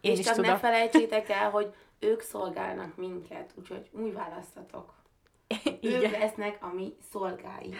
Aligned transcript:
Én 0.00 0.12
és 0.12 0.24
csak 0.24 0.34
tudom. 0.34 0.50
ne 0.50 0.56
felejtsétek 0.56 1.28
el, 1.28 1.50
hogy 1.50 1.74
ők 1.98 2.20
szolgálnak 2.20 2.96
minket, 2.96 3.52
úgyhogy 3.54 3.88
úgy 3.92 4.12
választatok. 4.12 4.94
Ők 5.66 5.82
Igen. 5.82 6.10
lesznek 6.10 6.58
a 6.60 6.74
mi 6.74 6.96
szolgái. 7.10 7.74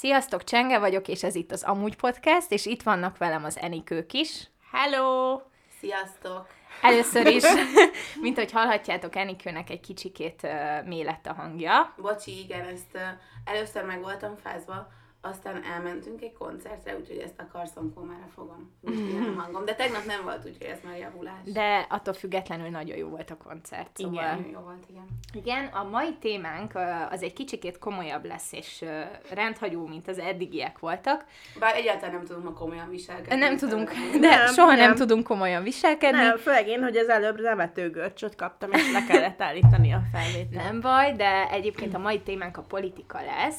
Sziasztok, 0.00 0.44
Csenge 0.44 0.78
vagyok, 0.78 1.08
és 1.08 1.22
ez 1.22 1.34
itt 1.34 1.52
az 1.52 1.62
Amúgy 1.62 1.96
Podcast, 1.96 2.52
és 2.52 2.66
itt 2.66 2.82
vannak 2.82 3.18
velem 3.18 3.44
az 3.44 3.58
Enikők 3.58 4.12
is. 4.12 4.50
Hello! 4.72 5.40
Sziasztok! 5.80 6.46
Először 6.82 7.26
is, 7.26 7.42
mint 8.22 8.36
hogy 8.36 8.52
hallhatjátok, 8.52 9.16
Enikőnek 9.16 9.70
egy 9.70 9.80
kicsikét 9.80 10.40
uh, 10.42 10.86
mély 10.86 11.02
lett 11.02 11.26
a 11.26 11.32
hangja. 11.32 11.94
Bocsi, 11.96 12.38
igen, 12.38 12.66
ezt 12.66 12.94
uh, 12.94 13.00
először 13.44 13.84
meg 13.84 14.00
voltam 14.00 14.36
fázva, 14.36 14.88
aztán 15.22 15.62
elmentünk 15.64 16.22
egy 16.22 16.32
koncertre, 16.32 16.96
úgyhogy 16.96 17.16
ezt 17.16 17.38
a 17.40 17.46
karszomkómára 17.52 18.26
fogom. 18.34 18.70
Most 18.80 18.98
a 19.36 19.40
hangom. 19.40 19.64
De 19.64 19.74
tegnap 19.74 20.04
nem 20.04 20.22
volt, 20.22 20.44
úgyhogy 20.46 20.66
ez 20.66 20.78
már 20.84 20.98
javulás. 20.98 21.52
De 21.52 21.86
attól 21.88 22.14
függetlenül 22.14 22.68
nagyon 22.68 22.96
jó 22.96 23.08
volt 23.08 23.30
a 23.30 23.36
koncert. 23.36 23.96
Szóval... 23.96 24.34
Nagyon 24.34 24.50
jó 24.50 24.60
volt, 24.60 24.84
igen. 24.88 25.06
Igen, 25.32 25.64
a 25.66 25.84
mai 25.84 26.14
témánk 26.20 26.78
az 27.10 27.22
egy 27.22 27.32
kicsikét 27.32 27.78
komolyabb 27.78 28.24
lesz, 28.24 28.52
és 28.52 28.84
rendhagyó, 29.30 29.86
mint 29.86 30.08
az 30.08 30.18
eddigiek 30.18 30.78
voltak. 30.78 31.24
Bár 31.58 31.74
egyáltalán 31.74 32.14
nem 32.14 32.24
tudunk 32.24 32.44
ma 32.44 32.52
komolyan 32.52 32.88
viselkedni. 32.88 33.38
Nem 33.38 33.56
tudunk, 33.56 33.92
de 34.20 34.36
Nem, 34.36 34.46
soha 34.46 34.74
nem, 34.74 34.78
nem. 34.78 34.94
tudunk 34.94 35.24
komolyan 35.24 35.62
viselkedni. 35.62 36.20
Nem, 36.20 36.36
főleg 36.36 36.68
én, 36.68 36.82
hogy 36.82 36.96
az 36.96 37.08
előbb 37.08 37.40
nevetőgörcsöt 37.40 38.34
kaptam, 38.34 38.72
és 38.72 38.92
le 38.92 39.04
kellett 39.04 39.40
állítani 39.40 39.92
a 39.92 40.02
felvételt. 40.12 40.64
Nem 40.64 40.80
baj, 40.80 41.12
de 41.12 41.50
egyébként 41.50 41.94
a 41.94 41.98
mai 41.98 42.20
témánk 42.20 42.56
a 42.56 42.62
politika 42.62 43.20
lesz, 43.22 43.58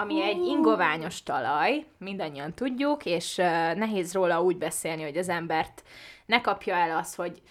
ami 0.00 0.22
egy 0.22 0.46
ingoványos 0.46 1.22
talaj, 1.22 1.86
mindannyian 1.98 2.54
tudjuk, 2.54 3.04
és 3.04 3.36
nehéz 3.74 4.12
róla 4.12 4.42
úgy 4.42 4.56
beszélni, 4.56 5.02
hogy 5.02 5.16
az 5.16 5.28
embert 5.28 5.82
ne 6.26 6.40
kapja 6.40 6.74
el 6.74 6.96
az, 6.96 7.14
hogy 7.14 7.42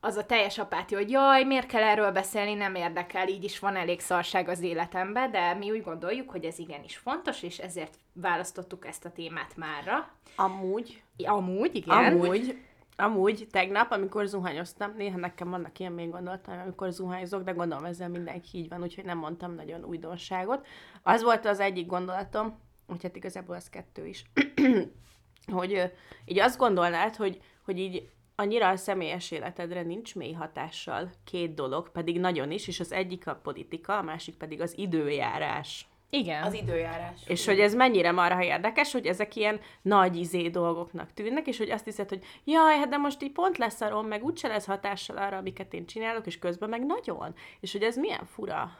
az 0.00 0.16
a 0.16 0.26
teljes 0.26 0.58
apátia, 0.58 0.98
hogy 0.98 1.10
jaj, 1.10 1.44
miért 1.44 1.66
kell 1.66 1.82
erről 1.82 2.10
beszélni, 2.10 2.54
nem 2.54 2.74
érdekel, 2.74 3.28
így 3.28 3.44
is 3.44 3.58
van 3.58 3.76
elég 3.76 4.00
szarság 4.00 4.48
az 4.48 4.60
életemben, 4.60 5.30
de 5.30 5.54
mi 5.54 5.70
úgy 5.70 5.82
gondoljuk, 5.82 6.30
hogy 6.30 6.44
ez 6.44 6.58
igenis 6.58 6.96
fontos, 6.96 7.42
és 7.42 7.58
ezért 7.58 7.98
választottuk 8.12 8.86
ezt 8.86 9.04
a 9.04 9.12
témát 9.12 9.56
mára. 9.56 10.08
Amúgy, 10.36 11.02
Amúgy, 11.24 11.74
igen. 11.74 11.96
amúgy, 11.96 12.58
amúgy 13.02 13.46
tegnap, 13.50 13.90
amikor 13.90 14.26
zuhányoztam, 14.26 14.94
néha 14.96 15.18
nekem 15.18 15.50
vannak 15.50 15.78
ilyen 15.78 15.92
még 15.92 16.10
gondoltam, 16.10 16.58
amikor 16.58 16.90
zuhányozok, 16.90 17.42
de 17.42 17.52
gondolom 17.52 17.84
ezzel 17.84 18.08
mindenki 18.08 18.58
így 18.58 18.68
van, 18.68 18.82
úgyhogy 18.82 19.04
nem 19.04 19.18
mondtam 19.18 19.54
nagyon 19.54 19.84
újdonságot. 19.84 20.66
Az 21.02 21.22
volt 21.22 21.46
az 21.46 21.60
egyik 21.60 21.86
gondolatom, 21.86 22.58
hogy 22.86 23.02
hát 23.02 23.16
igazából 23.16 23.54
az 23.54 23.70
kettő 23.70 24.06
is, 24.06 24.24
hogy 25.52 25.92
így 26.24 26.38
azt 26.38 26.58
gondolnád, 26.58 27.16
hogy, 27.16 27.40
hogy 27.64 27.78
így 27.78 28.10
annyira 28.36 28.68
a 28.68 28.76
személyes 28.76 29.30
életedre 29.30 29.82
nincs 29.82 30.14
mély 30.14 30.32
hatással 30.32 31.10
két 31.24 31.54
dolog, 31.54 31.90
pedig 31.90 32.20
nagyon 32.20 32.50
is, 32.50 32.68
és 32.68 32.80
az 32.80 32.92
egyik 32.92 33.26
a 33.26 33.34
politika, 33.34 33.98
a 33.98 34.02
másik 34.02 34.36
pedig 34.36 34.60
az 34.60 34.78
időjárás. 34.78 35.86
Igen. 36.14 36.42
Az 36.42 36.54
időjárás. 36.54 37.20
És 37.26 37.46
hogy 37.46 37.60
ez 37.60 37.74
mennyire 37.74 38.12
marha 38.12 38.42
érdekes, 38.42 38.92
hogy 38.92 39.06
ezek 39.06 39.36
ilyen 39.36 39.60
nagy 39.82 40.16
izé 40.16 40.48
dolgoknak 40.48 41.12
tűnnek, 41.14 41.46
és 41.46 41.58
hogy 41.58 41.70
azt 41.70 41.84
hiszed, 41.84 42.08
hogy 42.08 42.24
jaj, 42.44 42.76
hát 42.76 42.88
de 42.88 42.96
most 42.96 43.22
így 43.22 43.32
pont 43.32 43.58
leszarom, 43.58 44.06
meg 44.06 44.24
úgyse 44.24 44.48
lesz 44.48 44.66
hatással 44.66 45.16
arra, 45.16 45.36
amiket 45.36 45.74
én 45.74 45.86
csinálok, 45.86 46.26
és 46.26 46.38
közben 46.38 46.68
meg 46.68 46.86
nagyon. 46.86 47.34
És 47.60 47.72
hogy 47.72 47.82
ez 47.82 47.96
milyen 47.96 48.24
fura. 48.24 48.70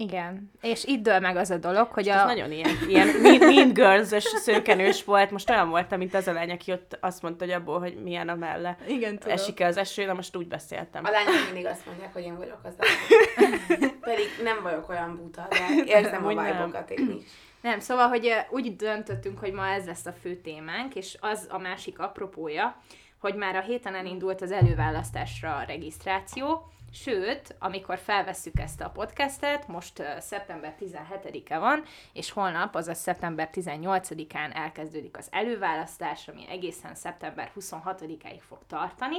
Igen. 0.00 0.50
És 0.60 0.84
itt 0.84 1.02
dől 1.02 1.18
meg 1.18 1.36
az 1.36 1.50
a 1.50 1.56
dolog, 1.56 1.88
hogy 1.92 2.08
Ez 2.08 2.20
a... 2.20 2.24
nagyon 2.24 2.52
ilyen, 2.52 2.70
ilyen 2.88 3.08
mean, 3.22 3.38
mean 3.38 3.72
girls 3.72 4.22
szőkenős 4.22 5.04
volt. 5.04 5.30
Most 5.30 5.50
olyan 5.50 5.68
voltam, 5.68 5.98
mint 5.98 6.14
az 6.14 6.26
a 6.26 6.32
lány, 6.32 6.50
aki 6.50 6.72
ott 6.72 6.98
azt 7.00 7.22
mondta, 7.22 7.44
hogy 7.44 7.54
abból, 7.54 7.78
hogy 7.78 8.02
milyen 8.02 8.28
a 8.28 8.34
melle. 8.34 8.76
Igen, 8.86 9.18
tudom. 9.18 9.34
Esik-e 9.34 9.66
az 9.66 9.76
eső, 9.76 10.04
na 10.04 10.12
most 10.12 10.36
úgy 10.36 10.48
beszéltem. 10.48 11.04
A 11.04 11.10
lányok 11.10 11.34
mindig 11.52 11.66
azt 11.66 11.86
mondják, 11.86 12.12
hogy 12.12 12.22
én 12.22 12.36
vagyok 12.36 12.58
az 12.62 12.74
lány. 12.78 13.90
Pedig 14.00 14.26
nem 14.42 14.62
vagyok 14.62 14.88
olyan 14.88 15.16
buta, 15.16 15.46
de 15.50 15.84
érzem 15.84 16.24
a 16.24 16.28
Úgy 16.28 16.34
nem. 16.34 16.44
vibe-okat 16.44 16.90
én 16.90 17.10
is. 17.18 17.24
Nem, 17.60 17.80
szóval, 17.80 18.08
hogy 18.08 18.32
úgy 18.50 18.76
döntöttünk, 18.76 19.38
hogy 19.38 19.52
ma 19.52 19.66
ez 19.66 19.86
lesz 19.86 20.06
a 20.06 20.12
fő 20.12 20.34
témánk, 20.34 20.94
és 20.94 21.16
az 21.20 21.46
a 21.50 21.58
másik 21.58 21.98
apropója, 21.98 22.82
hogy 23.20 23.34
már 23.34 23.56
a 23.56 23.60
héten 23.60 23.94
elindult 23.94 24.40
az 24.42 24.50
előválasztásra 24.50 25.56
a 25.56 25.62
regisztráció, 25.62 26.70
sőt, 26.92 27.56
amikor 27.58 27.98
felvesszük 27.98 28.58
ezt 28.58 28.80
a 28.80 28.90
podcastet, 28.90 29.68
most 29.68 29.98
ö, 29.98 30.04
szeptember 30.18 30.74
17-e 30.80 31.58
van, 31.58 31.82
és 32.12 32.30
holnap, 32.30 32.74
azaz 32.74 32.98
szeptember 32.98 33.50
18-án 33.52 34.54
elkezdődik 34.54 35.16
az 35.16 35.28
előválasztás, 35.30 36.28
ami 36.28 36.48
egészen 36.48 36.94
szeptember 36.94 37.52
26-áig 37.60 38.40
fog 38.40 38.58
tartani. 38.66 39.16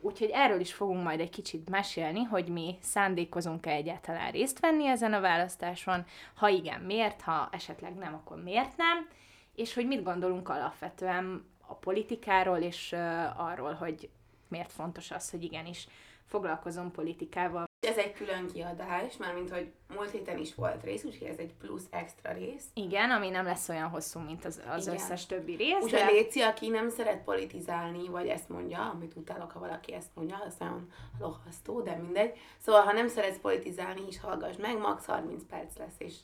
Úgyhogy 0.00 0.30
erről 0.32 0.60
is 0.60 0.72
fogunk 0.72 1.02
majd 1.02 1.20
egy 1.20 1.30
kicsit 1.30 1.68
mesélni, 1.68 2.22
hogy 2.22 2.48
mi 2.48 2.78
szándékozunk-e 2.82 3.70
egyáltalán 3.70 4.30
részt 4.30 4.60
venni 4.60 4.86
ezen 4.86 5.12
a 5.12 5.20
választáson, 5.20 6.04
ha 6.34 6.48
igen, 6.48 6.80
miért, 6.80 7.20
ha 7.20 7.48
esetleg 7.52 7.94
nem, 7.94 8.14
akkor 8.14 8.42
miért 8.42 8.76
nem, 8.76 9.08
és 9.54 9.74
hogy 9.74 9.86
mit 9.86 10.02
gondolunk 10.02 10.48
alapvetően 10.48 11.44
a 11.66 11.74
politikáról, 11.74 12.58
és 12.58 12.92
uh, 12.92 13.40
arról, 13.40 13.72
hogy 13.72 14.08
miért 14.48 14.72
fontos 14.72 15.10
az, 15.10 15.30
hogy 15.30 15.42
igenis 15.42 15.86
foglalkozom 16.26 16.90
politikával. 16.90 17.64
Ez 17.80 17.96
egy 17.96 18.12
külön 18.12 18.46
kiadás, 18.52 19.16
mármint, 19.16 19.50
hogy 19.50 19.72
múlt 19.94 20.10
héten 20.10 20.38
is 20.38 20.54
volt 20.54 20.82
rész, 20.82 21.04
úgyhogy 21.04 21.28
ez 21.28 21.38
egy 21.38 21.54
plusz 21.54 21.86
extra 21.90 22.32
rész. 22.32 22.64
Igen, 22.74 23.10
ami 23.10 23.28
nem 23.28 23.44
lesz 23.44 23.68
olyan 23.68 23.88
hosszú, 23.88 24.20
mint 24.20 24.44
az, 24.44 24.62
az 24.68 24.86
Igen. 24.86 24.94
összes 24.98 25.26
többi 25.26 25.54
rész, 25.54 25.74
Úgyhogy 25.74 25.98
de... 25.98 26.10
Léci, 26.10 26.40
aki 26.40 26.68
nem 26.68 26.88
szeret 26.88 27.22
politizálni, 27.24 28.08
vagy 28.08 28.26
ezt 28.26 28.48
mondja, 28.48 28.90
amit 28.90 29.16
utálok, 29.16 29.50
ha 29.50 29.60
valaki 29.60 29.92
ezt 29.92 30.10
mondja, 30.14 30.42
az 30.46 30.54
nagyon 30.58 30.92
lohasztó, 31.18 31.80
de 31.80 31.96
mindegy. 31.96 32.38
Szóval, 32.58 32.82
ha 32.82 32.92
nem 32.92 33.08
szeretsz 33.08 33.40
politizálni, 33.40 34.00
is 34.08 34.20
hallgass 34.20 34.56
meg, 34.56 34.78
max 34.78 35.04
30 35.04 35.42
perc 35.48 35.76
lesz, 35.76 35.94
és 35.98 36.14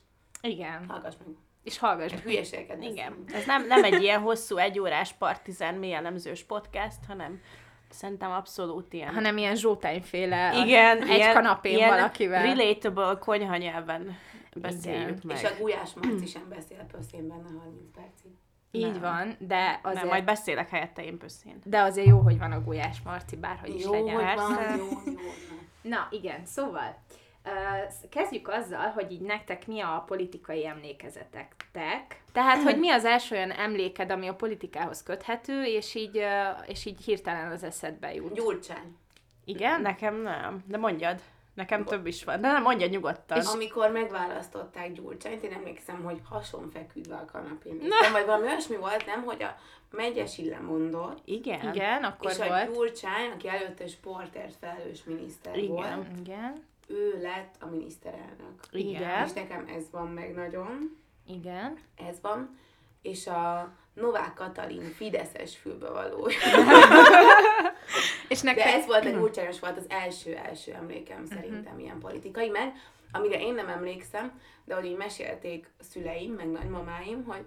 Igen, 0.41 0.89
hallgass 0.89 1.15
meg. 1.27 1.37
és 1.63 1.79
hallgass 1.79 2.13
meg. 2.13 2.21
Hülyeségeket 2.23 2.83
Igen. 2.83 3.25
Ez 3.33 3.47
nem, 3.47 3.67
nem 3.67 3.85
egy 3.85 4.03
ilyen 4.03 4.21
hosszú, 4.21 4.57
egyórás 4.57 5.13
partizán 5.13 5.75
mélyelemzős 5.75 6.45
podcast, 6.45 7.05
hanem 7.07 7.41
szerintem 7.93 8.31
abszolút 8.31 8.93
ilyen. 8.93 9.15
hanem 9.15 9.37
ilyen 9.37 9.55
zsótányféle 9.55 10.53
igen, 10.65 11.03
egy 11.03 11.09
ilyen, 11.09 11.35
kanapén 11.35 11.77
ilyen 11.77 11.89
valakivel. 11.89 12.43
relatable 12.43 13.17
konyha 13.21 13.57
nyelven 13.57 14.17
beszéljük 14.57 15.09
Igen. 15.09 15.21
meg. 15.25 15.37
És 15.37 15.45
a 15.45 15.51
Gulyás 15.59 15.91
Marci 15.95 16.27
sem 16.27 16.49
beszél 16.49 16.87
pöszén 16.93 17.29
benne 17.29 17.49
30 17.59 17.83
percig. 17.95 18.31
Így 18.71 18.91
Nem. 18.93 19.01
van, 19.01 19.37
de 19.39 19.81
azért, 19.83 20.01
Nem, 20.01 20.09
majd 20.09 20.25
beszélek 20.25 20.69
helyette 20.69 21.05
én 21.05 21.19
pösszén. 21.19 21.59
de 21.65 21.81
azért 21.81 22.07
jó, 22.07 22.19
hogy 22.19 22.39
van 22.39 22.53
a 22.53 22.61
Gulyás 22.61 23.01
Marci, 23.05 23.37
bárhogy 23.37 23.75
is 23.75 23.85
Jó, 23.85 23.93
legyen. 23.93 24.15
hogy 24.15 24.35
van, 24.37 24.77
jó, 24.79 24.85
jó. 24.85 25.13
na. 25.83 25.97
Na, 25.97 26.09
igen, 26.11 26.45
szóval 26.47 26.97
uh, 27.11 27.17
kezdjük 28.11 28.49
azzal, 28.49 28.91
hogy 28.91 29.13
így 29.13 29.21
nektek 29.21 29.67
mi 29.67 29.81
a 29.81 30.05
politikai 30.07 30.67
emlékezetek. 30.67 31.55
Tehát, 32.33 32.63
hogy 32.63 32.79
mi 32.79 32.91
az 32.91 33.05
első 33.05 33.37
olyan 33.37 33.51
emléked, 33.51 34.11
ami 34.11 34.29
a 34.29 34.35
politikához 34.35 35.03
köthető, 35.03 35.65
és 35.65 35.95
így, 35.95 36.25
és 36.67 36.85
így 36.85 37.05
hirtelen 37.05 37.51
az 37.51 37.63
eszedbe 37.63 38.15
jut. 38.15 38.35
Gyurcsány. 38.35 38.97
Igen? 39.45 39.81
Nekem 39.81 40.15
nem, 40.23 40.65
de 40.67 40.77
mondjad. 40.77 41.21
Nekem 41.55 41.85
több 41.85 42.07
is 42.07 42.25
van, 42.25 42.41
de 42.41 42.53
nem 42.53 42.63
mondja 42.63 42.87
nyugodtan. 42.87 43.39
És 43.39 43.47
amikor 43.47 43.91
megválasztották 43.91 44.93
Gyurcsányt, 44.93 45.43
én 45.43 45.53
emlékszem, 45.53 46.03
hogy 46.05 46.21
hason 46.29 46.71
feküdve 46.71 47.15
a 47.15 47.25
kanapén. 47.33 47.77
Nem, 47.77 48.13
vagy 48.13 48.25
valami 48.25 48.47
olyasmi 48.47 48.77
volt, 48.77 49.07
nem, 49.07 49.23
hogy 49.25 49.43
a 49.43 49.57
Megyesi 49.91 50.49
lemondott, 50.49 51.19
Igen. 51.25 51.75
Igen, 51.75 52.05
akkor 52.05 52.31
és 52.31 52.39
a 52.39 52.47
volt. 52.47 52.73
Gyurcsány, 52.73 53.31
aki 53.35 53.49
előtte 53.49 53.87
sportért 53.87 54.57
felelős 54.61 55.05
miniszter 55.05 55.57
Igen. 55.57 55.71
volt, 55.71 56.07
Igen, 56.21 56.65
ő 56.93 57.21
lett 57.23 57.55
a 57.61 57.67
miniszterelnök. 57.67 58.61
Igen. 58.71 59.25
És 59.25 59.33
nekem 59.33 59.67
ez 59.77 59.85
van 59.91 60.09
meg 60.09 60.35
nagyon, 60.35 60.99
igen. 61.27 61.79
ez 62.09 62.21
van. 62.21 62.59
És 63.03 63.27
a 63.27 63.73
Novák 63.95 64.35
Katalin 64.35 64.83
Fideszes 64.83 65.57
fülbevaló. 65.57 66.29
És 68.29 68.41
De 68.41 68.53
nektek... 68.53 68.67
ez 68.67 68.87
volt 68.87 69.05
a 69.05 69.11
gyurcsányos 69.11 69.61
volt 69.61 69.77
az 69.77 69.87
első-első 69.89 70.73
emlékem 70.73 71.27
szerintem 71.27 71.79
ilyen 71.79 71.99
politikai, 71.99 72.49
meg 72.49 72.75
amire 73.13 73.41
én 73.41 73.55
nem 73.55 73.69
emlékszem, 73.69 74.41
de 74.65 74.75
hogy 74.75 74.85
így 74.85 74.97
mesélték 74.97 75.71
szüleim, 75.81 76.33
meg 76.33 76.51
nagymamáim, 76.51 77.25
hogy 77.25 77.45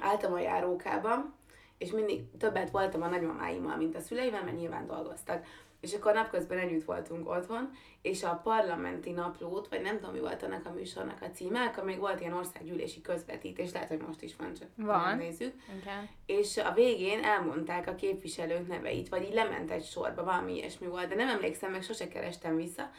álltam 0.00 0.32
a 0.32 0.38
járókában, 0.38 1.34
és 1.78 1.90
mindig 1.90 2.36
többet 2.38 2.70
voltam 2.70 3.02
a 3.02 3.08
nagymamáimmal, 3.08 3.76
mint 3.76 3.96
a 3.96 4.00
szüleivel, 4.00 4.44
mert 4.44 4.56
nyilván 4.56 4.86
dolgoztak. 4.86 5.46
És 5.80 5.94
akkor 5.94 6.12
napközben 6.12 6.58
együtt 6.58 6.84
voltunk 6.84 7.28
otthon, 7.28 7.70
és 8.02 8.24
a 8.24 8.40
parlamenti 8.42 9.10
naplót, 9.10 9.68
vagy 9.68 9.80
nem 9.80 9.96
tudom, 9.96 10.12
mi 10.12 10.20
volt 10.20 10.42
annak 10.42 10.66
a 10.66 10.72
műsornak 10.72 11.22
a 11.22 11.30
címe, 11.30 11.60
akkor 11.60 11.84
még 11.84 11.98
volt 11.98 12.20
ilyen 12.20 12.32
országgyűlési 12.32 13.00
közvetítés, 13.00 13.72
lehet, 13.72 13.88
hogy 13.88 14.02
most 14.06 14.22
is 14.22 14.36
van, 14.36 14.54
csak 14.54 14.68
Van. 14.74 15.00
nem 15.00 15.18
nézzük. 15.18 15.54
Igen. 15.80 16.08
És 16.26 16.56
a 16.56 16.72
végén 16.72 17.24
elmondták 17.24 17.86
a 17.86 17.94
képviselők 17.94 18.68
neveit, 18.68 19.08
vagy 19.08 19.22
így 19.22 19.34
lement 19.34 19.70
egy 19.70 19.84
sorba, 19.84 20.24
valami 20.24 20.56
ilyesmi 20.56 20.86
volt, 20.86 21.08
de 21.08 21.14
nem 21.14 21.28
emlékszem, 21.28 21.70
meg 21.70 21.82
sose 21.82 22.08
kerestem 22.08 22.56
vissza, 22.56 22.90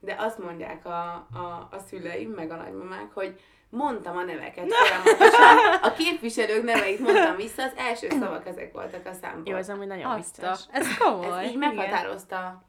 de 0.00 0.16
azt 0.18 0.38
mondják 0.38 0.84
a, 0.84 1.12
a, 1.14 1.68
a 1.70 1.78
szüleim, 1.86 2.30
meg 2.30 2.50
a 2.50 2.56
nagymamák, 2.56 3.12
hogy 3.12 3.40
mondtam 3.70 4.16
a 4.16 4.22
neveket 4.22 4.72
folyamatosan, 4.72 5.56
a 5.82 5.92
képviselők 5.92 6.64
neveit 6.64 6.98
mondtam 6.98 7.36
vissza, 7.36 7.62
az 7.62 7.72
első 7.76 8.08
szavak 8.10 8.46
ezek 8.46 8.72
voltak 8.72 9.06
a 9.06 9.12
számból. 9.12 9.52
Jó, 9.52 9.56
ez 9.56 9.68
amúgy 9.68 9.86
nagyon 9.86 10.10
Azt 10.10 10.38
a, 10.38 10.50
vicces. 10.50 10.66
ez 10.72 10.96
komoly. 10.96 11.44
Ez 11.44 11.50
így 11.50 11.56
meghatározta 11.56 12.62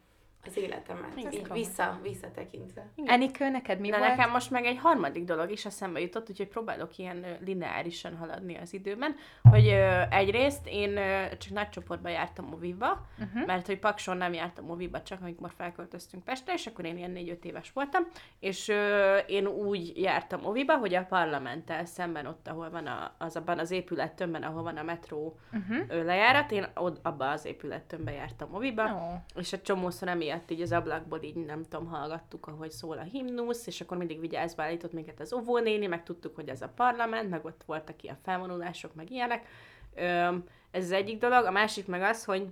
az 0.45 0.57
életemet, 0.57 1.16
Igen. 1.16 1.31
így 1.31 1.51
vissza, 1.51 2.00
visszatekintve. 2.01 2.89
Enikő, 3.06 3.50
neked 3.50 3.80
mi 3.80 3.89
Na 3.89 3.98
volt? 3.98 4.10
nekem 4.10 4.30
most 4.30 4.51
meg 4.51 4.66
egy 4.66 4.78
harmadik 4.78 5.24
dolog 5.24 5.51
is 5.51 5.66
eszembe 5.66 6.00
jutott, 6.00 6.30
úgyhogy 6.30 6.48
próbálok 6.48 6.98
ilyen 6.98 7.25
lineárisan 7.39 8.18
haladni 8.18 8.57
az 8.57 8.74
időben, 8.74 9.16
hogy 9.42 9.68
ö, 9.68 10.01
egyrészt 10.10 10.68
én 10.68 10.98
ö, 10.98 11.38
csak 11.38 11.54
nagy 11.54 11.69
csoportba 11.69 12.10
jártam 12.10 12.45
moviba, 12.45 13.06
uh-huh. 13.19 13.45
mert 13.45 13.66
hogy 13.66 13.80
Pakson 13.80 14.18
nem 14.18 14.34
jártam 14.34 14.66
moviba, 14.66 15.01
csak 15.01 15.22
amikor 15.22 15.51
felköltöztünk 15.57 16.24
Pestre, 16.24 16.54
és 16.54 16.66
akkor 16.66 16.86
én 16.86 16.98
ilyen 16.98 17.13
4-5 17.16 17.44
éves 17.44 17.72
voltam, 17.72 18.04
és 18.40 18.68
ö, 18.68 19.18
én 19.18 19.48
úgy 19.48 20.01
jártam 20.01 20.42
moviba, 20.42 20.78
hogy 20.78 20.94
a 20.94 21.06
parlamenttel 21.06 21.86
szemben 21.86 22.25
ott, 22.25 22.48
ahol 22.48 22.69
van 22.69 22.88
a, 22.88 23.16
az 23.18 23.36
abban 23.36 23.60
az 23.60 23.72
épülettömbben, 23.72 24.44
ahol 24.44 24.63
van 24.63 24.78
a 24.78 24.83
metró 24.83 25.38
uh-huh. 25.54 26.04
lejárat, 26.06 26.51
én 26.51 26.68
ott, 26.75 27.06
abba 27.06 27.30
az 27.30 27.45
épülettömbben 27.45 28.13
jártam 28.13 28.50
moviba, 28.50 28.83
Ó. 28.83 29.40
és 29.40 29.54
egy 29.54 29.62
csomószor 29.62 30.07
emiatt 30.27 30.51
így 30.51 30.62
az 30.62 30.71
ablakból 30.71 31.21
így 31.21 31.35
nem 31.35 31.63
tudom, 31.63 31.88
hallgattuk, 31.88 32.47
ahogy 32.47 32.71
szól 32.71 32.97
a 32.97 33.01
himnusz, 33.01 33.68
és 33.68 33.81
akkor 33.81 33.97
mindig 33.97 34.19
vigyázva 34.19 34.63
állított 34.63 34.94
minket 34.94 35.19
az 35.19 35.33
óvónéni, 35.33 35.88
meg 35.88 36.03
tudtuk, 36.03 36.35
hogy 36.35 36.50
ez 36.50 36.62
a 36.62 36.71
parlament, 36.75 37.29
meg 37.29 37.45
ott 37.45 37.62
voltak 37.65 38.03
ilyen 38.03 38.18
felvonulások, 38.24 38.95
meg 38.95 39.12
ilyenek. 39.12 39.47
Öm, 39.95 40.44
ez 40.71 40.83
az 40.83 40.91
egyik 40.91 41.19
dolog. 41.19 41.45
A 41.45 41.51
másik 41.51 41.88
meg 41.88 42.01
az, 42.01 42.25
hogy 42.25 42.47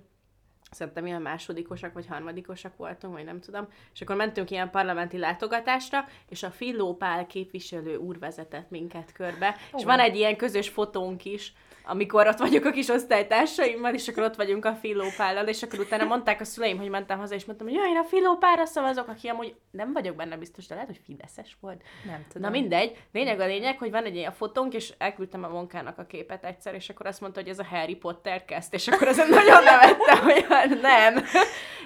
szerintem 0.70 1.06
ilyen 1.06 1.22
másodikosak 1.22 1.92
vagy 1.92 2.06
harmadikosak 2.06 2.76
voltunk, 2.76 3.14
vagy 3.14 3.24
nem 3.24 3.40
tudom, 3.40 3.68
és 3.94 4.00
akkor 4.00 4.16
mentünk 4.16 4.50
ilyen 4.50 4.70
parlamenti 4.70 5.18
látogatásra, 5.18 6.04
és 6.28 6.42
a 6.42 6.50
Fillópál 6.50 7.26
képviselő 7.26 7.96
úr 7.96 8.18
vezetett 8.18 8.70
minket 8.70 9.12
körbe, 9.12 9.56
és 9.76 9.84
van 9.84 9.98
egy 9.98 10.16
ilyen 10.16 10.36
közös 10.36 10.68
fotónk 10.68 11.24
is, 11.24 11.52
amikor 11.86 12.26
ott 12.26 12.38
vagyok 12.38 12.64
a 12.64 12.70
kis 12.70 12.88
osztálytársaimmal, 12.88 13.94
és 13.94 14.08
akkor 14.08 14.22
ott 14.22 14.34
vagyunk 14.34 14.64
a 14.64 14.74
Fillópállal, 14.74 15.46
és 15.46 15.62
akkor 15.62 15.78
utána 15.78 16.04
mondták 16.04 16.40
a 16.40 16.44
szüleim, 16.44 16.78
hogy 16.78 16.88
mentem 16.88 17.18
haza, 17.18 17.34
és 17.34 17.44
mondtam, 17.44 17.68
hogy 17.68 17.76
jaj, 17.76 17.88
én 17.88 17.96
a 17.96 18.04
Fillópára 18.04 18.64
szavazok, 18.64 19.08
aki 19.08 19.28
amúgy 19.28 19.54
nem 19.70 19.92
vagyok 19.92 20.16
benne 20.16 20.36
biztos, 20.36 20.66
de 20.66 20.74
lehet, 20.74 20.88
hogy 20.88 21.00
Fideszes 21.04 21.56
volt. 21.60 21.82
Nem 22.06 22.24
tudom. 22.28 22.42
Na 22.42 22.58
mindegy, 22.58 22.96
lényeg 23.12 23.40
a 23.40 23.46
lényeg, 23.46 23.78
hogy 23.78 23.90
van 23.90 24.04
egy 24.04 24.16
ilyen 24.16 24.32
fotónk, 24.32 24.74
és 24.74 24.92
elküldtem 24.98 25.44
a 25.44 25.48
munkának 25.48 25.98
a 25.98 26.04
képet 26.04 26.44
egyszer, 26.44 26.74
és 26.74 26.88
akkor 26.88 27.06
azt 27.06 27.20
mondta, 27.20 27.40
hogy 27.40 27.48
ez 27.48 27.58
a 27.58 27.64
Harry 27.64 27.96
Potter 27.96 28.44
kezd, 28.44 28.74
és 28.74 28.88
akkor 28.88 29.08
ezen 29.08 29.28
nagyon 29.28 29.62
nevettem, 29.62 30.22
hogy 30.22 30.80
nem. 30.80 31.24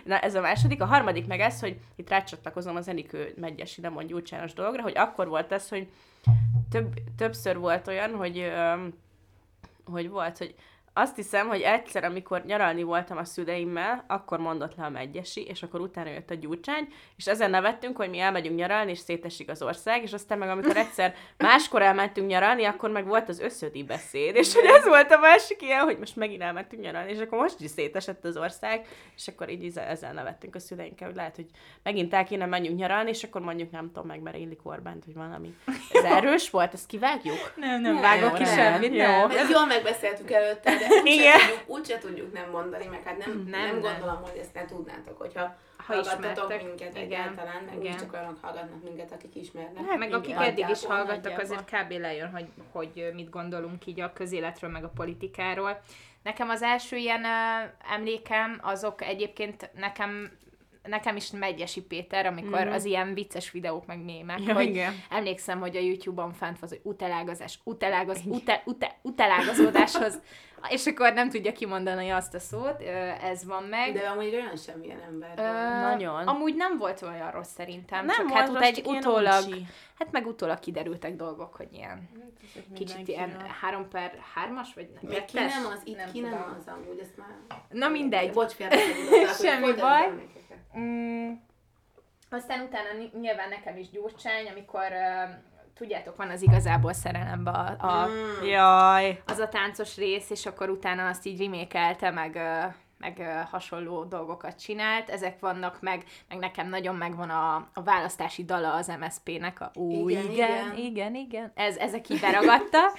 Na 0.04 0.18
ez 0.18 0.34
a 0.34 0.40
második. 0.40 0.80
A 0.80 0.86
harmadik 0.86 1.26
meg 1.26 1.40
ez, 1.40 1.60
hogy 1.60 1.76
itt 1.96 2.08
rácsatlakozom 2.08 2.76
az 2.76 2.88
Enikő 2.88 3.34
Megyesi 3.36 3.80
Lemon 3.80 4.06
Gyurcsános 4.06 4.52
dologra, 4.52 4.82
hogy 4.82 4.96
akkor 4.96 5.28
volt 5.28 5.52
ez, 5.52 5.68
hogy 5.68 5.88
több, 6.70 6.88
többször 7.16 7.58
volt 7.58 7.88
olyan, 7.88 8.14
hogy, 8.14 8.52
hogy 9.84 10.08
volt, 10.08 10.38
hogy 10.38 10.54
azt 10.92 11.16
hiszem, 11.16 11.48
hogy 11.48 11.60
egyszer, 11.60 12.04
amikor 12.04 12.42
nyaralni 12.44 12.82
voltam 12.82 13.16
a 13.16 13.24
szüleimmel, 13.24 14.04
akkor 14.08 14.38
mondott 14.38 14.74
le 14.76 14.84
a 14.84 14.88
megyesi, 14.88 15.42
és 15.44 15.62
akkor 15.62 15.80
utána 15.80 16.10
jött 16.10 16.30
a 16.30 16.34
gyurcsány, 16.34 16.88
és 17.16 17.26
ezen 17.26 17.50
nevettünk, 17.50 17.96
hogy 17.96 18.10
mi 18.10 18.18
elmegyünk 18.18 18.56
nyaralni, 18.56 18.90
és 18.90 18.98
szétesik 18.98 19.50
az 19.50 19.62
ország, 19.62 20.02
és 20.02 20.12
aztán 20.12 20.38
meg 20.38 20.48
amikor 20.48 20.76
egyszer 20.76 21.14
máskor 21.36 21.82
elmentünk 21.82 22.28
nyaralni, 22.28 22.64
akkor 22.64 22.90
meg 22.90 23.06
volt 23.06 23.28
az 23.28 23.40
összödi 23.40 23.82
beszéd, 23.82 24.36
és 24.36 24.54
hogy 24.54 24.64
ez 24.64 24.84
volt 24.84 25.10
a 25.12 25.18
másik 25.18 25.62
ilyen, 25.62 25.80
hogy 25.84 25.98
most 25.98 26.16
megint 26.16 26.42
elmentünk 26.42 26.82
nyaralni, 26.82 27.12
és 27.12 27.18
akkor 27.20 27.38
most 27.38 27.60
is 27.60 27.70
szétesett 27.70 28.24
az 28.24 28.36
ország, 28.36 28.86
és 29.16 29.28
akkor 29.28 29.48
így 29.50 29.72
ezzel- 29.76 30.12
nevettünk 30.12 30.54
a 30.54 30.58
szüleinkkel, 30.58 31.06
hogy 31.06 31.16
lehet, 31.16 31.36
hogy 31.36 31.46
megint 31.82 32.14
el 32.14 32.24
kéne 32.24 32.46
menjünk 32.46 32.78
nyaralni, 32.78 33.10
és 33.10 33.22
akkor 33.22 33.40
mondjuk 33.40 33.70
nem 33.70 33.90
tudom, 33.92 34.06
meg 34.06 34.36
illik 34.40 34.60
Orbánt, 34.62 35.04
vagy 35.04 35.14
valami. 35.14 35.54
Ez 35.92 36.04
erős 36.04 36.50
volt, 36.50 36.72
ezt 36.72 36.86
kivágjuk? 36.86 37.52
Nem, 37.56 37.80
nem 37.80 37.92
Nem, 37.92 38.02
vágok 38.02 38.34
ki 38.34 38.44
semmit, 38.44 38.94
jó. 38.94 39.26
Mert 39.26 39.50
jól 39.50 39.66
megbeszéltük 39.66 40.30
előtte, 40.30 40.78
de 40.80 40.86
úgyse 41.00 41.12
Igen. 41.12 41.38
tudjuk, 41.38 41.62
úgyse 41.66 41.98
tudjuk 41.98 42.32
nem 42.32 42.50
mondani, 42.50 42.86
meg 42.86 43.02
hát 43.04 43.18
nem, 43.18 43.46
nem, 43.50 43.60
Nem, 43.60 43.80
gondolom, 43.80 44.22
hogy 44.22 44.36
ezt 44.40 44.54
ne 44.54 44.64
tudnátok, 44.64 45.18
hogyha 45.18 45.56
Ha 45.86 45.94
hallgattatok 45.94 46.62
minket 46.62 46.90
Igen. 46.90 47.02
egyáltalán, 47.04 47.62
meg 47.64 47.84
Igen. 47.84 47.96
csak 47.96 48.12
olyanok 48.12 48.38
hallgatnak 48.42 48.82
minket, 48.82 49.12
akik 49.12 49.34
ismernek. 49.36 49.86
Hát, 49.88 49.98
meg 49.98 50.12
akik 50.12 50.34
eddig 50.38 50.68
is 50.68 50.84
hallgattak, 50.84 51.38
azért 51.38 51.64
kb. 51.64 51.90
lejön, 51.92 52.30
hogy, 52.30 52.46
hogy 52.72 53.10
mit 53.14 53.30
gondolunk 53.30 53.86
így 53.86 54.00
a 54.00 54.12
közéletről, 54.12 54.70
meg 54.70 54.84
a 54.84 54.88
politikáról. 54.94 55.80
Nekem 56.22 56.48
az 56.48 56.62
első 56.62 56.96
ilyen 56.96 57.20
uh, 57.24 57.92
emlékem, 57.94 58.58
azok 58.62 59.02
egyébként 59.02 59.70
nekem 59.74 60.38
nekem 60.82 61.16
is 61.16 61.30
Megyesi 61.30 61.82
Péter, 61.82 62.26
amikor 62.26 62.64
Mhm. 62.64 62.72
az 62.72 62.84
ilyen 62.84 63.14
vicces 63.14 63.50
videók 63.50 63.86
meg 63.86 64.04
mémek, 64.04 64.38
Ja, 64.46 64.54
hogy 64.54 64.64
igen. 64.68 64.94
emlékszem, 65.10 65.60
hogy 65.60 65.76
a 65.76 65.80
YouTube-on 65.80 66.32
fent 66.32 66.58
van, 66.58 66.68
hogy 66.68 66.80
utelágazás, 66.82 67.58
utelágaz, 67.64 68.20
ute, 68.24 68.62
ute, 68.64 68.96
utelágazódáshoz, 69.02 70.20
és 70.68 70.86
akkor 70.86 71.12
nem 71.12 71.28
tudja 71.30 71.52
kimondani 71.52 72.10
azt 72.10 72.34
a 72.34 72.38
szót, 72.38 72.80
ez 73.22 73.44
van 73.44 73.62
meg. 73.62 73.92
De 73.92 74.08
amúgy 74.08 74.34
olyan 74.34 74.56
semmilyen 74.56 75.00
ember 75.00 75.32
Ö, 75.38 75.42
volt. 75.42 75.80
Nagyon. 75.80 76.28
Amúgy 76.28 76.54
nem 76.56 76.78
volt 76.78 77.02
olyan 77.02 77.30
rossz 77.30 77.52
szerintem, 77.52 78.04
Nem 78.04 78.16
csak 78.16 78.28
volt 78.28 78.40
hát 78.40 78.48
ut- 78.48 78.60
egy 78.62 78.82
utólag, 78.86 79.44
uncsi. 79.44 79.66
hát 79.98 80.10
meg 80.12 80.26
utólag 80.26 80.58
kiderültek 80.58 81.16
dolgok, 81.16 81.54
hogy 81.54 81.68
ilyen 81.72 82.08
kicsit 82.74 83.08
ilyen 83.08 83.40
három 83.60 83.88
per 83.88 84.18
hármas, 84.34 84.74
vagy 84.74 84.88
nem? 85.00 85.12
Meg 85.12 85.24
ki 85.24 85.36
nem 85.38 85.66
az, 85.66 85.80
itt 85.84 86.12
ki 86.12 86.20
nem 86.20 86.56
az 86.58 86.66
amúgy, 86.72 86.98
ezt 86.98 87.16
már... 87.16 87.36
Na 87.68 87.88
mindegy. 87.88 88.32
Bocs, 88.32 88.54
Semmi 89.42 89.72
baj. 89.72 90.12
Mm, 90.78 91.32
aztán 92.30 92.60
utána 92.60 92.88
ny- 92.98 93.20
nyilván 93.20 93.48
nekem 93.48 93.76
is 93.76 93.90
gyurcsány, 93.90 94.48
amikor 94.48 94.86
uh, 94.90 95.30
tudjátok, 95.80 96.16
van 96.16 96.30
az 96.30 96.42
igazából 96.42 96.92
szerelemben 96.92 97.54
a, 97.54 97.86
a, 97.86 98.06
Mm. 98.06 98.44
Jaj. 98.46 99.22
az 99.26 99.38
a 99.38 99.48
táncos 99.48 99.96
rész, 99.96 100.30
és 100.30 100.46
akkor 100.46 100.68
utána 100.70 101.06
azt 101.08 101.26
így 101.26 101.40
remékelte, 101.40 102.10
meg, 102.10 102.38
meg 102.98 103.46
hasonló 103.50 104.04
dolgokat 104.04 104.60
csinált. 104.60 105.08
Ezek 105.08 105.40
vannak 105.40 105.80
meg, 105.80 106.04
meg 106.28 106.38
nekem 106.38 106.68
nagyon 106.68 106.94
megvan 106.94 107.30
a, 107.30 107.54
a 107.74 107.82
választási 107.82 108.44
dala 108.44 108.74
az 108.74 108.92
MSZP-nek. 109.00 109.60
A, 109.60 109.70
ó, 109.78 110.08
Igen, 110.08 110.22
igen, 110.22 110.32
igen. 110.32 110.56
igen, 110.58 110.76
igen, 110.76 111.14
igen. 111.14 111.52
Ez, 111.54 111.76
ezek 111.76 112.08
így 112.08 112.20
beragadta. 112.20 112.78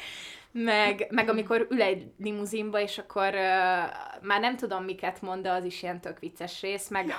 Meg, 0.51 1.07
meg 1.09 1.29
amikor 1.29 1.67
ül 1.69 1.81
egy 1.81 2.11
limuzinba, 2.17 2.79
és 2.79 2.97
akkor 2.97 3.27
uh, 3.27 3.39
már 4.21 4.39
nem 4.39 4.55
tudom, 4.55 4.83
miket 4.83 5.21
mond, 5.21 5.43
de 5.43 5.51
az 5.51 5.63
is 5.65 5.83
ilyen 5.83 6.01
tök 6.01 6.19
vicces 6.19 6.61
rész, 6.61 6.89
meg... 6.89 7.13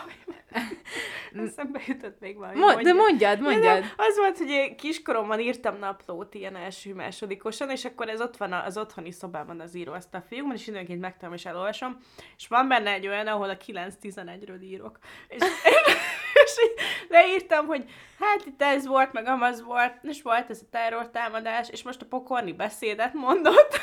Eszembe 1.46 1.80
jutott 1.86 2.20
még 2.20 2.36
valami. 2.36 2.58
Mo- 2.58 2.82
de 2.82 2.92
mondja. 2.92 2.94
mondjad, 2.94 3.38
Ja, 3.38 3.42
mondjad. 3.42 3.80
nem, 3.80 3.90
az 3.96 4.16
volt, 4.16 4.38
hogy 4.38 4.48
én 4.48 4.76
kiskoromban 4.76 5.40
írtam 5.40 5.78
naplót 5.78 6.34
ilyen 6.34 6.56
első 6.56 6.94
másodikosan, 6.94 7.70
és 7.70 7.84
akkor 7.84 8.08
ez 8.08 8.20
ott 8.20 8.36
van 8.36 8.52
az 8.52 8.78
otthoni 8.78 9.10
szobában 9.10 9.60
az 9.60 9.74
íróasztal 9.74 10.24
fiúkban, 10.28 10.56
és 10.56 10.66
időnként 10.66 11.00
megtalálom 11.00 11.36
és 11.36 11.44
elolvasom, 11.44 11.96
és 12.36 12.48
van 12.48 12.68
benne 12.68 12.92
egy 12.92 13.06
olyan, 13.06 13.26
ahol 13.26 13.50
a 13.50 13.56
9-11-ről 13.56 14.62
írok. 14.62 14.98
És, 15.28 15.42
és 16.56 16.64
így 16.64 16.74
leírtam, 17.08 17.66
hogy 17.66 17.84
hát 18.18 18.46
itt 18.46 18.62
ez 18.62 18.86
volt, 18.86 19.12
meg 19.12 19.26
amaz 19.26 19.62
volt, 19.62 19.94
és 20.02 20.22
volt 20.22 20.50
ez 20.50 20.60
a 20.62 20.68
terrortámadás, 20.70 21.68
és 21.70 21.82
most 21.82 22.02
a 22.02 22.06
pokorni 22.06 22.52
beszédet 22.52 23.12
mondott. 23.12 23.80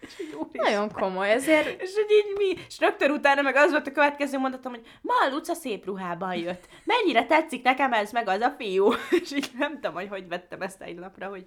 És 0.00 0.18
így. 0.54 0.60
Nagyon 0.60 0.90
komoly, 0.92 1.30
ezért 1.30 1.80
És 1.82 1.94
hogy 1.94 2.10
így 2.10 2.36
mi, 2.36 2.62
és 2.68 2.78
rögtön 2.78 3.10
utána 3.10 3.42
meg 3.42 3.56
az 3.56 3.70
volt 3.70 3.86
a 3.86 3.92
következő 3.92 4.38
mondatom, 4.38 4.72
hogy 4.72 4.86
ma 5.02 5.14
a 5.26 5.30
Luca 5.30 5.54
szép 5.54 5.84
ruhában 5.84 6.34
jött. 6.34 6.68
Mennyire 6.84 7.26
tetszik 7.26 7.62
nekem 7.62 7.92
ez 7.92 8.12
meg 8.12 8.28
az 8.28 8.40
a 8.40 8.54
fiú? 8.58 8.92
És 9.22 9.32
így 9.32 9.50
nem 9.58 9.72
tudom, 9.72 9.94
hogy 9.94 10.08
hogy 10.08 10.28
vettem 10.28 10.60
ezt 10.62 10.82
egy 10.82 10.98
lapra, 10.98 11.28
hogy 11.28 11.44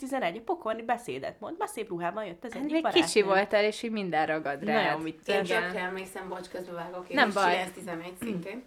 9-11, 0.00 0.36
a 0.36 0.40
pokorni 0.44 0.82
beszédet 0.82 1.40
mond, 1.40 1.56
ma 1.58 1.66
szép 1.66 1.88
ruhában 1.88 2.24
jött 2.24 2.44
ez 2.44 2.52
hát 2.52 2.60
egyik 2.60 2.72
még 2.72 2.82
barátnőm. 2.82 3.06
kicsi 3.06 3.22
voltál, 3.22 3.64
és 3.64 3.82
így 3.82 3.90
minden 3.90 4.26
ragad 4.26 4.64
rá. 4.64 4.82
Nagyon 4.82 5.02
vicces. 5.02 5.50
Én 5.50 5.62
tökre 5.62 5.80
emlékszem, 5.80 6.28
bocs, 6.28 6.48
közbevágok, 6.48 7.08
én 7.08 7.16
Nem 7.16 7.30
baj. 7.32 7.64
9-11 7.76 8.12
szintén, 8.20 8.64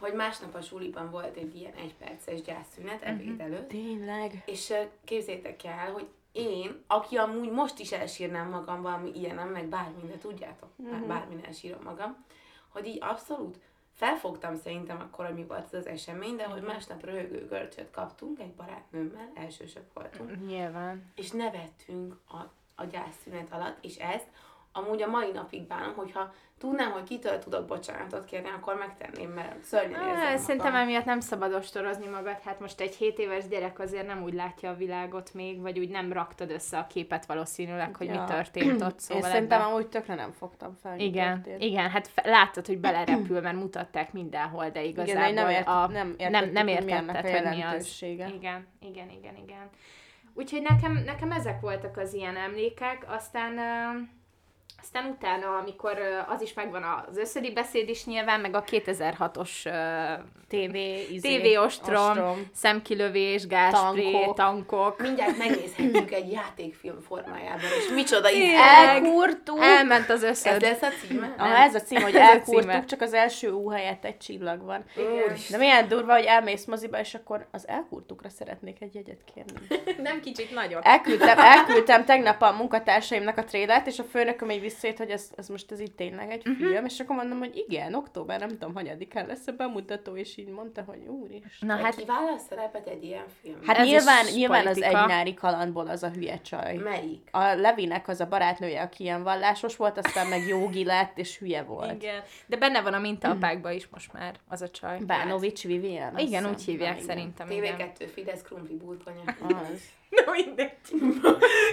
hogy 0.00 0.12
másnap 0.12 0.54
a 0.54 0.60
suliban 0.60 1.10
volt 1.10 1.36
egy 1.36 1.56
ilyen 1.56 1.74
egyperces 1.74 2.42
gyászszünet 2.42 3.02
ebéd 3.02 3.40
előtt, 3.40 3.68
Tényleg. 3.68 4.42
és 4.46 4.72
képzétek 5.04 5.64
el, 5.64 5.92
hogy 5.92 6.06
én, 6.32 6.82
aki 6.86 7.16
amúgy 7.16 7.50
most 7.50 7.78
is 7.78 7.92
elsírnám 7.92 8.48
magam 8.48 8.82
valami 8.82 9.10
ilyenem, 9.14 9.48
meg 9.48 9.66
bármin, 9.66 10.06
de 10.08 10.18
tudjátok, 10.18 10.68
már 10.76 11.00
bármin 11.00 11.40
elsírom 11.46 11.82
magam, 11.82 12.24
hogy 12.68 12.86
így 12.86 12.98
abszolút 13.00 13.58
felfogtam 13.94 14.56
szerintem 14.56 15.00
akkor, 15.00 15.26
hogy 15.26 15.34
mi 15.34 15.44
volt 15.44 15.64
az, 15.64 15.74
az 15.74 15.86
esemény, 15.86 16.36
de 16.36 16.44
hogy 16.44 16.62
másnap 16.62 17.04
röhögő 17.04 17.46
görcsöt 17.48 17.90
kaptunk 17.90 18.38
egy 18.40 18.52
barátnőmmel, 18.52 19.30
elsősök 19.34 19.92
voltunk, 19.92 20.46
Nyilván. 20.46 21.12
és 21.14 21.30
nevettünk 21.30 22.16
a, 22.28 22.36
a 22.74 22.84
gyászszünet 22.84 23.52
alatt, 23.52 23.84
és 23.84 23.96
ezt 23.96 24.26
amúgy 24.72 25.02
a 25.02 25.06
mai 25.06 25.30
napig 25.34 25.66
bánom, 25.66 25.92
hogyha 25.94 26.32
tudnám, 26.58 26.90
hogy 26.90 27.02
kitől 27.02 27.38
tudok 27.38 27.66
bocsánatot 27.66 28.24
kérni, 28.24 28.48
akkor 28.48 28.74
megtenném, 28.74 29.30
mert 29.30 29.62
szörnyen 29.62 30.00
érzem 30.00 30.16
Á, 30.16 30.22
magam. 30.24 30.36
Szerintem 30.38 30.74
emiatt 30.74 31.04
nem 31.04 31.20
szabad 31.20 31.52
ostorozni 31.52 32.06
magad, 32.06 32.38
hát 32.44 32.60
most 32.60 32.80
egy 32.80 32.94
7 32.94 33.18
éves 33.18 33.48
gyerek 33.48 33.78
azért 33.78 34.06
nem 34.06 34.22
úgy 34.22 34.32
látja 34.34 34.70
a 34.70 34.74
világot 34.74 35.34
még, 35.34 35.60
vagy 35.60 35.78
úgy 35.78 35.88
nem 35.88 36.12
raktad 36.12 36.50
össze 36.50 36.78
a 36.78 36.86
képet 36.86 37.26
valószínűleg, 37.26 37.96
hogy 37.96 38.06
Ja. 38.06 38.20
mi 38.20 38.26
történt 38.32 38.82
ott, 38.82 38.90
Én 38.90 38.98
szóval 38.98 39.30
szerintem 39.30 39.60
ebben- 39.60 39.72
amúgy 39.72 39.86
tökre 39.88 40.14
nem 40.14 40.32
fogtam 40.32 40.76
fel. 40.82 40.98
igen, 40.98 41.46
igen, 41.58 41.90
hát 41.90 42.08
fe- 42.08 42.26
láttad, 42.26 42.66
hogy 42.66 42.78
belerepül, 42.78 43.40
mert 43.40 43.56
mutatták 43.56 44.12
mindenhol, 44.12 44.68
de 44.70 44.82
igazából 44.82 45.22
Igen, 45.22 45.34
nem, 45.34 45.48
ért, 45.48 45.66
a, 45.66 45.86
nem, 45.86 46.14
nem, 46.18 46.28
értettük, 46.28 46.52
nem 46.52 46.66
hogy 46.66 46.90
ennek 46.90 47.14
értetted, 47.14 47.44
a 47.44 47.48
hogy 47.48 47.56
mi 47.56 47.62
az. 47.62 47.96
Igen, 48.02 48.30
igen, 48.80 49.10
igen, 49.10 49.36
igen. 49.36 49.68
Úgyhogy 50.34 50.62
nekem, 50.62 50.92
nekem 51.04 51.32
ezek 51.32 51.60
voltak 51.60 51.96
az 51.96 52.14
ilyen 52.14 52.36
emlékek, 52.36 53.04
aztán 53.08 53.58
ö, 53.58 53.98
aztán 54.82 55.04
utána, 55.04 55.56
amikor 55.56 55.98
az 56.28 56.42
is 56.42 56.52
megvan 56.54 56.82
az 57.08 57.16
összödi 57.16 57.52
beszéd 57.52 57.88
is 57.88 58.04
nyilván, 58.04 58.40
meg 58.40 58.54
a 58.54 58.62
2006-os 58.64 59.66
ö, 59.66 59.70
TV, 60.48 60.74
izé, 61.12 61.40
TV 61.40 61.60
ostrom, 61.60 62.08
ostrom. 62.08 62.50
szemkilövés, 62.54 63.46
gázspré, 63.46 64.10
tankok. 64.12 64.36
Tankok. 64.36 65.00
Mindjárt 65.00 65.38
megnézhetjük 65.38 66.12
egy 66.12 66.32
játékfilm 66.32 67.00
formájában, 67.00 67.60
és 67.78 67.88
micsoda 67.94 68.32
így 68.32 68.52
Elkurtuk! 68.56 69.58
Elment 69.62 70.10
az 70.10 70.22
Ez 70.22 70.30
összöd. 70.30 70.60
lesz 70.60 70.82
a 70.82 70.88
címe? 71.06 71.34
Aha, 71.38 71.56
ez 71.56 71.74
a 71.74 71.80
cím, 71.80 72.00
hogy 72.02 72.14
Ez 72.14 72.28
elkurtuk, 72.28 72.84
csak 72.84 73.00
az 73.00 73.12
első 73.12 73.50
U 73.50 73.70
helyett 73.70 74.04
egy 74.04 74.16
csillag 74.18 74.64
van. 74.64 74.84
Igen. 74.96 75.36
De 75.50 75.56
milyen 75.56 75.88
durva, 75.88 76.12
hogy 76.14 76.24
elmész 76.24 76.64
moziba, 76.64 76.98
és 77.00 77.14
akkor 77.14 77.46
az 77.50 77.68
elkurtukra 77.68 78.28
szeretnék 78.28 78.80
egy 78.80 78.94
jegyet 78.94 79.20
kérni. 79.34 79.52
Nem 80.02 80.20
kicsit 80.20 80.54
nagyobb. 80.54 80.80
Elküldtem, 80.84 81.38
elküldtem 81.38 82.04
tegnap 82.04 82.42
a 82.42 82.52
munkatársaimnak 82.52 83.36
a 83.38 83.44
trélert, 83.44 83.86
és 83.86 83.98
a 83.98 84.02
főnököm 84.04 84.50
így 84.64 84.72
visszajött, 84.72 84.96
hogy 84.98 85.10
ez, 85.10 85.30
ez 85.36 85.48
most 85.48 85.72
ez 85.72 85.80
itt 85.80 85.96
tényleg 85.96 86.30
egy 86.30 86.46
Mhm. 86.46 86.54
film, 86.56 86.84
és 86.84 87.00
akkor 87.00 87.16
mondom, 87.16 87.38
hogy 87.38 87.64
igen, 87.68 87.94
október, 87.94 88.38
nem 88.40 88.48
tudom, 88.48 88.74
hanyadikán 88.74 89.26
lesz 89.26 89.46
a 89.46 89.52
bemutató, 89.52 90.16
és 90.16 90.36
így 90.36 90.48
mondta, 90.48 90.82
hogy 90.86 90.98
úristen. 91.06 91.68
Na 91.68 91.76
Hát 91.76 91.94
ki 91.94 92.04
válasz 92.04 92.42
szerepet 92.48 92.86
egy 92.88 93.04
ilyen 93.04 93.24
filmben? 93.42 93.66
Hát 93.66 93.76
Ez 93.78 93.86
nyilván, 93.86 94.26
is 94.26 94.34
nyilván 94.34 94.66
az 94.66 94.72
politika. 94.78 95.02
egy 95.02 95.08
nyári 95.08 95.34
kalandból 95.34 95.86
az 95.86 96.02
a 96.02 96.08
hülye 96.08 96.40
csaj. 96.40 96.76
Melyik? 96.76 97.28
A 97.30 97.54
Levinek 97.54 98.08
az 98.08 98.20
a 98.20 98.26
barátnője, 98.26 98.82
aki 98.82 99.02
ilyen 99.02 99.22
vallásos 99.22 99.76
volt, 99.76 99.98
aztán 99.98 100.26
meg 100.26 100.46
jogi 100.46 100.84
lett, 100.84 101.18
és 101.18 101.38
hülye 101.38 101.62
volt. 101.62 102.02
igen. 102.02 102.22
De 102.46 102.56
benne 102.56 102.80
van 102.82 102.94
a 102.94 102.98
mintaapákban 102.98 103.72
is 103.72 103.86
most 103.88 104.12
már 104.12 104.34
az 104.48 104.62
a 104.62 104.68
csaj. 104.70 104.98
Bánovics 104.98 105.62
Vivian. 105.64 106.18
Igen, 106.18 106.46
úgy 106.48 106.62
hívják 106.64 107.00
szerintem. 107.00 107.50
Igen. 107.50 107.76
TV2 107.76 108.06
Fidesz 108.14 108.42
krumpli 108.42 108.74
burgonya. 108.76 109.20
Az. 109.48 109.82
Na 110.24 110.32
mindegy. 110.32 110.76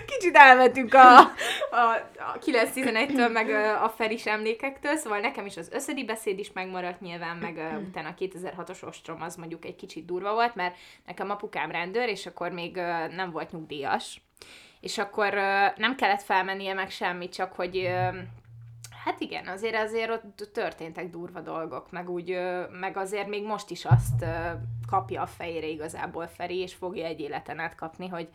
Kicsit 0.06 0.36
elmentünk 0.36 0.94
a, 0.94 1.18
a, 1.20 1.28
a 2.18 2.40
9-11-től, 2.46 3.32
meg 3.32 3.50
a, 3.84 3.90
Feris 3.90 4.26
emlékektől, 4.26 4.96
szóval 4.96 5.20
nekem 5.20 5.46
is 5.46 5.58
az 5.58 5.70
összedi 5.72 6.04
beszéd 6.06 6.40
is 6.40 6.52
megmaradt 6.52 7.02
nyilván, 7.02 7.38
meg 7.38 7.56
uh, 7.56 7.88
utána 7.88 8.10
a 8.10 8.14
2006-os 8.20 8.84
ostrom 8.84 9.22
az 9.22 9.36
mondjuk 9.36 9.66
egy 9.66 9.76
kicsit 9.76 10.06
durva 10.06 10.34
volt, 10.34 10.56
mert 10.56 10.76
nekem 11.06 11.30
apukám 11.30 11.72
rendőr, 11.72 12.10
és 12.10 12.26
akkor 12.26 12.52
még 12.52 12.76
uh, 12.76 13.16
nem 13.16 13.32
volt 13.32 13.52
nyugdíjas. 13.52 14.22
És 14.80 14.98
akkor 14.98 15.34
uh, 15.34 15.78
nem 15.78 15.96
kellett 15.96 16.24
felmennie 16.24 16.74
meg 16.74 16.90
semmit, 16.90 17.34
csak 17.34 17.54
hogy 17.54 17.78
uh, 17.78 18.16
Hát 19.08 19.20
igen, 19.20 19.48
azért 19.48 19.76
azért 19.76 20.10
ott 20.10 20.50
történtek 20.54 21.10
durva 21.10 21.40
dolgok, 21.40 21.92
meg 21.92 22.10
úgy, 22.10 22.38
meg 22.72 22.98
azért 22.98 23.28
még 23.28 23.44
most 23.44 23.70
is 23.70 23.86
azt 23.86 24.26
kapja 24.88 25.22
a 25.22 25.26
fejére 25.26 25.68
igazából 25.68 26.28
Feri, 26.28 26.58
és 26.58 26.74
fogja 26.74 27.06
egy 27.06 27.20
életen 27.20 27.60
át 27.60 27.76
kapni, 27.76 28.08
hogy 28.08 28.30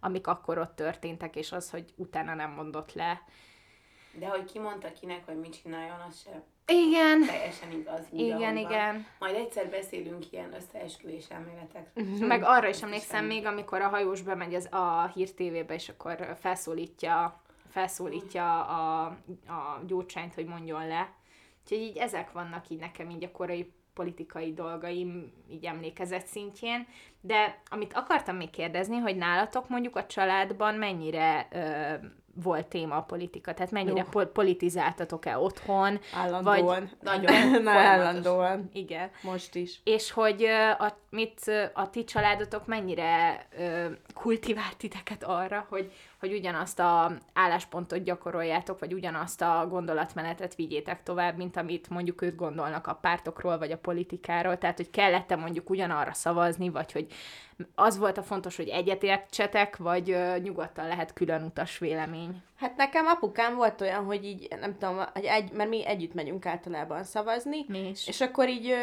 amik 0.00 0.26
akkor 0.26 0.58
ott 0.58 0.76
történtek, 0.76 1.36
és 1.36 1.52
az, 1.52 1.70
hogy 1.70 1.92
utána 1.96 2.34
nem 2.34 2.50
mondott 2.50 2.92
le. 2.92 3.22
De 4.12 4.26
hogy 4.26 4.44
ki 4.44 4.58
mondta 4.58 4.92
kinek, 4.92 5.26
hogy 5.26 5.38
mit 5.38 5.62
csináljon, 5.62 6.00
az 6.08 6.20
sem 6.24 6.42
Igen, 6.66 7.26
teljesen 7.26 7.70
igaz. 7.70 8.06
Igen, 8.10 8.56
igen. 8.56 9.06
Majd 9.18 9.34
egyszer 9.34 9.70
beszélünk 9.70 10.32
ilyen 10.32 10.54
összeesküvés 10.54 11.28
elméletekről. 11.28 12.26
Meg 12.26 12.42
arra 12.44 12.68
is 12.68 12.82
emlékszem 12.82 13.24
még, 13.24 13.46
amikor 13.46 13.80
a 13.80 13.88
hajós 13.88 14.22
bemegy 14.22 14.54
az, 14.54 14.68
a 14.72 15.10
hír 15.14 15.34
tévébe, 15.34 15.74
és 15.74 15.88
akkor 15.88 16.36
felszólítja, 16.40 17.41
felszólítja 17.72 18.64
a, 18.64 19.04
a 19.46 19.82
gyurcsányt, 19.86 20.34
hogy 20.34 20.46
mondjon 20.46 20.86
le. 20.86 21.12
Úgyhogy 21.62 21.78
így 21.78 21.96
ezek 21.96 22.32
vannak 22.32 22.68
így 22.68 22.78
nekem 22.78 23.10
így 23.10 23.24
a 23.24 23.30
korai 23.30 23.72
politikai 23.94 24.52
dolgaim 24.52 25.32
így 25.50 25.64
emlékezet 25.64 26.26
szintjén. 26.26 26.86
De 27.20 27.60
amit 27.70 27.92
akartam 27.92 28.36
még 28.36 28.50
kérdezni, 28.50 28.96
hogy 28.96 29.16
nálatok 29.16 29.68
mondjuk 29.68 29.96
a 29.96 30.06
családban 30.06 30.74
mennyire 30.74 31.48
ö, 31.50 32.06
volt 32.42 32.66
téma 32.66 32.96
a 32.96 33.02
politika? 33.02 33.54
Tehát 33.54 33.70
mennyire 33.70 34.00
Jó. 34.00 34.08
pol- 34.10 34.32
politizáltatok-e 34.32 35.38
otthon? 35.38 36.00
Állandóan. 36.14 36.90
Nagyon 37.00 37.50
Na, 37.62 37.70
állandóan. 37.70 38.70
Igen. 38.72 39.10
Most 39.22 39.54
is. 39.54 39.80
És 39.84 40.10
hogy 40.10 40.44
a, 40.78 40.98
mit, 41.10 41.40
a 41.72 41.90
ti 41.90 42.04
családotok 42.04 42.66
mennyire 42.66 43.46
ö, 43.58 43.86
kultivált 44.14 44.76
titeket 44.76 45.24
arra, 45.24 45.66
hogy, 45.68 45.92
hogy 46.22 46.32
ugyanazt 46.32 46.78
a 46.78 47.12
álláspontot 47.32 48.02
gyakoroljátok, 48.02 48.78
vagy 48.78 48.92
ugyanazt 48.92 49.42
a 49.42 49.66
gondolatmenetet 49.68 50.54
vigyétek 50.54 51.02
tovább, 51.02 51.36
mint 51.36 51.56
amit 51.56 51.88
mondjuk 51.90 52.22
ők 52.22 52.36
gondolnak 52.36 52.86
a 52.86 52.94
pártokról, 52.94 53.58
vagy 53.58 53.72
a 53.72 53.78
politikáról. 53.78 54.58
Tehát, 54.58 54.76
hogy 54.76 54.90
kellett-e 54.90 55.36
mondjuk 55.36 55.70
ugyanarra 55.70 56.12
szavazni, 56.12 56.68
vagy 56.68 56.92
hogy 56.92 57.06
az 57.74 57.98
volt 57.98 58.18
a 58.18 58.22
fontos, 58.22 58.56
hogy 58.56 58.68
egyetértsetek, 58.68 59.76
vagy 59.76 60.10
ö, 60.10 60.38
nyugodtan 60.38 60.86
lehet 60.86 61.12
külön 61.12 61.42
utas 61.42 61.78
vélemény. 61.78 62.42
Hát 62.56 62.76
nekem 62.76 63.06
apukám 63.06 63.54
volt 63.56 63.80
olyan, 63.80 64.04
hogy 64.04 64.24
így, 64.24 64.48
nem 64.60 64.78
tudom, 64.78 64.96
hogy 65.12 65.24
egy, 65.24 65.52
mert 65.52 65.68
mi 65.68 65.86
együtt 65.86 66.14
megyünk 66.14 66.46
általában 66.46 67.04
szavazni, 67.04 67.64
Mi 67.68 67.88
is. 67.88 68.08
és 68.08 68.20
akkor 68.20 68.48
így, 68.48 68.70
ö, 68.70 68.76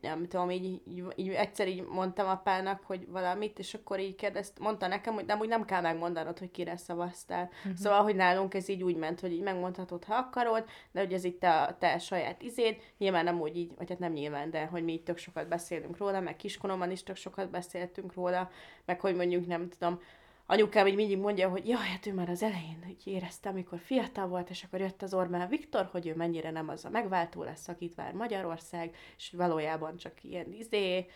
nem 0.00 0.28
tudom, 0.28 0.50
így, 0.50 0.64
így, 0.64 1.04
így 1.14 1.28
egyszer 1.28 1.68
így 1.68 1.82
mondtam 1.82 2.28
apának, 2.28 2.82
hogy 2.84 3.08
valamit, 3.08 3.58
és 3.58 3.74
akkor 3.74 4.00
így 4.00 4.14
kérdezt, 4.14 4.58
mondta 4.58 4.86
nekem, 4.86 5.14
hogy 5.14 5.24
nem, 5.24 5.38
úgy 5.38 5.48
nem 5.48 5.64
kell 5.64 5.80
megmondanod, 5.80 6.38
hogy 6.38 6.50
kire 6.58 6.76
szavaztál. 6.76 7.50
Uh-huh. 7.58 7.74
Szóval, 7.74 8.02
hogy 8.02 8.16
nálunk 8.16 8.54
ez 8.54 8.68
így 8.68 8.82
úgy 8.82 8.96
ment, 8.96 9.20
hogy 9.20 9.32
így 9.32 9.42
megmondhatod, 9.42 10.04
ha 10.04 10.14
akarod, 10.14 10.64
de 10.92 11.00
hogy 11.00 11.12
ez 11.12 11.24
itt 11.24 11.40
te, 11.40 11.76
te 11.78 11.98
saját 11.98 12.42
izéd, 12.42 12.76
nyilván 12.98 13.24
nem 13.24 13.40
úgy 13.40 13.56
így, 13.56 13.70
vagy 13.76 13.88
hát 13.88 13.98
nem 13.98 14.12
nyilván, 14.12 14.50
de 14.50 14.64
hogy 14.64 14.84
mi 14.84 14.92
így 14.92 15.02
tök 15.02 15.18
sokat 15.18 15.48
beszélünk 15.48 15.96
róla, 15.96 16.20
meg 16.20 16.36
kiskoromban 16.36 16.90
is 16.90 17.02
tök 17.02 17.16
sokat 17.16 17.50
beszéltünk 17.50 18.14
róla, 18.14 18.50
meg 18.84 19.00
hogy 19.00 19.14
mondjuk 19.14 19.46
nem 19.46 19.68
tudom, 19.68 20.00
anyukám 20.46 20.86
így 20.86 20.94
mindig 20.94 21.18
mondja, 21.18 21.48
hogy 21.48 21.68
jaj, 21.68 21.86
hát 21.86 22.06
ő 22.06 22.14
már 22.14 22.28
az 22.28 22.42
elején 22.42 22.78
hogy 22.84 22.96
érezte, 23.04 23.48
amikor 23.48 23.78
fiatal 23.78 24.26
volt, 24.26 24.50
és 24.50 24.62
akkor 24.62 24.80
jött 24.80 25.02
az 25.02 25.14
Orbán 25.14 25.48
Viktor, 25.48 25.88
hogy 25.90 26.06
ő 26.06 26.14
mennyire 26.14 26.50
nem 26.50 26.68
az 26.68 26.84
a 26.84 26.90
megváltó 26.90 27.42
lesz, 27.42 27.68
akit 27.68 27.94
vár 27.94 28.12
Magyarország, 28.12 28.96
és 29.16 29.30
valójában 29.36 29.96
csak 29.96 30.24
ilyen 30.24 30.52
izé, 30.52 31.06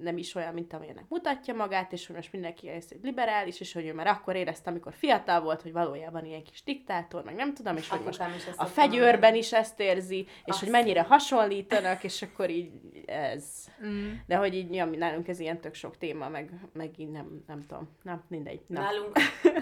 nem 0.00 0.16
is 0.16 0.34
olyan, 0.34 0.54
mint 0.54 0.72
amilyennek 0.72 1.04
mutatja 1.08 1.54
magát, 1.54 1.92
és 1.92 2.06
hogy 2.06 2.16
most 2.16 2.32
mindenki 2.32 2.68
ez 2.68 2.86
egy 2.88 3.02
liberális, 3.02 3.60
és 3.60 3.72
hogy 3.72 3.86
ő 3.86 3.94
már 3.94 4.06
akkor 4.06 4.36
érezte, 4.36 4.70
amikor 4.70 4.92
fiatal 4.92 5.40
volt, 5.40 5.62
hogy 5.62 5.72
valójában 5.72 6.24
ilyen 6.24 6.42
kis 6.42 6.62
diktátor, 6.62 7.24
meg 7.24 7.34
nem 7.34 7.54
tudom, 7.54 7.76
és 7.76 7.88
hogy 7.88 8.00
most 8.04 8.20
ezt 8.20 8.48
a 8.56 8.64
fegyőrben 8.64 9.12
mondani. 9.12 9.38
is 9.38 9.52
ezt 9.52 9.80
érzi, 9.80 10.18
és 10.18 10.28
Azt. 10.44 10.60
hogy 10.60 10.70
mennyire 10.70 11.02
hasonlítanak, 11.02 12.04
és 12.04 12.22
akkor 12.22 12.50
így 12.50 12.70
ez. 13.06 13.66
Mm. 13.86 14.12
De 14.26 14.36
hogy 14.36 14.54
így 14.54 14.74
ja, 14.74 14.84
nálunk 14.84 15.28
ez 15.28 15.38
ilyen 15.38 15.60
tök 15.60 15.74
sok 15.74 15.98
téma, 15.98 16.28
meg, 16.28 16.52
meg 16.72 16.90
így 16.96 17.10
nem, 17.10 17.44
nem 17.46 17.66
tudom, 17.66 17.88
nem, 18.02 18.24
mindegy. 18.28 18.60
Nem. 18.66 18.82
Nálunk 18.82 19.18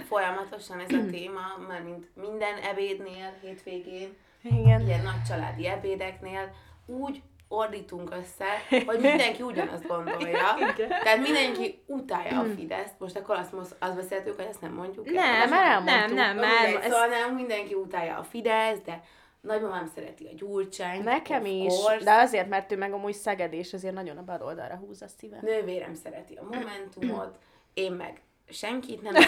folyamatosan 0.08 0.80
ez 0.80 0.92
a 0.92 1.06
téma, 1.16 1.40
mert 1.68 1.84
mint 1.84 2.08
minden 2.14 2.56
ebédnél, 2.56 3.34
hétvégén, 3.42 4.16
Igen. 4.42 4.86
ilyen 4.86 5.02
nagy 5.02 5.22
családi 5.28 5.66
ebédeknél, 5.66 6.54
úgy 6.86 7.22
ordítunk 7.48 8.10
össze, 8.10 8.82
hogy 8.86 9.00
mindenki 9.10 9.42
ugyanazt 9.42 9.86
gondolja. 9.86 10.54
Tehát 10.88 11.18
mindenki 11.18 11.82
utálja 11.86 12.40
a 12.40 12.44
Fideszt. 12.56 12.94
Most 12.98 13.16
akkor 13.16 13.36
azt, 13.36 13.52
most 13.52 13.74
azt 13.78 13.94
beszéltük, 13.94 14.36
hogy 14.36 14.46
ezt 14.50 14.60
nem 14.60 14.72
mondjuk 14.72 15.08
el. 15.08 15.12
Nem, 15.14 15.48
már 15.48 15.48
nem, 15.48 15.88
elmondtuk. 15.88 16.16
nem, 16.16 16.34
Na, 16.34 16.40
már 16.40 16.64
mindegy, 16.64 16.84
ez, 16.84 16.90
Szóval 16.92 17.08
nálunk 17.08 17.36
mindenki 17.36 17.74
utálja 17.74 18.18
a 18.18 18.22
Fidesz, 18.22 18.78
de 18.84 19.02
nagymamám 19.40 19.90
szereti 19.94 20.24
a 20.24 20.34
gyurcsányt. 20.36 21.04
Nekem 21.04 21.44
is, 21.44 21.74
course. 21.74 22.04
de 22.04 22.12
azért, 22.12 22.48
mert 22.48 22.72
ő 22.72 22.76
meg 22.76 22.92
amúgy 22.92 23.14
Szeged, 23.14 23.52
és 23.52 23.72
azért 23.72 23.94
nagyon 23.94 24.16
a 24.16 24.24
bal 24.24 24.42
oldalra 24.42 24.76
húz 24.76 25.02
a 25.02 25.08
szíve. 25.18 25.38
Nővérem 25.42 25.94
szereti 25.94 26.34
a 26.34 26.42
Momentumot, 26.42 27.38
én 27.74 27.92
meg 27.92 28.20
senkit 28.48 29.02
nem 29.02 29.14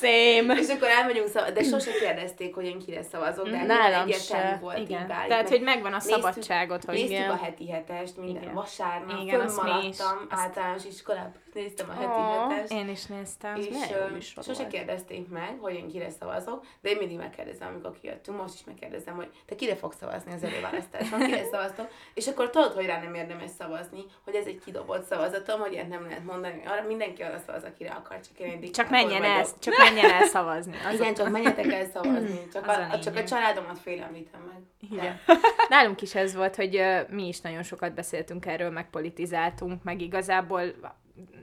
Szém! 0.00 0.50
És 0.50 0.68
akkor 0.68 0.88
elmegyünk 0.88 1.28
szavazni, 1.28 1.54
de 1.54 1.62
sose 1.62 1.90
kérdezték, 2.00 2.54
hogy 2.54 2.64
én 2.64 2.78
kire 2.78 3.02
szavazok, 3.02 3.48
de 3.48 3.56
hát 3.56 3.66
Nálam 3.66 4.02
egyértelmű 4.08 4.60
volt 4.60 4.78
igen. 4.78 5.06
válik, 5.06 5.28
Tehát, 5.28 5.48
hogy 5.48 5.60
megvan 5.60 5.92
a 5.92 5.96
néztük- 5.96 6.14
szabadságot, 6.14 6.84
hogy 6.84 6.94
Néztük 6.94 7.10
igen. 7.10 7.30
a 7.30 7.36
heti 7.36 7.70
hetest, 7.70 8.16
minden 8.16 8.42
Igen. 8.42 8.54
vasárnap, 8.54 9.20
Igen, 9.20 9.48
fönnmaradtam 9.48 10.26
általános 10.28 10.84
iskolában, 10.84 11.32
néztem 11.58 11.88
a 11.88 11.92
heti 11.92 12.20
Ó, 12.20 12.48
hetest. 12.48 12.72
Én 12.72 12.88
is 12.88 13.04
néztem. 13.04 13.56
És 13.56 13.68
műsor 14.12 14.44
sose 14.44 14.62
volt. 14.62 14.68
kérdezték 14.72 15.28
meg, 15.28 15.56
hogy 15.60 15.74
én 15.74 15.88
kire 15.88 16.10
szavazok, 16.10 16.64
de 16.80 16.90
én 16.90 16.96
mindig 16.96 17.16
megkérdezem, 17.16 17.68
amikor 17.68 17.98
kijöttünk, 18.00 18.40
most 18.40 18.54
is 18.54 18.64
megkérdezem, 18.64 19.14
hogy 19.14 19.30
te 19.46 19.54
kire 19.54 19.76
fogsz 19.76 19.96
szavazni 19.96 20.32
az 20.32 20.42
előválasztáson, 20.42 21.20
kire 21.20 21.44
szavaztam, 21.52 21.86
és 22.14 22.26
akkor 22.26 22.50
tudod, 22.50 22.72
hogy 22.72 22.86
rá 22.86 23.02
nem 23.02 23.14
érdemes 23.14 23.50
szavazni, 23.58 24.04
hogy 24.24 24.34
ez 24.34 24.46
egy 24.46 24.60
kidobott 24.64 25.04
szavazatom, 25.04 25.60
hogy 25.60 25.72
ilyet 25.72 25.88
nem 25.88 26.02
lehet 26.02 26.24
mondani, 26.24 26.62
arra 26.66 26.82
mindenki 26.86 27.22
arra 27.22 27.38
szavaz, 27.46 27.64
akire 27.64 27.90
akar, 27.90 28.20
csak 28.20 28.38
én 28.38 28.58
egy 28.62 28.70
Csak 28.70 28.90
menjen 28.90 29.22
el, 29.24 29.40
vagyok. 29.40 29.58
csak 29.58 29.76
menjen 29.76 30.10
el 30.10 30.24
szavazni. 30.24 30.76
Az 30.88 30.94
Igen, 30.94 31.14
csak 31.14 31.28
menjetek 31.28 31.72
el 31.72 31.86
szavazni, 31.90 32.46
csak 32.52 32.66
a, 32.66 32.90
a 32.90 32.98
csak 32.98 33.16
a 33.16 33.24
családomat 33.24 33.78
félemlítem 33.78 34.40
meg. 34.40 34.90
Igen. 34.90 35.20
Nálunk 35.68 36.02
is 36.02 36.14
ez 36.14 36.34
volt, 36.34 36.56
hogy 36.56 36.76
ö, 36.76 37.00
mi 37.10 37.26
is 37.26 37.40
nagyon 37.40 37.62
sokat 37.62 37.94
beszéltünk 37.94 38.46
erről, 38.46 38.70
meg 38.70 38.90
politizáltunk, 38.90 39.82
meg 39.82 40.00
igazából 40.00 40.62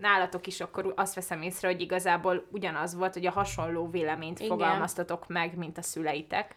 nálatok 0.02 0.48
is 0.48 0.62
akkor 0.62 0.94
azt 0.96 1.16
veszem 1.16 1.42
észre, 1.42 1.68
hogy 1.68 1.82
igazából 1.82 2.46
ugyanaz 2.52 2.96
volt, 2.96 3.14
hogy 3.14 3.26
a 3.26 3.32
hasonló 3.32 3.90
véleményt 3.90 4.40
Igen. 4.40 4.52
Fogalmaztatok 4.52 5.28
meg, 5.28 5.58
mint 5.58 5.78
a 5.78 5.82
szüleitek. 5.82 6.56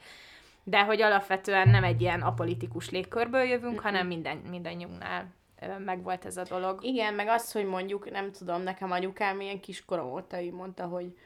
De 0.65 0.85
hogy 0.85 1.03
alapvetően 1.03 1.69
nem 1.69 1.85
egy 1.85 2.01
ilyen 2.01 2.21
apolitikus 2.21 2.91
légkörből 2.91 3.43
jövünk, 3.43 3.81
hanem 3.81 4.07
minden, 4.07 4.37
mindannyiunknál 4.37 5.37
megvolt 5.85 6.25
ez 6.25 6.37
a 6.37 6.43
dolog. 6.43 6.85
Igen, 6.85 7.15
meg 7.15 7.29
az, 7.29 7.53
hogy 7.53 7.67
mondjuk, 7.67 8.11
nem 8.11 8.33
tudom, 8.33 8.63
nekem 8.63 8.91
anyukám 8.91 9.41
ilyen 9.41 9.61
kiskorom 9.61 10.13
óta 10.13 10.41
így 10.41 10.53
mondta, 10.53 10.87
hogy 10.87 11.17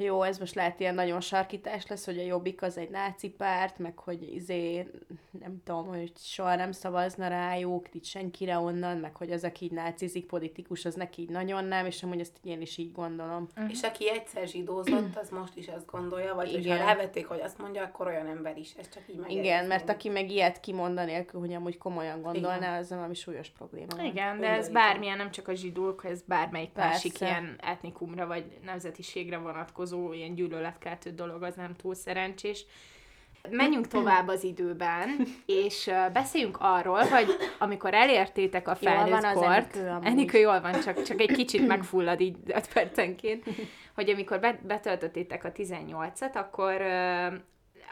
jó, 0.00 0.22
ez 0.22 0.38
most 0.38 0.54
lehet 0.54 0.80
ilyen 0.80 0.94
nagyon 0.94 1.20
sarkítás 1.20 1.86
lesz, 1.86 2.04
hogy 2.04 2.18
a 2.18 2.22
Jobbik 2.22 2.62
az 2.62 2.76
egy 2.78 2.90
náci 2.90 3.30
párt, 3.30 3.78
meg 3.78 3.98
hogy 3.98 4.34
izé, 4.34 4.86
nem 5.40 5.62
tudom, 5.64 5.86
hogy 5.86 6.12
soha 6.16 6.54
nem 6.54 6.72
szavazna 6.72 7.28
rájuk, 7.28 7.86
itt 7.92 8.04
senkire 8.04 8.58
onnan, 8.58 8.96
meg 8.96 9.16
hogy 9.16 9.30
az, 9.30 9.44
aki 9.44 9.64
így 9.64 9.70
nácizik 9.72 10.26
politikus, 10.26 10.84
az 10.84 10.94
neki 10.94 11.22
így 11.22 11.28
nagyon 11.28 11.64
nem, 11.64 11.86
és 11.86 12.02
amúgy 12.02 12.20
ezt 12.20 12.36
én 12.42 12.60
is 12.60 12.76
így 12.76 12.92
gondolom. 12.92 13.48
És 13.68 13.82
aki 13.82 14.10
egyszer 14.10 14.46
zsidózott, 14.46 15.16
az 15.16 15.30
most 15.30 15.56
is 15.56 15.68
azt 15.68 15.86
gondolja, 15.90 16.34
vagy 16.34 16.48
Igen. 16.48 16.62
hogyha 16.62 16.86
rávették, 16.86 17.26
hogy 17.26 17.40
azt 17.40 17.58
mondja, 17.58 17.82
akkor 17.82 18.06
olyan 18.06 18.26
ember 18.26 18.58
is. 18.58 18.74
Ez 18.78 18.88
csak 18.88 19.02
így 19.10 19.16
meg. 19.16 19.30
Igen, 19.30 19.66
mert 19.66 19.88
aki 19.88 20.08
meg 20.08 20.30
ilyet 20.30 20.60
kimond 20.60 20.94
nélkül, 20.94 21.40
hogy 21.40 21.52
amúgy 21.52 21.78
komolyan 21.78 22.22
gondolná, 22.22 22.78
az 22.78 22.88
valami 22.88 23.14
súlyos 23.14 23.48
probléma. 23.48 23.96
van. 23.96 24.04
Igen, 24.04 24.40
de 24.40 24.50
Úgy 24.50 24.58
ez 24.58 24.64
van, 24.64 24.72
bármilyen, 24.72 25.16
nem 25.16 25.30
csak 25.30 25.48
a 25.48 25.54
zsidók, 25.54 26.04
ez 26.04 26.22
bármelyik 26.22 26.70
Persze. 26.70 26.88
másik 26.90 27.20
ilyen 27.20 27.58
etnikumra 27.60 28.26
vagy 28.26 28.44
nemzetiségre 28.64 29.38
vonatkozó 29.38 29.86
ilyen 30.12 30.34
gyűlöletkeltő 30.34 31.10
dolog, 31.10 31.42
az 31.42 31.54
nem 31.54 31.76
túl 31.76 31.94
szerencsés. 31.94 32.64
Menjünk 33.50 33.86
tovább 33.86 34.28
az 34.28 34.44
időben, 34.44 35.08
és 35.46 35.90
beszéljünk 36.12 36.56
arról, 36.60 36.98
hogy 36.98 37.26
amikor 37.58 37.94
elértétek 37.94 38.68
a 38.68 38.76
Jól 38.80 38.94
van 38.94 39.06
felnőtt 39.06 39.24
az 39.24 39.42
kort, 39.42 39.76
Enikő 40.02 40.38
jól 40.38 40.60
van, 40.60 40.80
csak, 40.80 41.02
csak 41.02 41.20
egy 41.20 41.32
kicsit 41.32 41.66
megfullad 41.66 42.20
így 42.20 42.36
5 42.46 42.72
percenként, 42.72 43.44
hogy 43.94 44.10
amikor 44.10 44.40
bet- 44.40 44.66
betöltöttétek 44.66 45.44
a 45.44 45.52
18-at, 45.52 46.32
akkor 46.32 46.80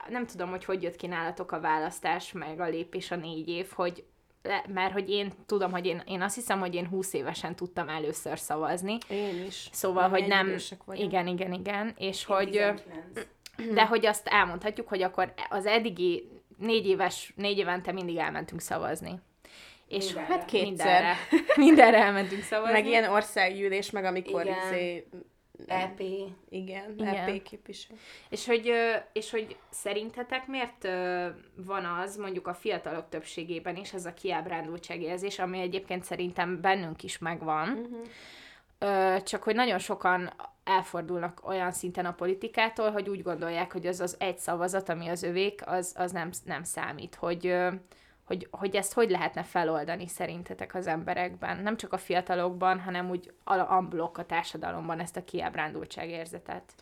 nem 0.09 0.26
tudom, 0.26 0.50
hogy 0.50 0.65
hogy 0.65 0.83
jött 0.83 0.97
ki 0.97 1.07
nálatok 1.07 1.53
a 1.53 1.61
választás, 1.61 2.33
meg 2.33 2.61
a 2.61 2.69
lépés 2.69 3.11
a 3.11 3.17
négy 3.17 3.49
év, 3.49 3.71
hogy 3.75 4.05
le, 4.47 4.65
mert 4.75 4.93
hogy 4.93 5.11
én 5.11 5.33
tudom, 5.47 5.71
hogy 5.71 5.87
én, 5.87 6.03
én 6.07 6.23
azt 6.23 6.35
hiszem, 6.35 6.61
hogy 6.61 6.75
én 6.75 6.87
20 6.88 7.12
évesen 7.12 7.55
tudtam 7.55 7.88
először 7.88 8.38
szavazni, 8.38 8.99
Én 9.09 9.45
is. 9.47 9.69
Szóval, 9.73 10.09
hogy 10.09 10.26
nem... 10.26 10.57
Igen, 10.93 11.26
igen, 11.26 11.53
igen. 11.53 11.95
És 11.99 12.26
Én 12.29 12.37
hogy... 12.37 12.57
ö, 12.57 12.73
19. 13.57 13.75
De 13.75 13.87
hogy 13.87 14.07
azt 14.07 14.26
elmondhatjuk, 14.29 14.88
hogy 14.88 15.03
akkor 15.03 15.33
az 15.49 15.67
eddigi 15.67 16.29
négy 16.59 16.87
éves, 16.87 17.33
négy 17.37 17.59
évente 17.59 17.93
mindig 17.93 18.17
elmentünk 18.17 18.61
szavazni. 18.61 19.21
És 19.88 20.05
Mindenre. 20.07 20.33
hát 20.35 20.45
Kétszer. 20.45 20.67
mindenre, 20.67 21.17
mindenre 21.57 21.99
elmentünk 21.99 22.43
szavazni. 22.43 22.73
Meg 22.73 22.87
ilyen 22.87 23.11
országgyűlés, 23.11 23.91
meg 23.91 24.05
amikor 24.05 24.45
Igen. 24.45 24.57
izé, 24.67 25.07
EP. 25.67 26.01
igen, 26.49 26.95
Igen. 26.97 27.15
EP 27.15 27.43
képviselő. 27.43 27.99
És 28.29 28.47
hogy, 28.47 28.73
és 29.13 29.31
hogy 29.31 29.57
szerintetek 29.71 30.47
miért 30.47 30.89
van 31.55 31.85
az, 31.85 32.17
mondjuk 32.17 32.47
a 32.47 32.55
fiatalok 32.55 33.09
többségében 33.09 33.77
is, 33.77 33.93
ez 33.93 34.07
a 34.07 34.15
kiábrándultságérzés, 34.15 35.39
ami 35.39 35.61
egyébként 35.61 36.05
szerintem 36.05 36.61
bennünk 36.61 37.03
is 37.03 37.19
megvan. 37.19 37.89
Ö, 38.79 39.17
csak 39.25 39.43
hogy 39.43 39.55
nagyon 39.55 39.79
sokan 39.79 40.33
elfordulnak 40.65 41.41
olyan 41.49 41.73
szinten 41.73 42.07
a 42.07 42.13
politikától, 42.13 42.91
hogy 42.91 43.09
úgy 43.09 43.23
gondolják, 43.23 43.73
hogy 43.73 43.87
az 43.87 44.01
az 44.01 44.17
egy 44.19 44.39
szavazat, 44.39 44.89
ami 44.89 45.09
az 45.09 45.23
övék, 45.23 45.63
az, 45.67 45.93
az 45.97 46.13
nem, 46.13 46.31
nem 46.45 46.63
számít. 46.63 47.15
Hogy, 47.15 47.57
hogy, 48.26 48.49
hogy 48.50 48.76
ezt 48.76 48.92
hogy 48.92 49.11
lehetne 49.11 49.42
feloldani 49.42 50.09
szerintetek 50.09 50.75
az 50.75 50.87
emberekben? 50.87 51.62
Nem 51.62 51.76
csak 51.76 51.92
a 51.92 51.99
fiatalokban, 51.99 52.80
hanem 52.80 53.11
úgy 53.11 53.33
amblok 53.45 54.18
a 54.18 54.26
társadalomban 54.26 55.00
ezt 55.00 55.16
a 55.16 55.25
kiábrándultságérzetet. 55.25 56.73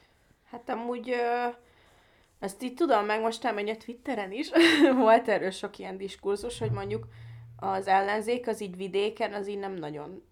Hát 0.50 0.68
amúgy 0.68 1.10
ö, 1.10 1.48
ezt 2.38 2.62
így 2.62 2.74
tudom 2.74 3.04
meg 3.04 3.20
most 3.20 3.44
elmenni 3.44 3.70
a 3.70 3.76
Twitteren 3.76 4.32
is. 4.32 4.50
Volt 4.96 5.28
erről 5.28 5.50
sok 5.50 5.78
ilyen 5.78 5.96
diskurzus, 5.96 6.58
hogy 6.58 6.70
mondjuk 6.70 7.06
az 7.56 7.86
ellenzék 7.86 8.48
az 8.48 8.60
így 8.60 8.76
vidéken, 8.76 9.32
az 9.32 9.48
így 9.48 9.58
nem 9.58 9.74
nagyon 9.74 10.22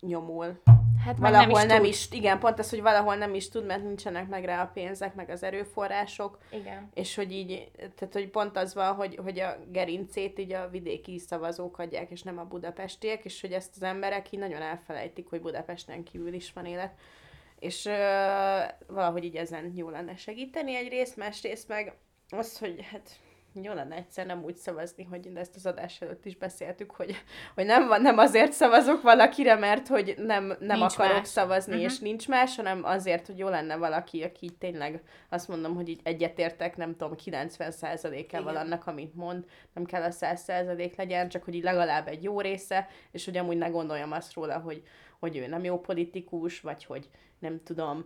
nyomul. 0.00 0.60
Hát 1.04 1.18
Valahol 1.18 1.62
nem 1.62 1.78
tud. 1.78 1.88
is, 1.88 2.08
igen, 2.10 2.38
pont 2.38 2.58
ez, 2.58 2.70
hogy 2.70 2.82
valahol 2.82 3.16
nem 3.16 3.34
is 3.34 3.48
tud, 3.48 3.66
mert 3.66 3.82
nincsenek 3.82 4.28
meg 4.28 4.44
rá 4.44 4.62
a 4.62 4.70
pénzek, 4.74 5.14
meg 5.14 5.30
az 5.30 5.42
erőforrások, 5.42 6.38
Igen. 6.50 6.90
és 6.94 7.14
hogy 7.14 7.32
így, 7.32 7.70
tehát 7.76 8.12
hogy 8.12 8.28
pont 8.28 8.56
az 8.56 8.74
van, 8.74 8.94
hogy, 8.94 9.18
hogy 9.22 9.40
a 9.40 9.56
gerincét 9.68 10.38
így 10.38 10.52
a 10.52 10.68
vidéki 10.68 11.18
szavazók 11.18 11.78
adják, 11.78 12.10
és 12.10 12.22
nem 12.22 12.38
a 12.38 12.44
budapestiek, 12.44 13.24
és 13.24 13.40
hogy 13.40 13.52
ezt 13.52 13.72
az 13.76 13.82
emberek 13.82 14.32
így 14.32 14.40
nagyon 14.40 14.62
elfelejtik, 14.62 15.28
hogy 15.28 15.40
Budapesten 15.40 16.02
kívül 16.02 16.32
is 16.32 16.52
van 16.52 16.66
élet. 16.66 16.92
És 17.58 17.86
ö, 17.86 18.58
valahogy 18.86 19.24
így 19.24 19.36
ezen 19.36 19.72
jó 19.74 19.88
lenne 19.88 20.16
segíteni 20.16 20.76
egyrészt, 20.76 21.16
másrészt 21.16 21.68
meg 21.68 21.96
az, 22.30 22.58
hogy 22.58 22.86
hát 22.90 23.10
jó 23.62 23.72
lenne 23.72 23.96
egyszer 23.96 24.26
nem 24.26 24.44
úgy 24.44 24.56
szavazni, 24.56 25.04
hogy 25.04 25.30
ezt 25.34 25.56
az 25.56 25.66
adás 25.66 26.00
előtt 26.00 26.24
is 26.24 26.36
beszéltük, 26.36 26.90
hogy, 26.90 27.14
hogy 27.54 27.66
nem, 27.66 27.88
van, 27.88 28.02
nem 28.02 28.18
azért 28.18 28.52
szavazok 28.52 29.02
valakire, 29.02 29.54
mert 29.54 29.86
hogy 29.88 30.14
nem, 30.16 30.44
nem 30.60 30.78
Nincs 30.78 30.92
akarok 30.94 31.16
más. 31.16 31.28
szavazni, 31.28 31.74
Mhm. 31.74 31.84
és 31.84 31.98
nincs 31.98 32.28
más, 32.28 32.56
hanem 32.56 32.84
azért, 32.84 33.26
hogy 33.26 33.38
jó 33.38 33.48
lenne 33.48 33.76
valaki, 33.76 34.22
aki 34.22 34.44
így 34.44 34.56
tényleg 34.58 35.02
azt 35.28 35.48
mondom, 35.48 35.74
hogy 35.74 35.88
így 35.88 36.00
egyetértek, 36.02 36.76
nem 36.76 36.96
tudom, 36.96 37.14
90%-ával 37.24 38.52
Igen. 38.52 38.64
annak, 38.64 38.86
amit 38.86 39.14
mond, 39.14 39.44
nem 39.74 39.84
kell 39.84 40.02
a 40.02 40.10
100% 40.10 40.96
legyen, 40.96 41.28
csak 41.28 41.44
hogy 41.44 41.54
így 41.54 41.62
legalább 41.62 42.08
egy 42.08 42.22
jó 42.22 42.40
része, 42.40 42.88
és 43.10 43.24
hogy 43.24 43.36
amúgy 43.36 43.56
ne 43.58 43.68
gondoljam 43.68 44.12
azt 44.12 44.34
róla, 44.34 44.58
hogy, 44.58 44.82
hogy 45.20 45.36
ő 45.36 45.46
nem 45.46 45.64
jó 45.64 45.80
politikus, 45.80 46.60
vagy 46.60 46.84
hogy 46.84 47.08
nem 47.38 47.62
tudom, 47.64 48.04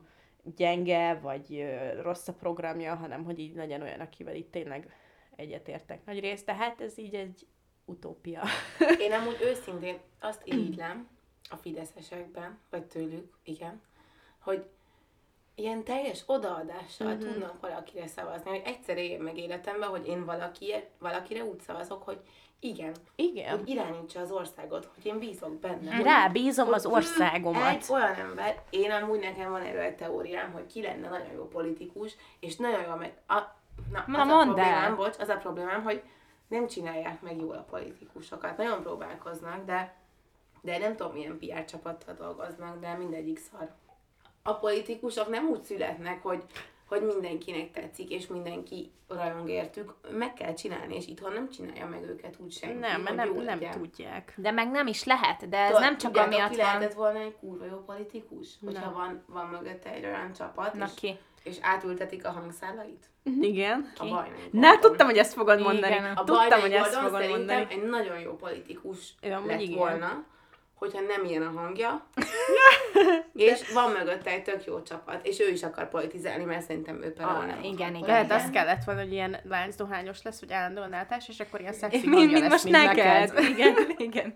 gyenge, 0.56 1.14
vagy 1.14 1.64
rossz 2.02 2.28
a 2.28 2.32
programja, 2.32 2.94
hanem 2.94 3.24
hogy 3.24 3.38
így 3.38 3.54
legyen 3.54 3.82
olyan, 3.82 4.00
akivel 4.00 4.34
itt 4.34 4.50
tényleg 4.52 4.94
egyetértek 5.36 6.04
nagy 6.04 6.20
részt. 6.20 6.44
Tehát 6.46 6.80
ez 6.80 6.98
így 6.98 7.14
egy 7.14 7.46
utópia. 7.84 8.42
Én 8.98 9.12
amúgy 9.12 9.38
őszintén 9.42 9.98
azt 10.20 10.40
irigylem 10.44 11.08
a 11.50 11.56
fideszesekben, 11.56 12.58
vagy 12.70 12.82
tőlük, 12.84 13.32
igen, 13.44 13.80
hogy 14.38 14.64
ilyen 15.54 15.84
teljes 15.84 16.22
odaadással 16.26 17.06
Mhm. 17.14 17.16
mm-hmm. 17.22 17.32
tudnak 17.32 17.60
valakire 17.60 18.06
szavazni, 18.06 18.50
hogy 18.50 18.62
egyszer 18.64 18.96
éljen 18.98 19.20
meg 19.20 19.38
életemben, 19.38 19.88
hogy 19.88 20.06
én 20.08 20.24
valaki, 20.24 20.72
valakire 20.98 21.44
úgy 21.44 21.60
szavazok, 21.60 22.02
hogy 22.02 22.20
igen, 22.60 22.94
Igen. 23.16 23.58
hogy 23.58 23.68
irányítsa 23.68 24.20
az 24.20 24.30
országot, 24.30 24.88
hogy 24.94 25.06
én 25.06 25.18
bízok 25.18 25.58
benne. 25.58 25.94
hogy- 25.94 26.04
Rábízom 26.04 26.66
hogy 26.66 26.74
az 26.74 26.86
országomat. 26.86 27.74
Egy 27.74 27.84
olyan 27.90 28.14
ember, 28.14 28.62
én 28.70 28.90
amúgy 28.90 29.20
nekem 29.20 29.50
van 29.50 29.62
erről 29.62 29.80
egy 29.80 29.96
teóriám, 29.96 30.52
hogy 30.52 30.66
ki 30.66 30.82
lenne 30.82 31.08
nagyon 31.08 31.32
jó 31.32 31.48
politikus, 31.48 32.16
és 32.40 32.56
nagyon 32.56 32.82
jó 32.82 32.94
meg... 32.94 33.20
A, 33.28 33.40
na, 33.92 34.04
Na, 34.06 34.20
az 34.20 34.28
a 34.28 34.34
mondd 34.34 34.44
problémám, 34.46 34.84
el. 34.84 34.94
bocs, 34.94 35.18
az 35.18 35.28
a 35.28 35.36
problémám, 35.36 35.82
hogy 35.82 36.02
nem 36.48 36.66
csinálják 36.66 37.20
meg 37.22 37.40
jól 37.40 37.54
a 37.56 37.66
politikusokat. 37.70 38.56
Nagyon 38.56 38.82
próbálkoznak, 38.82 39.64
de, 39.64 39.94
de 40.60 40.78
nem 40.78 40.96
tudom, 40.96 41.12
milyen 41.12 41.38
PR 41.38 41.64
csapattal 41.64 42.14
dolgoznak, 42.14 42.80
de 42.80 42.94
mindegyik 42.94 43.38
szar. 43.38 43.70
A 44.42 44.54
politikusok 44.54 45.28
nem 45.28 45.46
úgy 45.48 45.62
születnek, 45.62 46.22
hogy 46.22 46.44
hogy 46.98 47.02
mindenkinek 47.02 47.70
tetszik, 47.70 48.10
és 48.10 48.26
mindenki 48.26 48.90
rajong 49.08 49.48
értük, 49.50 49.94
meg 50.10 50.32
kell 50.34 50.54
csinálni, 50.54 50.96
és 50.96 51.06
itthon 51.06 51.32
nem 51.32 51.50
csinálja 51.50 51.86
meg 51.86 52.02
őket 52.02 52.34
úgy 52.38 52.52
senki. 52.52 52.78
Nem, 52.78 53.00
mert 53.00 53.16
nem, 53.16 53.34
nem 53.34 53.44
legyen. 53.44 53.70
tudják. 53.70 54.34
De 54.36 54.50
meg 54.50 54.70
nem 54.70 54.86
is 54.86 55.04
lehet, 55.04 55.48
de 55.48 55.56
ez 55.58 55.66
Tudod, 55.66 55.82
nem 55.82 55.96
csak 55.98 56.16
amiatt 56.16 56.50
ki 56.50 56.56
van... 56.56 56.64
lehetett 56.66 56.92
volna 56.92 57.18
egy 57.18 57.36
kurva 57.40 57.64
jó 57.64 57.76
politikus? 57.76 58.48
Hogyha 58.64 58.90
Na. 58.90 58.92
van, 58.92 59.24
van 59.26 59.46
mögötte 59.46 59.92
egy 59.92 60.04
olyan 60.04 60.32
csapat, 60.32 60.74
Na 60.74 60.84
és, 60.84 60.90
ki? 60.94 61.18
és 61.42 61.56
átültetik 61.60 62.26
a 62.26 62.30
hangszálait? 62.30 63.06
Igen. 63.40 63.92
A 63.98 64.02
bajnai 64.08 64.48
Na, 64.50 64.60
Gordon. 64.60 64.80
tudtam, 64.80 65.06
hogy 65.06 65.16
ezt 65.18 65.32
fogod 65.32 65.60
mondani. 65.60 65.94
Igen. 65.94 66.12
A 66.16 66.24
Tudtam, 66.24 66.60
hogy 66.60 66.72
ezt 66.72 66.94
fogod 66.94 67.28
mondani. 67.28 67.66
egy 67.70 67.82
nagyon 67.82 68.18
jó 68.20 68.32
politikus 68.36 69.14
Ő 69.22 69.28
lett 69.46 69.60
igen. 69.60 69.78
volna, 69.78 70.24
hogyha 70.82 71.00
nem 71.00 71.24
ilyen 71.24 71.42
a 71.42 71.60
hangja, 71.60 72.06
és 73.34 73.72
van 73.72 73.90
mögötte 73.90 74.30
egy 74.30 74.42
tök 74.42 74.64
jó 74.64 74.82
csapat, 74.82 75.26
és 75.26 75.40
ő 75.40 75.48
is 75.48 75.62
akar 75.62 75.88
politizálni, 75.88 76.44
mert 76.44 76.66
szerintem 76.66 77.02
ő 77.02 77.12
például 77.12 77.40
Ah, 77.40 77.46
nem 77.46 77.62
igen, 77.62 77.72
akar 77.72 77.88
igen. 77.88 78.00
Lehet, 78.00 78.26
politizálni. 78.26 78.44
az 78.44 78.50
kellett 78.50 78.84
volna, 78.84 79.00
hogy 79.00 79.12
ilyen 79.12 79.36
láncdohányos 79.44 80.22
lesz, 80.22 80.40
hogy 80.40 80.52
állandóan 80.52 80.92
átás, 80.92 81.28
és 81.28 81.40
akkor 81.40 81.60
ilyen 81.60 81.72
szexi 81.72 81.96
Mind, 81.98 82.12
hangja 82.12 82.30
mind 82.30 82.42
lesz, 82.42 82.50
most 82.50 82.64
mint 82.64 82.94
neked. 82.94 83.38
Igen, 83.54 83.74
igen. 84.08 84.32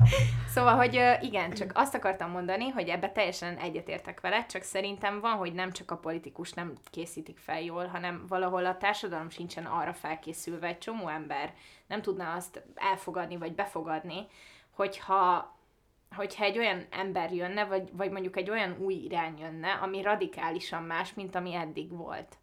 Szóval, 0.48 0.74
hogy 0.74 1.00
igen, 1.20 1.52
csak 1.52 1.70
azt 1.74 1.94
akartam 1.94 2.30
mondani, 2.30 2.68
hogy 2.68 2.88
ebbe 2.88 3.10
teljesen 3.10 3.56
egyetértek 3.56 4.20
vele, 4.20 4.46
csak 4.46 4.62
szerintem 4.62 5.20
van, 5.20 5.32
hogy 5.32 5.52
nem 5.52 5.72
csak 5.72 5.90
a 5.90 5.96
politikus 5.96 6.52
nem 6.52 6.72
készítik 6.90 7.38
fel 7.38 7.60
jól, 7.60 7.86
hanem 7.86 8.24
valahol 8.28 8.66
a 8.66 8.76
társadalom 8.76 9.30
sincsen 9.30 9.64
arra 9.64 9.92
felkészülve, 9.92 10.66
egy 10.66 10.78
csomó 10.78 11.08
ember 11.08 11.54
nem 11.86 12.02
tudná 12.02 12.36
azt 12.36 12.62
elfogadni, 12.74 13.36
vagy 13.36 13.54
befogadni, 13.54 14.26
hogyha 14.76 15.55
hogyha 16.14 16.44
egy 16.44 16.58
olyan 16.58 16.86
ember 16.90 17.32
jönne, 17.32 17.64
vagy, 17.64 17.88
vagy 17.92 18.10
mondjuk 18.10 18.36
egy 18.36 18.50
olyan 18.50 18.76
új 18.78 18.94
irány 18.94 19.38
jönne, 19.38 19.72
ami 19.72 20.02
radikálisan 20.02 20.82
más, 20.82 21.14
mint 21.14 21.34
ami 21.34 21.54
eddig 21.54 21.96
volt. 21.96 22.36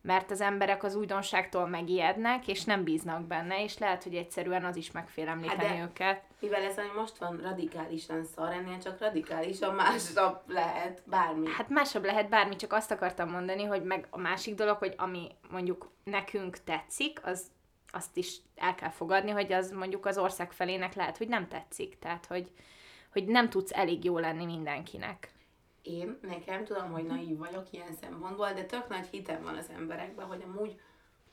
Mert 0.00 0.30
az 0.30 0.40
emberek 0.40 0.82
az 0.82 0.94
újdonságtól 0.94 1.66
megijednek, 1.66 2.48
és 2.48 2.64
nem 2.64 2.84
bíznak 2.84 3.26
benne, 3.26 3.62
és 3.62 3.78
lehet, 3.78 4.02
hogy 4.02 4.14
egyszerűen 4.14 4.64
az 4.64 4.76
is 4.76 4.90
megfélemlíteni 4.90 5.76
Hát 5.76 5.88
őket. 5.88 6.22
Mivel 6.40 6.62
ez, 6.62 6.78
ami 6.78 6.88
most 6.96 7.18
van 7.18 7.40
radikálisan 7.42 8.24
szar, 8.24 8.52
ennél 8.52 8.78
csak 8.78 8.98
radikálisan 8.98 9.74
másabb 9.74 10.40
lehet 10.46 11.02
bármi. 11.04 11.48
Hát 11.48 11.68
másabb 11.68 12.04
lehet 12.04 12.28
bármi, 12.28 12.56
csak 12.56 12.72
azt 12.72 12.90
akartam 12.90 13.30
mondani, 13.30 13.64
hogy 13.64 13.82
meg 13.82 14.06
a 14.10 14.18
másik 14.18 14.54
dolog, 14.54 14.76
hogy 14.76 14.94
ami 14.96 15.28
mondjuk 15.50 15.90
nekünk 16.04 16.64
tetszik, 16.64 17.20
az 17.26 17.46
azt 17.90 18.16
is 18.16 18.36
el 18.56 18.74
kell 18.74 18.90
fogadni, 18.90 19.30
hogy 19.30 19.52
az 19.52 19.70
mondjuk 19.70 20.06
az 20.06 20.18
ország 20.18 20.52
felének 20.52 20.94
lehet, 20.94 21.16
hogy 21.16 21.28
nem 21.28 21.48
tetszik. 21.48 21.98
Tehát, 21.98 22.26
hogy, 22.26 22.50
hogy 23.18 23.26
nem 23.26 23.48
tudsz 23.48 23.72
elég 23.72 24.04
jó 24.04 24.18
lenni 24.18 24.44
mindenkinek. 24.44 25.32
Én, 25.82 26.18
nekem 26.22 26.64
tudom, 26.64 26.90
hogy 26.90 27.04
naív 27.04 27.38
vagyok 27.38 27.66
ilyen 27.70 27.94
szempontból, 28.00 28.52
de 28.52 28.64
tök 28.64 28.88
nagy 28.88 29.06
hitem 29.06 29.42
van 29.42 29.56
az 29.56 29.70
emberekben, 29.76 30.26
hogy 30.26 30.42
amúgy 30.42 30.80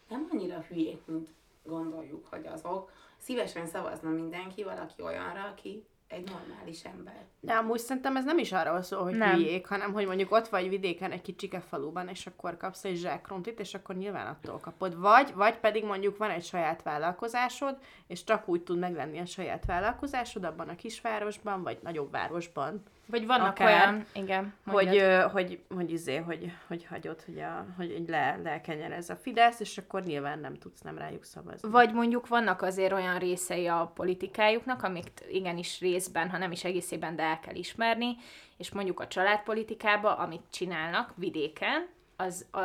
nem 0.10 0.28
annyira 0.32 0.66
hülyék, 0.68 1.06
mint 1.06 1.30
gondoljuk, 1.64 2.28
hogy 2.28 2.46
azok. 2.46 2.92
Szívesen 3.18 3.68
szavazna 3.68 4.10
mindenki 4.10 4.64
valaki 4.64 5.02
olyanra, 5.02 5.44
aki 5.44 5.86
egy 6.14 6.30
normális 6.30 6.84
ember. 6.84 7.26
De 7.40 7.54
amúgy 7.54 7.80
szerintem 7.80 8.16
ez 8.16 8.26
nem 8.26 8.38
is 8.38 8.52
arról 8.52 8.82
szól, 8.82 9.04
hogy 9.04 9.16
Nem. 9.16 9.36
hülyék, 9.36 9.68
hanem 9.68 9.94
hogy 9.94 10.06
mondjuk 10.06 10.32
ott 10.32 10.48
vagy 10.48 10.70
vidéken 10.70 11.12
egy 11.12 11.22
kicsike 11.22 11.60
faluban, 11.60 12.08
és 12.08 12.28
akkor 12.28 12.58
kapsz 12.58 12.84
egy 12.84 12.96
zsákrontit, 12.96 13.60
és 13.60 13.74
akkor 13.74 13.96
nyilván 13.96 14.28
attól 14.28 14.60
kapod. 14.60 15.00
Vagy, 15.00 15.34
vagy 15.34 15.58
pedig 15.58 15.86
mondjuk 15.86 16.18
van 16.18 16.30
egy 16.30 16.44
saját 16.44 16.84
vállalkozásod, 16.84 17.78
és 18.08 18.24
csak 18.24 18.48
úgy 18.48 18.62
tud 18.62 18.80
meglenni 18.80 19.20
a 19.20 19.26
saját 19.26 19.66
vállalkozásod 19.66 20.44
abban 20.44 20.70
a 20.70 20.76
kisvárosban, 20.76 21.64
vagy 21.64 21.78
nagyobb 21.82 22.12
városban, 22.12 22.84
Vagy 23.06 23.26
vannak 23.26 23.48
Akár, 23.48 23.68
olyan, 23.68 24.06
igen, 24.14 24.54
hogy, 24.66 24.74
mondjad. 24.74 24.96
ö, 24.96 25.28
hogy, 25.32 25.60
hogy, 25.76 25.92
izé, 25.92 26.18
hogy, 26.18 26.52
hogy 26.68 26.86
hagyod, 26.86 27.22
hogy, 27.22 27.40
a, 27.40 27.66
hogy 27.78 27.92
így 27.92 28.10
le, 28.10 28.40
lekenyerez 28.44 29.10
a 29.10 29.16
Fidesz, 29.16 29.60
és 29.60 29.78
akkor 29.78 30.04
nyilván 30.04 30.40
nem 30.40 30.58
tudsz 30.58 30.82
nem 30.82 30.98
rájuk 30.98 31.24
szavazni. 31.24 31.70
Vagy 31.70 31.94
mondjuk 31.94 32.28
vannak 32.28 32.62
azért 32.62 32.92
olyan 32.92 33.20
részei 33.20 33.68
a 33.68 33.92
politikájuknak, 33.96 34.84
amiket 34.84 35.26
igenis 35.30 35.80
részben, 35.80 36.30
ha 36.30 36.38
nem 36.38 36.52
is 36.52 36.64
egészében, 36.64 37.16
de 37.16 37.24
el 37.24 37.40
kell 37.40 37.56
ismerni, 37.56 38.16
és 38.58 38.72
mondjuk 38.72 39.00
a 39.00 39.08
családpolitikába, 39.08 40.16
amit 40.18 40.44
csinálnak 40.50 41.14
vidéken, 41.16 41.88
az, 42.16 42.46
a, 42.52 42.60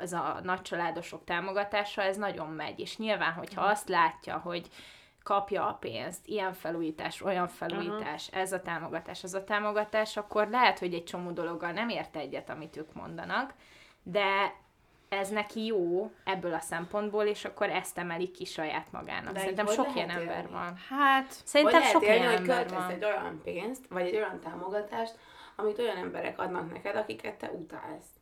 az 0.00 0.12
a 0.12 0.40
nagycsaládosok 0.42 1.24
támogatása, 1.24 2.02
ez 2.02 2.16
nagyon 2.16 2.48
megy, 2.48 2.80
és 2.80 2.96
nyilván, 2.96 3.32
hogyha 3.32 3.62
azt 3.62 3.88
látja, 3.88 4.36
hogy 4.36 4.68
kapja 5.28 5.66
a 5.66 5.72
pénzt, 5.72 6.26
ilyen 6.26 6.52
felújítás, 6.52 7.22
olyan 7.22 7.48
felújítás, 7.48 8.28
ez 8.32 8.52
a 8.52 8.62
támogatás, 8.62 9.24
az 9.24 9.34
a 9.34 9.44
támogatás, 9.44 10.16
akkor 10.16 10.48
lehet, 10.48 10.78
hogy 10.78 10.94
egy 10.94 11.04
csomó 11.04 11.30
dologgal 11.30 11.70
nem 11.70 11.88
ért 11.88 12.16
egyet, 12.16 12.50
amit 12.50 12.76
ők 12.76 12.94
mondanak, 12.94 13.54
de 14.02 14.54
ez 15.08 15.28
neki 15.28 15.64
jó 15.64 16.10
ebből 16.24 16.54
a 16.54 16.60
szempontból, 16.60 17.24
és 17.24 17.44
akkor 17.44 17.70
ezt 17.70 17.98
emelik 17.98 18.30
ki 18.30 18.44
saját 18.44 18.92
magának. 18.92 19.32
De 19.32 19.38
Szerintem 19.38 19.66
hogy 19.66 19.74
sok 19.74 19.94
ilyen 19.94 20.08
élni? 20.08 20.20
ember 20.20 20.50
van. 20.50 20.76
Hát, 20.88 21.32
Szerintem 21.44 21.82
sok 21.82 22.02
lehet 22.02 22.18
ilyen 22.18 22.32
élni, 22.32 22.48
hogy 22.48 22.50
ember 22.50 22.78
van. 22.78 22.90
egy 22.90 23.04
olyan 23.04 23.40
pénzt, 23.44 23.86
vagy 23.88 24.06
egy 24.06 24.16
olyan 24.16 24.40
támogatást, 24.40 25.18
amit 25.56 25.78
olyan 25.78 25.96
emberek 25.96 26.38
adnak 26.38 26.72
neked, 26.72 26.96
akiket 26.96 27.34
te 27.34 27.50
utálsz. 27.50 28.17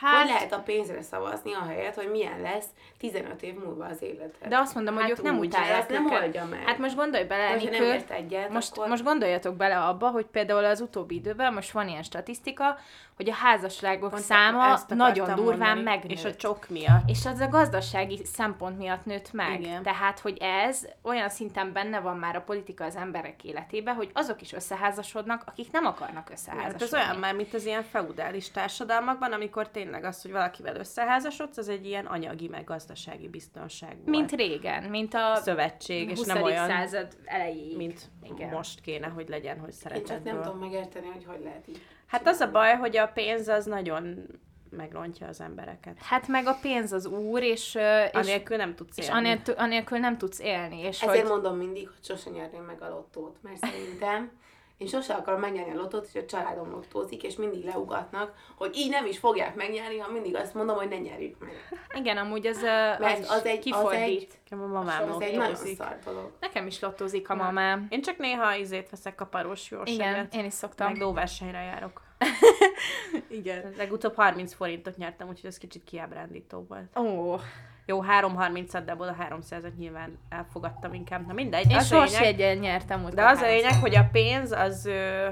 Hát, 0.00 0.20
hogy 0.20 0.30
lehet 0.30 0.52
a 0.52 0.58
pénzre 0.58 1.02
szavazni 1.02 1.52
a 1.52 1.64
helyet, 1.64 1.94
hogy 1.94 2.10
milyen 2.10 2.40
lesz 2.40 2.66
15 2.98 3.42
év 3.42 3.54
múlva 3.54 3.84
az 3.84 4.02
életed. 4.02 4.48
De 4.48 4.58
azt 4.58 4.74
mondom, 4.74 4.94
hogy 4.94 5.02
Hát 5.02 5.12
ők 5.12 5.22
nem 5.22 5.38
úgy, 5.38 5.54
ez 5.54 5.86
nem 5.88 6.10
oldja 6.10 6.44
meg. 6.44 6.62
Hát 6.66 6.78
most 6.78 6.96
gondolj 6.96 7.24
bele, 7.24 7.44
De 7.46 7.60
hogyha 7.60 7.84
nem 7.84 8.04
egyet, 8.08 8.50
most, 8.50 8.72
akkor... 8.72 8.88
most 8.88 9.04
gondoljatok 9.04 9.56
bele 9.56 9.78
abba, 9.78 10.08
hogy 10.10 10.26
például 10.26 10.64
az 10.64 10.80
utóbbi 10.80 11.14
időben 11.14 11.52
most 11.52 11.70
van 11.70 11.88
ilyen 11.88 12.02
statisztika, 12.02 12.78
hogy 13.16 13.30
a 13.30 13.34
házasságok 13.34 14.10
pont 14.10 14.22
száma 14.22 14.78
nagyon 14.88 15.34
durván 15.34 15.58
mondani, 15.58 15.82
megnőtt. 15.82 16.10
És 16.10 16.24
a 16.24 16.34
csok 16.34 16.68
miatt. 16.68 17.08
És 17.08 17.26
az 17.26 17.40
a 17.40 17.48
gazdasági 17.48 18.20
szempont 18.24 18.78
miatt 18.78 19.04
nőtt 19.04 19.32
meg. 19.32 19.60
Igen. 19.60 19.82
Tehát, 19.82 20.18
hogy 20.18 20.36
ez 20.40 20.86
olyan 21.02 21.28
szinten 21.28 21.72
benne 21.72 22.00
van 22.00 22.16
már 22.16 22.36
a 22.36 22.40
politika 22.40 22.84
az 22.84 22.96
emberek 22.96 23.44
életébe, 23.44 23.92
hogy 23.92 24.10
azok 24.12 24.40
is 24.40 24.52
összeházasodnak, 24.52 25.42
akik 25.46 25.70
nem 25.70 25.86
akarnak 25.86 26.30
összeházasodni. 26.30 26.72
Hát 26.72 26.82
ez 26.82 26.94
olyan 26.94 27.16
már, 27.16 27.34
mint 27.34 27.54
az 27.54 27.64
ilyen 27.66 27.82
feudális 27.82 28.50
társadalmakban, 28.50 29.32
amikor 29.32 29.68
tényleg 29.68 29.83
az, 29.92 30.22
hogy 30.22 30.30
valakivel 30.30 30.76
összeházasodsz, 30.76 31.56
az 31.56 31.68
egy 31.68 31.86
ilyen 31.86 32.06
anyagi, 32.06 32.48
meg 32.48 32.64
gazdasági 32.64 33.28
biztonság 33.28 33.96
volt. 33.96 34.08
Mint 34.08 34.32
régen, 34.32 34.82
mint 34.82 35.14
a 35.14 35.36
szövetség, 35.36 36.10
és 36.10 36.18
20. 36.18 36.26
nem 36.26 36.42
olyan, 36.42 36.68
század 36.68 37.16
elejéig. 37.24 37.76
mint 37.76 38.10
Igen. 38.22 38.48
most 38.48 38.80
kéne, 38.80 39.06
hogy 39.06 39.28
legyen, 39.28 39.58
hogy 39.58 39.74
Én 39.94 40.04
csak 40.04 40.24
nem 40.24 40.42
tudom 40.42 40.58
megérteni, 40.58 41.06
hogy 41.06 41.24
hogy 41.24 41.40
lehet 41.44 41.68
így. 41.68 41.80
Hát 42.06 42.26
az 42.26 42.40
a 42.40 42.50
baj, 42.50 42.76
hogy 42.76 42.96
a 42.96 43.06
pénz 43.06 43.48
az 43.48 43.64
nagyon 43.64 44.26
megrontja 44.70 45.26
az 45.26 45.40
embereket. 45.40 46.02
Hát 46.02 46.28
meg 46.28 46.46
a 46.46 46.58
pénz 46.62 46.92
az 46.92 47.06
úr, 47.06 47.42
és, 47.42 47.74
és, 47.74 48.10
Anélkül 48.12 48.56
nem 48.56 48.74
tudsz 48.74 48.98
és 48.98 49.04
élni. 49.08 49.18
anélkül, 49.18 49.54
anélkül 49.54 49.98
nem 49.98 50.18
tudsz 50.18 50.40
élni. 50.40 50.80
És 50.80 51.02
Ezért 51.02 51.20
hogy, 51.20 51.30
mondom 51.30 51.56
mindig, 51.56 51.86
hogy 51.86 52.04
sose 52.04 52.30
nyerném 52.30 52.62
meg 52.62 52.82
a 52.82 52.88
lottót, 52.88 53.36
mert 53.42 53.56
szerintem 53.56 54.30
én 54.76 54.86
sose 54.86 55.14
akarom 55.14 55.40
megnyerni 55.40 55.72
a 55.72 55.74
lottót, 55.80 56.08
és 56.12 56.20
a 56.20 56.24
családom 56.26 56.70
lottózik, 56.70 57.22
és 57.22 57.36
mindig 57.36 57.64
leugatnak, 57.64 58.34
hogy 58.56 58.76
így 58.76 58.90
nem 58.90 59.06
is 59.06 59.18
fogják 59.18 59.54
megnyerni, 59.54 59.98
ha 59.98 60.10
mindig 60.12 60.36
azt 60.36 60.54
mondom, 60.54 60.76
hogy 60.76 60.88
ne 60.88 60.98
nyerjük 60.98 61.38
meg. 61.38 61.52
igen, 61.94 62.16
amúgy 62.16 62.46
ö, 62.46 62.50
Mert 62.98 63.18
az, 63.18 63.30
az, 63.30 63.44
egy, 63.44 63.56
az 63.58 63.64
kifordít. 63.64 64.00
egy, 64.00 64.28
Nekem 64.50 64.64
a 64.64 64.66
mamám 64.66 65.12
az 65.12 65.20
egy 65.20 65.36
nagyon 65.36 65.50
lottózik. 65.50 65.76
szar 65.76 65.98
dolog. 66.04 66.30
Nekem 66.40 66.66
is 66.66 66.80
lottózik 66.80 67.30
a 67.30 67.34
mamám. 67.34 67.86
Én 67.90 68.02
csak 68.02 68.16
néha 68.16 68.54
izét 68.54 68.90
veszek 68.90 69.14
kaparós 69.14 69.70
Igen, 69.70 69.82
jóságet. 69.86 70.34
én 70.34 70.44
is 70.44 70.52
szoktam. 70.52 70.92
Meg 70.92 71.00
lóversenyre 71.00 71.60
járok. 71.62 72.02
Igen. 73.28 73.74
Legutóbb 73.76 74.14
30 74.14 74.54
forintot 74.54 74.96
nyertem, 74.96 75.28
úgyhogy 75.28 75.50
ez 75.50 75.58
kicsit 75.58 75.84
kiábrándító 75.84 76.66
volt. 76.68 76.98
Ó, 76.98 77.36
Jó, 77.86 78.02
3.30-at, 78.02 78.82
de 78.84 78.92
abból 78.92 79.08
a 79.08 79.16
300-at 79.30 79.74
nyilván 79.76 80.18
elfogadtam 80.28 80.94
inkább. 80.94 81.26
Na 81.26 81.32
mindegy, 81.32 81.70
én 81.70 81.80
sorsjegyen 81.80 82.56
nyertem 82.56 83.04
ott. 83.04 83.14
de 83.14 83.26
az 83.26 83.40
a 83.40 83.46
lényeg, 83.46 83.74
hogy 83.80 83.94
a 83.96 84.08
pénz 84.12 84.52
az 84.52 84.86
ö, 84.86 85.28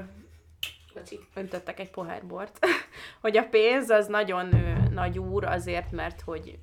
Bocsi. 0.93 1.19
öntöttek 1.33 1.79
egy 1.79 1.89
pohár 1.89 2.25
bort, 2.25 2.59
hogy 3.21 3.37
a 3.37 3.43
pénz 3.43 3.89
az 3.89 4.07
nagyon 4.07 4.53
ö, 4.53 4.89
nagy 4.89 5.19
úr 5.19 5.43
azért, 5.45 5.91
mert 5.91 6.21
hogy 6.21 6.57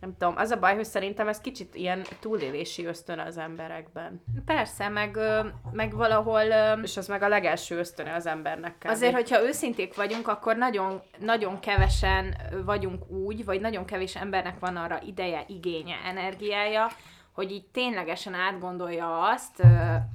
nem 0.00 0.16
tudom, 0.18 0.34
az 0.36 0.50
a 0.50 0.58
baj, 0.58 0.74
hogy 0.74 0.84
szerintem 0.84 1.28
ez 1.28 1.40
kicsit 1.40 1.74
ilyen 1.74 2.02
túlélési 2.20 2.84
ösztön 2.84 3.18
az 3.18 3.38
emberekben. 3.38 4.22
Persze, 4.44 4.88
meg, 4.88 5.18
meg 5.72 5.94
valahol... 5.94 6.42
És 6.82 6.96
az 6.96 7.08
meg 7.08 7.22
a 7.22 7.28
legelső 7.28 7.78
ösztöne 7.78 8.14
az 8.14 8.26
embernek. 8.26 8.78
Kb. 8.78 8.88
Azért, 8.88 9.14
hogyha 9.14 9.42
őszinték 9.42 9.96
vagyunk, 9.96 10.28
akkor 10.28 10.56
nagyon, 10.56 11.02
nagyon 11.18 11.60
kevesen 11.60 12.36
vagyunk 12.64 13.10
úgy, 13.10 13.44
vagy 13.44 13.60
nagyon 13.60 13.84
kevés 13.84 14.16
embernek 14.16 14.58
van 14.58 14.76
arra 14.76 15.00
ideje, 15.06 15.44
igénye, 15.46 15.96
energiája, 16.04 16.88
hogy 17.36 17.52
így 17.52 17.64
ténylegesen 17.72 18.34
átgondolja 18.34 19.22
azt 19.22 19.62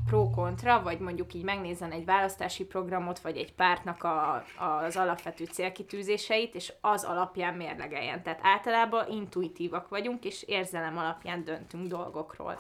pro-kontra, 0.07 0.81
vagy 0.81 0.99
mondjuk 0.99 1.33
így 1.33 1.43
megnézzen 1.43 1.91
egy 1.91 2.05
választási 2.05 2.65
programot, 2.65 3.19
vagy 3.19 3.37
egy 3.37 3.53
pártnak 3.53 4.03
a, 4.03 4.43
az 4.83 4.95
alapvető 4.97 5.45
célkitűzéseit, 5.45 6.55
és 6.55 6.73
az 6.81 7.03
alapján 7.03 7.53
mérlegeljen. 7.53 8.23
Tehát 8.23 8.39
általában 8.43 9.09
intuitívak 9.09 9.89
vagyunk, 9.89 10.25
és 10.25 10.43
érzelem 10.43 10.97
alapján 10.97 11.43
döntünk 11.43 11.87
dolgokról. 11.87 12.57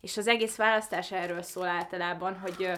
És 0.00 0.16
az 0.16 0.26
egész 0.26 0.56
választás 0.56 1.12
erről 1.12 1.42
szól 1.42 1.66
általában, 1.66 2.38
hogy 2.38 2.70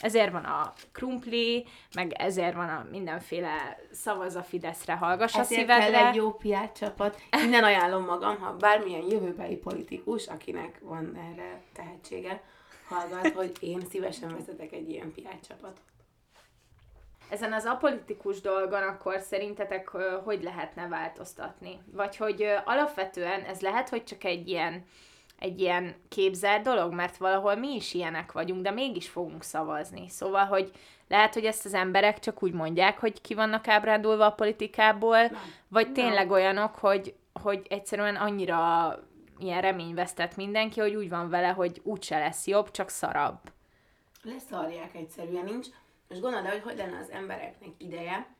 ezért 0.00 0.32
van 0.32 0.44
a 0.44 0.72
krumpli, 0.92 1.66
meg 1.94 2.12
ezért 2.12 2.54
van 2.54 2.68
a 2.68 2.86
mindenféle 2.90 3.78
szavaz 3.92 4.36
a 4.36 4.42
Fideszre, 4.42 4.94
hallgass 4.94 5.34
a 5.34 5.38
Ezért 5.38 5.66
kell 5.66 5.80
szívedre. 5.80 6.08
egy 6.08 6.14
jó 6.14 6.32
PR 6.32 6.72
csapat. 6.72 7.20
Innen 7.44 7.64
ajánlom 7.64 8.04
magam, 8.04 8.38
ha 8.38 8.56
bármilyen 8.56 9.10
jövőbeli 9.10 9.56
politikus, 9.56 10.26
akinek 10.26 10.78
van 10.82 11.16
erre 11.32 11.62
tehetsége, 11.72 12.42
hallgat, 12.88 13.32
hogy 13.38 13.52
én 13.60 13.80
szívesen 13.90 14.36
vezetek 14.36 14.72
egy 14.72 14.90
ilyen 14.90 15.12
PR 15.12 15.40
csapatot. 15.48 15.82
Ezen 17.30 17.52
az 17.52 17.64
apolitikus 17.64 18.40
dolgon 18.40 18.82
akkor 18.82 19.20
szerintetek 19.20 19.88
hogy 20.24 20.42
lehetne 20.42 20.88
változtatni? 20.88 21.78
Vagy 21.92 22.16
hogy 22.16 22.46
alapvetően 22.64 23.42
ez 23.42 23.60
lehet, 23.60 23.88
hogy 23.88 24.04
csak 24.04 24.24
egy 24.24 24.48
ilyen 24.48 24.84
egy 25.38 25.60
ilyen 25.60 25.94
képzelt 26.08 26.62
dolog, 26.62 26.92
mert 26.92 27.16
valahol 27.16 27.54
mi 27.54 27.74
is 27.74 27.94
ilyenek 27.94 28.32
vagyunk, 28.32 28.62
de 28.62 28.70
mégis 28.70 29.08
fogunk 29.08 29.42
szavazni. 29.42 30.08
Szóval, 30.08 30.44
hogy 30.44 30.70
lehet, 31.08 31.34
hogy 31.34 31.44
ezt 31.44 31.64
az 31.64 31.74
emberek 31.74 32.18
csak 32.18 32.42
úgy 32.42 32.52
mondják, 32.52 32.98
hogy 32.98 33.20
ki 33.20 33.34
vannak 33.34 33.68
ábrándulva 33.68 34.26
a 34.26 34.32
politikából, 34.32 35.22
nem. 35.22 35.40
vagy 35.68 35.92
tényleg 35.92 36.26
nem. 36.26 36.34
olyanok, 36.34 36.74
hogy, 36.74 37.14
hogy 37.42 37.66
egyszerűen 37.68 38.16
annyira 38.16 38.92
ilyen 39.38 39.60
reményvesztett 39.60 40.36
mindenki, 40.36 40.80
hogy 40.80 40.94
úgy 40.94 41.08
van 41.08 41.28
vele, 41.28 41.48
hogy 41.48 41.80
úgyse 41.84 42.18
lesz 42.18 42.46
jobb, 42.46 42.70
csak 42.70 42.88
szarabb. 42.88 43.38
Leszarják 44.22 44.94
egyszerűen, 44.94 45.44
nincs. 45.44 45.66
És 46.08 46.20
gondolod, 46.20 46.48
hogy 46.48 46.62
hogy 46.62 46.76
lenne 46.76 46.98
az 46.98 47.10
embereknek 47.10 47.70
ideje, 47.76 48.36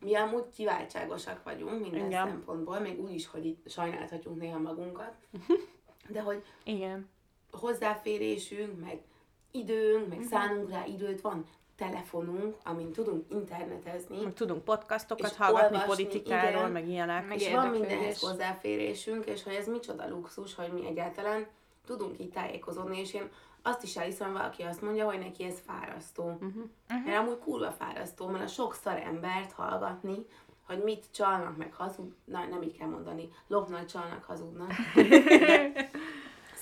mi 0.00 0.14
amúgy 0.14 0.48
kiváltságosak 0.54 1.42
vagyunk 1.44 1.80
minden 1.80 2.06
Igen. 2.06 2.26
szempontból, 2.26 2.78
még 2.78 3.00
úgy 3.00 3.14
is, 3.14 3.26
hogy 3.26 3.46
itt 3.46 3.70
sajnálhatjuk 3.70 4.36
néha 4.36 4.58
magunkat, 4.58 5.14
de 6.08 6.20
hogy 6.20 6.44
Igen. 6.64 7.08
hozzáférésünk, 7.50 8.80
meg 8.80 9.02
időnk, 9.50 10.08
meg 10.08 10.22
szánunk 10.22 10.70
rá 10.70 10.84
időt 10.86 11.20
van, 11.20 11.46
telefonunk, 11.76 12.56
amin 12.64 12.92
tudunk 12.92 13.24
internetezni. 13.30 14.22
Meg 14.22 14.34
tudunk 14.34 14.64
podcastokat 14.64 15.34
hallgatni 15.34 15.76
olvasni, 15.76 16.04
politikáról, 16.04 16.60
igen, 16.60 16.70
meg 16.70 16.88
ilyenek. 16.88 17.28
Meg 17.28 17.40
és 17.40 17.50
van 17.50 17.68
mindenhez 17.68 18.20
hozzáférésünk, 18.20 19.24
és 19.24 19.42
hogy 19.42 19.54
ez 19.54 19.66
micsoda 19.66 20.08
luxus, 20.08 20.54
hogy 20.54 20.72
mi 20.72 20.86
egyáltalán 20.86 21.46
tudunk 21.86 22.20
így 22.20 22.30
tájékozódni, 22.30 23.00
és 23.00 23.14
én 23.14 23.30
azt 23.62 23.82
is 23.82 23.96
elhiszem, 23.96 24.32
valaki 24.32 24.62
azt 24.62 24.82
mondja, 24.82 25.04
hogy 25.04 25.18
neki 25.18 25.44
ez 25.44 25.60
fárasztó. 25.66 26.22
Uh-huh. 26.22 26.48
Uh-huh. 26.48 27.04
Mert 27.04 27.18
amúgy 27.18 27.38
kurva 27.38 27.70
fárasztó, 27.70 28.26
mert 28.26 28.44
a 28.44 28.46
sok 28.48 28.74
szar 28.74 28.96
embert 28.96 29.52
hallgatni, 29.52 30.26
hogy 30.66 30.82
mit 30.82 31.04
csalnak, 31.12 31.56
meg 31.56 31.74
hazud... 31.74 32.14
Na, 32.24 32.44
nem 32.44 32.62
így 32.62 32.78
kell 32.78 32.88
mondani. 32.88 33.28
Lopnak, 33.46 33.86
csalnak, 33.86 34.24
hazudnak. 34.24 34.70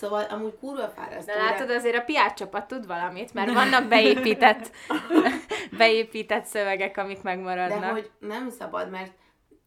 Szóval 0.02 0.24
amúgy 0.24 0.58
kurva 0.58 0.88
fárasztó. 0.88 1.32
De 1.32 1.38
látod, 1.38 1.70
azért 1.70 1.96
a 1.96 2.04
PR 2.04 2.32
csapat 2.34 2.66
tud 2.66 2.86
valamit, 2.86 3.34
mert 3.34 3.52
vannak 3.52 3.88
beépített, 3.88 4.70
beépített 5.78 6.44
szövegek, 6.44 6.96
amik 6.96 7.22
megmaradnak. 7.22 7.80
De 7.80 7.90
hogy 7.90 8.10
nem 8.18 8.50
szabad, 8.50 8.90
mert 8.90 9.12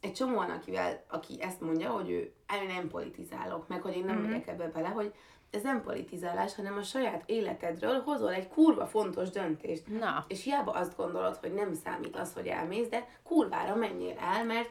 egy 0.02 0.14
csomó 0.14 0.36
van, 0.36 0.50
akivel, 0.50 1.06
aki 1.10 1.42
ezt 1.42 1.62
mondja, 1.62 1.90
hogy 1.90 2.10
ő, 2.10 2.34
ő 2.64 2.68
nem 2.68 2.90
politizálok, 2.90 3.68
meg 3.68 3.82
hogy 3.82 3.96
én 3.96 4.06
nem 4.06 4.16
mm-hmm. 4.16 4.30
megyek 4.30 4.48
ebbe 4.48 4.68
bele, 4.68 4.88
hogy 4.88 5.14
ez 5.52 5.62
nem 5.62 5.82
politizálás, 5.84 6.56
hanem 6.56 6.78
a 6.78 6.84
saját 6.84 7.24
életedről 7.26 8.02
hozol 8.02 8.34
egy 8.34 8.48
kurva 8.48 8.86
fontos 8.86 9.30
döntést. 9.30 10.00
Na. 10.00 10.26
És 10.28 10.44
hiába 10.44 10.72
azt 10.72 10.98
gondolod, 10.98 11.36
hogy 11.36 11.54
nem 11.54 11.74
számít 11.74 12.16
az, 12.16 12.34
hogy 12.34 12.48
elmész, 12.48 12.88
de 12.88 13.08
kurvára 13.24 13.76
menjél 13.76 14.18
el, 14.18 14.46
mert 14.46 14.70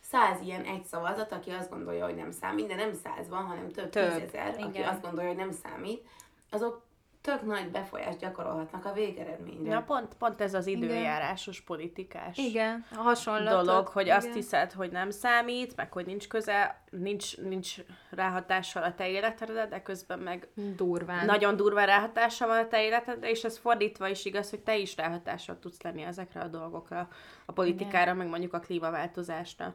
száz 0.00 0.40
ilyen 0.40 0.64
egy 0.64 0.84
szavazat, 0.84 1.32
aki 1.32 1.50
azt 1.50 1.70
gondolja, 1.70 2.04
hogy 2.04 2.16
nem 2.16 2.30
számít, 2.30 2.66
de 2.66 2.74
nem 2.74 2.94
száz 3.04 3.28
van, 3.28 3.44
hanem 3.44 3.70
több, 3.70 3.90
több. 3.90 4.12
tízezer, 4.12 4.56
aki 4.58 4.78
azt 4.78 5.02
gondolja, 5.02 5.28
hogy 5.28 5.38
nem 5.38 5.52
számít, 5.52 6.06
azok 6.50 6.82
tök 7.24 7.42
nagy 7.42 7.70
befolyást 7.70 8.18
gyakorolhatnak 8.18 8.84
a 8.84 8.92
végeredményre. 8.92 9.74
Na 9.74 9.82
pont, 9.82 10.14
pont 10.14 10.40
ez 10.40 10.54
az 10.54 10.66
időjárásos 10.66 11.54
Igen. 11.54 11.66
politikás 11.66 12.36
Igen, 12.38 12.84
hasonlatot. 12.94 13.64
dolog, 13.66 13.86
hogy 13.86 14.04
Igen. 14.04 14.16
azt 14.16 14.32
hiszed, 14.32 14.72
hogy 14.72 14.90
nem 14.90 15.10
számít, 15.10 15.76
meg 15.76 15.92
hogy 15.92 16.06
nincs 16.06 16.28
köze, 16.28 16.82
nincs, 16.90 17.38
nincs 17.38 17.76
ráhatással 18.10 18.82
a 18.82 18.94
te 18.94 19.08
életedre, 19.08 19.66
de 19.66 19.82
közben 19.82 20.18
meg 20.18 20.48
durván. 20.76 21.26
nagyon 21.26 21.56
durván 21.56 21.86
ráhatással 21.86 22.48
van 22.48 22.58
a 22.58 22.68
te 22.68 22.84
életedre, 22.84 23.30
és 23.30 23.44
ez 23.44 23.58
fordítva 23.58 24.08
is 24.08 24.24
igaz, 24.24 24.50
hogy 24.50 24.60
te 24.60 24.76
is 24.76 24.96
ráhatással 24.96 25.58
tudsz 25.58 25.82
lenni 25.82 26.02
ezekre 26.02 26.40
a 26.40 26.48
dolgokra, 26.48 27.08
a 27.46 27.52
politikára, 27.52 28.02
Igen. 28.04 28.16
meg 28.16 28.28
mondjuk 28.28 28.52
a 28.52 28.60
klímaváltozásra. 28.60 29.74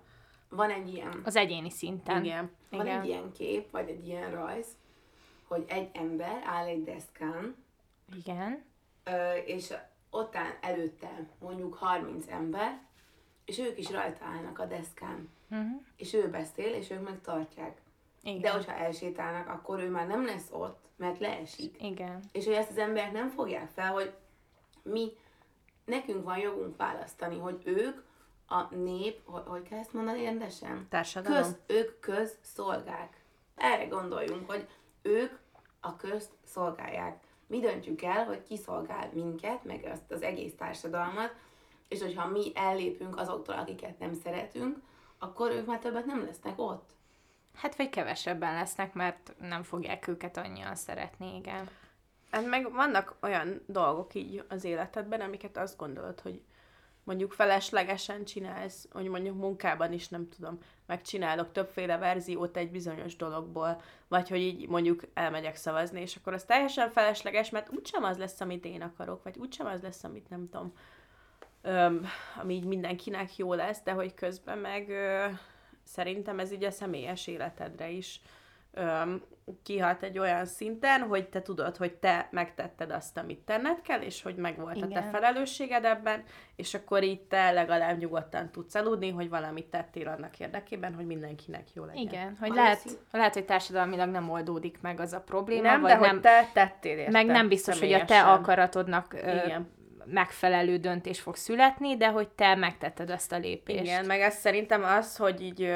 Van 0.50 0.70
egy 0.70 0.94
ilyen... 0.94 1.22
Az 1.26 1.36
egyéni 1.36 1.70
szinten. 1.70 2.24
Igen. 2.24 2.52
Van 2.70 2.86
Igen. 2.86 3.00
egy 3.00 3.08
ilyen 3.08 3.32
kép, 3.32 3.72
vagy 3.72 3.90
egy 3.90 4.08
ilyen 4.08 4.32
rajz, 4.32 4.68
hogy 5.50 5.66
egy 5.68 5.90
ember 5.94 6.42
áll 6.46 6.66
egy 6.66 6.84
deszkán, 6.84 7.56
Igen. 8.16 8.64
és 9.46 9.74
ott 10.10 10.36
áll 10.36 10.52
előtte 10.62 11.28
mondjuk 11.40 11.76
30 11.76 12.28
ember, 12.28 12.82
és 13.46 13.60
ők 13.60 13.78
is 13.78 13.92
rajta 13.92 14.26
állnak 14.26 14.60
a 14.60 14.66
deszkán. 14.66 15.30
Uh-huh. 15.50 15.82
És 15.96 16.14
ő 16.14 16.30
beszél, 16.30 16.74
és 16.74 16.90
ők 16.90 17.04
meg 17.04 17.22
tartják. 17.22 17.82
Igen. 18.24 18.42
De 18.42 18.52
hogyha 18.52 18.72
elsétálnak, 18.72 19.48
akkor 19.48 19.80
ő 19.80 19.90
már 19.90 20.08
nem 20.08 20.26
lesz 20.26 20.48
ott, 20.52 20.86
mert 20.96 21.20
leesik. 21.20 21.84
Igen. 21.84 22.20
És 22.32 22.46
hogy 22.46 22.54
ezt 22.54 22.70
az 22.70 22.78
emberek 22.78 23.12
nem 23.12 23.30
fogják 23.30 23.70
fel, 23.70 23.92
hogy 23.92 24.14
mi, 24.84 25.12
nekünk 25.86 26.24
van 26.24 26.38
jogunk 26.38 26.78
választani, 26.78 27.38
hogy 27.38 27.62
ők 27.64 28.02
a 28.48 28.76
nép, 28.76 29.22
hogy, 29.26 29.44
hogy 29.46 29.62
kell 29.62 29.80
ezt 29.80 29.94
mondani 29.94 30.24
rendesen? 30.24 30.88
Társadalom. 30.90 31.42
Köz, 31.42 31.58
ők 31.68 32.00
közszolgák. 32.00 33.24
Erre 33.56 33.86
gondoljunk, 33.86 34.52
hogy 34.52 34.68
ők 35.02 35.32
a 35.80 35.96
közt 35.96 36.32
szolgálják. 36.44 37.20
Mi 37.48 37.60
döntjük 37.60 38.02
el, 38.02 38.26
hogy 38.26 38.44
ki 38.44 38.58
szolgál 38.58 39.10
minket, 39.14 39.64
meg 39.64 39.90
azt 39.92 40.12
az 40.12 40.22
egész 40.22 40.54
társadalmat, 40.58 41.34
és 41.88 42.02
hogyha 42.02 42.28
mi 42.28 42.52
ellépünk 42.56 43.18
azoktól, 43.18 43.56
akiket 43.56 44.00
nem 44.00 44.14
szeretünk, 44.14 44.78
akkor 45.18 45.52
ők 45.52 45.66
már 45.66 45.80
többet 45.80 46.06
nem 46.06 46.26
lesznek 46.26 46.60
ott. 46.60 46.90
Hát 47.56 47.76
vagy 47.76 47.90
kevesebben 47.90 48.54
lesznek, 48.54 48.94
mert 48.94 49.34
nem 49.40 49.64
fogják 49.64 50.08
őket 50.08 50.38
annyian 50.38 50.76
szeretni, 50.76 51.36
igen. 51.36 51.70
Hát 52.32 52.46
meg 52.46 52.72
vannak 52.72 53.16
olyan 53.22 53.62
dolgok 53.66 54.14
így 54.14 54.44
az 54.50 54.64
életedben, 54.64 55.22
amiket 55.22 55.58
azt 55.58 55.78
gondolod, 55.78 56.20
hogy 56.20 56.42
mondjuk 57.10 57.34
feleslegesen 57.34 58.26
csinálsz, 58.26 58.88
hogy 58.92 59.08
mondjuk 59.08 59.38
munkában 59.38 59.94
is 59.94 60.08
nem 60.08 60.30
tudom, 60.30 60.60
megcsinálok 60.86 61.52
többféle 61.52 61.98
verziót 61.98 62.58
egy 62.58 62.72
bizonyos 62.72 63.16
dologból, 63.16 63.82
vagy 64.08 64.30
hogy 64.30 64.40
így 64.40 64.68
mondjuk 64.68 65.04
elmegyek 65.14 65.56
szavazni, 65.56 66.02
és 66.02 66.16
akkor 66.16 66.34
az 66.34 66.44
teljesen 66.44 66.90
felesleges, 66.90 67.50
mert 67.50 67.70
úgysem 67.72 68.04
az 68.04 68.18
lesz, 68.18 68.42
amit 68.42 68.66
én 68.66 68.82
akarok, 68.82 69.24
vagy 69.24 69.38
úgysem 69.38 69.66
az 69.66 69.82
lesz, 69.82 70.04
amit 70.04 70.30
nem 70.30 70.50
tudom, 70.50 70.74
öm, 71.62 72.06
ami 72.42 72.54
így 72.54 72.66
mindenkinek 72.66 73.38
jó 73.38 73.54
lesz, 73.54 73.82
de 73.84 73.92
hogy 73.92 74.14
közben 74.14 74.58
meg 74.58 74.90
ö, 74.90 75.26
szerintem 75.84 76.40
ez 76.40 76.52
így 76.52 76.64
a 76.64 76.72
személyes 76.72 77.28
életedre 77.28 77.90
is 77.90 78.22
öm, 78.74 79.22
kihat 79.64 80.04
egy 80.04 80.20
olyan 80.20 80.46
szinten, 80.46 81.02
hogy 81.02 81.30
te 81.30 81.42
tudod, 81.42 81.78
hogy 81.78 81.94
te 81.94 82.28
megtetted 82.32 82.92
azt, 82.92 83.18
amit 83.18 83.40
tenned 83.40 83.82
kell, 83.82 84.02
és 84.02 84.22
hogy 84.22 84.36
megvolt 84.36 84.76
Igen. 84.76 84.92
a 84.92 84.94
te 84.94 85.02
felelősséged 85.02 85.86
ebben, 85.86 86.24
és 86.56 86.74
akkor 86.74 87.04
így 87.04 87.22
te 87.22 87.52
legalább 87.52 87.98
nyugodtan 87.98 88.52
tudsz 88.52 88.76
aludni, 88.76 89.10
hogy 89.10 89.30
valamit 89.30 89.66
tettél 89.66 90.08
annak 90.08 90.40
érdekében, 90.40 90.94
hogy 90.94 91.06
mindenkinek 91.06 91.74
jó 91.74 91.84
legyen. 91.84 92.02
Igen, 92.02 92.38
hogy 92.40 92.54
lehet, 92.54 92.82
lehet, 93.12 93.34
hogy 93.34 93.46
társadalmilag 93.46 94.10
nem 94.10 94.30
oldódik 94.30 94.82
meg 94.82 95.00
az 95.00 95.14
a 95.14 95.22
probléma, 95.22 95.62
nem, 95.62 95.82
vagy 95.82 95.92
de 95.92 96.00
nem, 96.00 96.10
hogy 96.10 96.20
te 96.20 96.50
tettél 96.54 96.98
érte, 96.98 97.12
meg 97.12 97.26
nem 97.26 97.48
biztos, 97.48 97.80
hogy 97.80 97.94
a 97.94 98.06
te 98.06 98.22
akaratodnak 98.22 99.14
ö, 99.14 99.46
Igen. 99.46 99.70
megfelelő 100.06 100.78
döntés 100.78 101.20
fog 101.20 101.36
születni, 101.36 101.98
de 101.98 102.08
hogy 102.08 102.28
te 102.28 102.56
megtetted 102.56 103.10
azt 103.10 103.32
a 103.32 103.38
lépést. 103.38 103.84
Igen, 103.84 104.06
meg 104.06 104.22
ez 104.22 104.36
szerintem 104.36 104.84
az, 104.84 105.18
hogy 105.18 105.42
így 105.42 105.72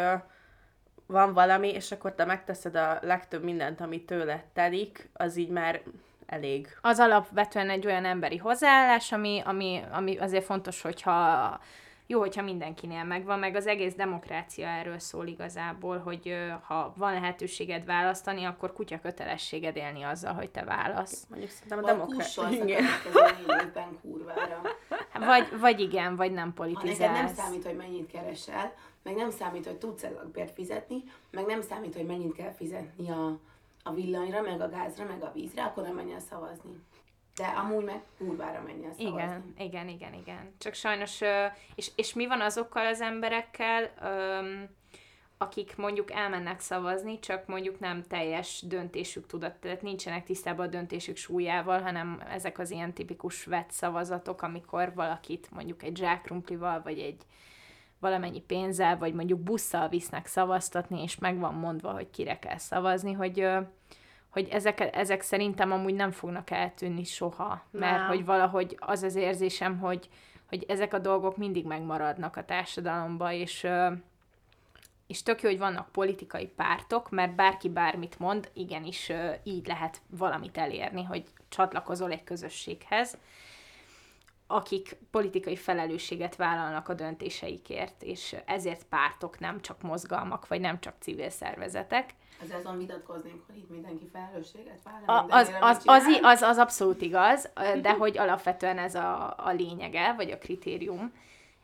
van 1.14 1.34
valami, 1.34 1.68
és 1.68 1.92
akkor 1.92 2.14
te 2.14 2.26
megteszed 2.26 2.76
a 2.76 2.98
legtöbb 3.02 3.44
mindent, 3.44 3.82
ami 3.82 4.02
tőle 4.02 4.44
telik, 4.54 5.10
az 5.14 5.36
így 5.36 5.50
már 5.50 5.82
elég. 6.26 6.78
Az 6.82 7.00
alapvetően 7.00 7.70
egy 7.70 7.86
olyan 7.86 8.06
emberi 8.06 8.38
hozzáállás, 8.38 9.12
ami, 9.12 9.42
ami, 9.46 9.82
ami 9.92 10.18
azért 10.18 10.46
fontos, 10.46 10.82
hogyha 10.82 11.60
jó, 12.08 12.20
hogyha 12.20 12.42
mindenkinél 12.42 13.04
megvan, 13.04 13.40
meg 13.40 13.56
az 13.56 13.68
egész 13.68 13.94
demokrácia 13.94 14.68
erről 14.68 15.00
szól 15.00 15.28
igazából, 15.28 15.98
hogy 15.98 16.36
ha 16.62 16.94
van 16.98 17.14
lehetőséged 17.14 17.86
választani, 17.86 18.44
akkor 18.44 18.74
kutya 18.74 19.00
kötelességed 19.00 19.76
élni 19.76 20.04
azzal, 20.04 20.34
hogy 20.34 20.50
te 20.50 20.64
válasz. 20.64 21.26
Mondjuk 21.30 21.52
szerintem 21.52 21.78
a 21.78 21.82
demokrácia. 21.82 22.50
Igen. 22.50 22.84
kurvára. 24.02 24.62
Vagy, 25.20 25.60
vagy 25.60 25.80
igen, 25.80 26.16
vagy 26.16 26.32
nem 26.32 26.54
Ha 26.56 26.64
neked 26.64 26.74
politizálsz. 26.74 27.18
nem 27.18 27.34
számít, 27.34 27.66
hogy 27.66 27.76
mennyit 27.76 28.12
keresel, 28.12 28.74
meg 29.04 29.16
nem 29.16 29.30
számít, 29.30 29.66
hogy 29.66 29.78
tudsz-e 29.78 30.10
lakbért 30.10 30.54
fizetni, 30.54 31.04
meg 31.32 31.46
nem 31.46 31.62
számít, 31.62 31.96
hogy 31.96 32.06
mennyit 32.06 32.36
kell 32.36 32.52
fizetni 32.52 33.10
a, 33.10 33.40
a 33.84 33.94
villanyra, 33.94 34.42
meg 34.42 34.62
a 34.62 34.70
gázra, 34.70 35.06
meg 35.06 35.24
a 35.24 35.32
vízre, 35.34 35.64
akkor 35.64 35.84
nem 35.84 35.96
menj 35.96 36.14
el 36.14 36.20
szavazni. 36.20 36.82
De 37.36 37.46
amúgy 37.46 37.84
meg 37.84 38.02
kurvára 38.18 38.62
menj 38.62 38.86
el 38.86 38.94
szavazni. 38.94 39.22
Igen, 39.22 39.54
igen, 39.58 39.88
igen, 39.88 40.14
igen. 40.14 40.54
Csak 40.58 40.74
sajnos, 40.74 41.22
és, 41.76 41.92
és 41.96 42.14
mi 42.14 42.28
van 42.28 42.42
azokkal 42.42 42.86
az 42.86 43.02
emberekkel, 43.02 43.94
akik 45.38 45.76
mondjuk 45.76 46.12
elmennek 46.12 46.60
szavazni, 46.60 47.20
csak 47.20 47.48
mondjuk 47.48 47.80
nem 47.80 48.04
teljes 48.04 48.64
döntésük 48.68 49.26
tudat, 49.26 49.56
tehát 49.56 49.82
nincsenek 49.82 50.24
tisztában 50.24 50.66
a 50.66 50.70
döntésük 50.70 51.16
súlyával, 51.16 51.82
hanem 51.82 52.24
ezek 52.30 52.60
az 52.60 52.72
ilyen 52.72 52.94
tipikus 52.94 53.46
vett 53.46 53.72
szavazatok, 53.72 54.42
amikor 54.42 54.94
valakit 54.94 55.48
mondjuk 55.52 55.84
egy 55.84 55.98
zsákrumplival, 55.98 56.82
vagy 56.82 57.00
egy 57.00 57.22
valamennyi 58.04 58.42
pénzzel, 58.42 58.98
vagy 58.98 59.14
mondjuk 59.14 59.40
busszal 59.40 59.88
visznek 59.88 60.26
szavaztatni, 60.26 61.02
és 61.02 61.18
meg 61.18 61.40
van 61.40 61.54
mondva, 61.54 61.92
hogy 61.92 62.10
kire 62.10 62.40
kell 62.40 62.58
szavazni, 62.58 63.12
hogy, 63.12 63.48
hogy 64.30 64.48
ezek, 64.52 64.96
ezek 64.96 65.22
szerintem 65.22 65.72
amúgy 65.72 65.94
nem 65.94 66.12
fognak 66.12 66.50
eltűnni 66.50 67.04
soha, 67.04 67.64
mert 67.72 67.98
Nem. 67.98 68.08
hogy 68.08 68.26
valahogy 68.26 68.78
az 68.80 69.04
az 69.04 69.16
érzésem, 69.16 69.80
hogy, 69.80 70.10
hogy 70.50 70.66
ezek 70.68 70.94
a 70.94 71.00
dolgok 71.00 71.38
mindig 71.38 71.66
megmaradnak 71.66 72.36
a 72.36 72.46
társadalomba, 72.46 73.32
és 73.32 73.68
és 75.08 75.24
tök 75.24 75.42
jó, 75.42 75.50
hogy 75.50 75.58
vannak 75.58 75.92
politikai 75.92 76.48
pártok, 76.48 77.10
mert 77.10 77.36
bárki 77.36 77.70
bármit 77.70 78.20
mond, 78.20 78.50
igenis 78.54 79.12
így 79.44 79.68
lehet 79.68 80.02
valamit 80.10 80.58
elérni, 80.58 81.04
hogy 81.04 81.24
csatlakozol 81.50 82.12
egy 82.12 82.24
közösséghez, 82.24 83.18
akik 84.48 84.98
politikai 85.12 85.56
felelősséget 85.56 86.36
vállalnak 86.36 86.90
a 86.90 86.94
döntéseikért, 86.94 88.04
és 88.04 88.36
ezért 88.46 88.84
pártok, 88.84 89.40
nem 89.40 89.62
csak 89.62 89.82
mozgalmak, 89.82 90.48
vagy 90.48 90.60
nem 90.60 90.80
csak 90.80 90.96
civil 91.00 91.30
szervezetek. 91.30 92.10
Az 92.42 92.54
azon 92.60 92.78
vitatkoznék, 92.78 93.42
hogy 93.48 93.58
itt 93.58 93.70
mindenki 93.70 94.10
felelősséget 94.12 94.80
vállal. 94.84 95.30
A, 95.30 95.36
az, 95.36 95.52
az, 95.62 95.82
az, 95.86 96.04
az, 96.22 96.42
az 96.42 96.58
abszolút 96.58 97.02
igaz, 97.02 97.50
de 97.82 97.94
hogy 97.94 98.18
alapvetően 98.18 98.78
ez 98.78 98.96
a, 98.96 99.34
a 99.38 99.52
lényege, 99.52 100.14
vagy 100.14 100.32
a 100.32 100.38
kritérium, 100.38 101.12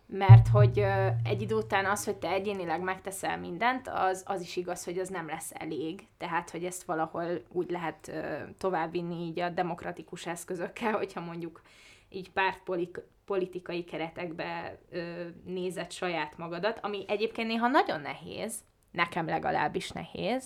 mert 0.06 0.48
hogy 0.48 0.86
egy 1.24 1.42
idő 1.42 1.56
után 1.56 1.86
az, 1.86 2.06
hogy 2.06 2.16
te 2.16 2.30
egyénileg 2.30 2.82
megteszel 2.82 3.38
mindent, 3.38 3.88
az, 3.88 4.24
az 4.26 4.42
is 4.42 4.56
igaz, 4.56 4.84
hogy 4.84 4.98
az 4.98 5.10
nem 5.10 5.28
lesz 5.28 5.52
elég. 5.54 6.08
Tehát, 6.18 6.50
hogy 6.50 6.64
ezt 6.64 6.84
valahol 6.84 7.42
úgy 7.52 7.70
lehet 7.70 8.12
továbbvinni 8.58 9.26
így 9.26 9.40
a 9.40 9.50
demokratikus 9.50 10.26
eszközökkel, 10.26 10.92
hogyha 10.92 11.22
mondjuk 11.22 11.62
így 12.10 12.32
pártpolitikai 12.32 13.84
keretekbe 13.84 14.80
ö, 14.92 15.28
nézed 15.46 15.92
saját 15.92 16.38
magadat, 16.38 16.80
ami 16.82 17.06
egyébként 17.08 17.48
néha 17.48 17.68
nagyon 17.68 18.02
nehéz, 18.02 18.60
nekem 18.92 19.26
legalábbis 19.26 19.90
nehéz, 19.90 20.44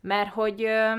mert 0.00 0.32
hogy, 0.32 0.62
ö, 0.62 0.94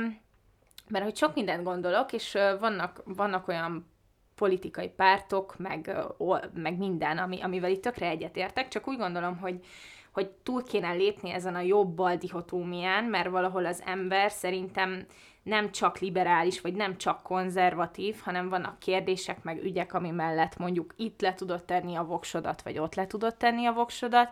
mert 0.87 1.03
hogy 1.03 1.15
sok 1.15 1.35
mindent 1.35 1.63
gondolok, 1.63 2.13
és 2.13 2.33
ö, 2.33 2.57
vannak, 2.59 3.01
vannak 3.05 3.47
olyan 3.47 3.89
politikai 4.35 4.89
pártok, 4.89 5.57
meg, 5.57 5.87
ö, 6.17 6.35
meg 6.53 6.77
minden, 6.77 7.17
ami, 7.17 7.41
amivel 7.41 7.71
itt 7.71 7.81
tökre 7.81 8.07
egyetértek, 8.07 8.67
csak 8.67 8.87
úgy 8.87 8.97
gondolom, 8.97 9.37
hogy, 9.37 9.65
hogy 10.11 10.29
túl 10.29 10.63
kéne 10.63 10.91
lépni 10.91 11.29
ezen 11.29 11.55
a 11.55 11.61
jobb-bal 11.61 12.15
dihotómián, 12.15 13.03
mert 13.03 13.29
valahol 13.29 13.65
az 13.65 13.83
ember 13.85 14.31
szerintem 14.31 15.05
nem 15.43 15.71
csak 15.71 15.99
liberális, 15.99 16.61
vagy 16.61 16.73
nem 16.73 16.97
csak 16.97 17.23
konzervatív, 17.23 18.19
hanem 18.19 18.49
vannak 18.49 18.79
kérdések, 18.79 19.43
meg 19.43 19.63
ügyek, 19.63 19.93
ami 19.93 20.09
mellett 20.09 20.57
mondjuk 20.57 20.93
itt 20.95 21.21
le 21.21 21.33
tudod 21.33 21.63
tenni 21.63 21.95
a 21.95 22.03
voksodat, 22.03 22.61
vagy 22.61 22.77
ott 22.77 22.95
le 22.95 23.07
tudod 23.07 23.35
tenni 23.35 23.65
a 23.65 23.73
voksodat, 23.73 24.29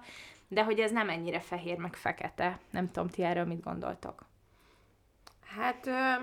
de 0.47 0.63
hogy 0.63 0.79
ez 0.79 0.91
nem 0.91 1.09
ennyire 1.09 1.39
fehér, 1.39 1.77
meg 1.77 1.95
fekete. 1.95 2.59
Nem 2.69 2.91
tudom, 2.91 3.07
ti 3.07 3.23
erről 3.23 3.45
mit 3.45 3.63
gondoltok? 3.63 4.25
Hát 5.57 5.87
ö, 5.87 6.13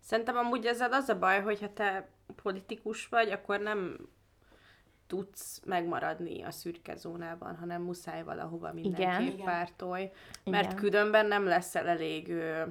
szerintem 0.00 0.36
amúgy 0.36 0.66
ezzel 0.66 0.92
az 0.92 1.08
a 1.08 1.18
baj, 1.18 1.42
hogyha 1.42 1.72
te 1.72 2.08
politikus 2.42 3.08
vagy, 3.08 3.30
akkor 3.30 3.60
nem 3.60 3.96
tudsz 5.06 5.60
megmaradni 5.64 6.42
a 6.42 6.50
szürke 6.50 6.96
zónában, 6.96 7.56
hanem 7.56 7.82
muszáj 7.82 8.22
valahova 8.22 8.72
mindenképp 8.72 9.44
pártolj, 9.44 10.10
mert 10.44 10.64
Igen. 10.64 10.76
különben 10.76 11.26
nem 11.26 11.44
leszel 11.44 11.88
elég 11.88 12.28
ö, 12.28 12.62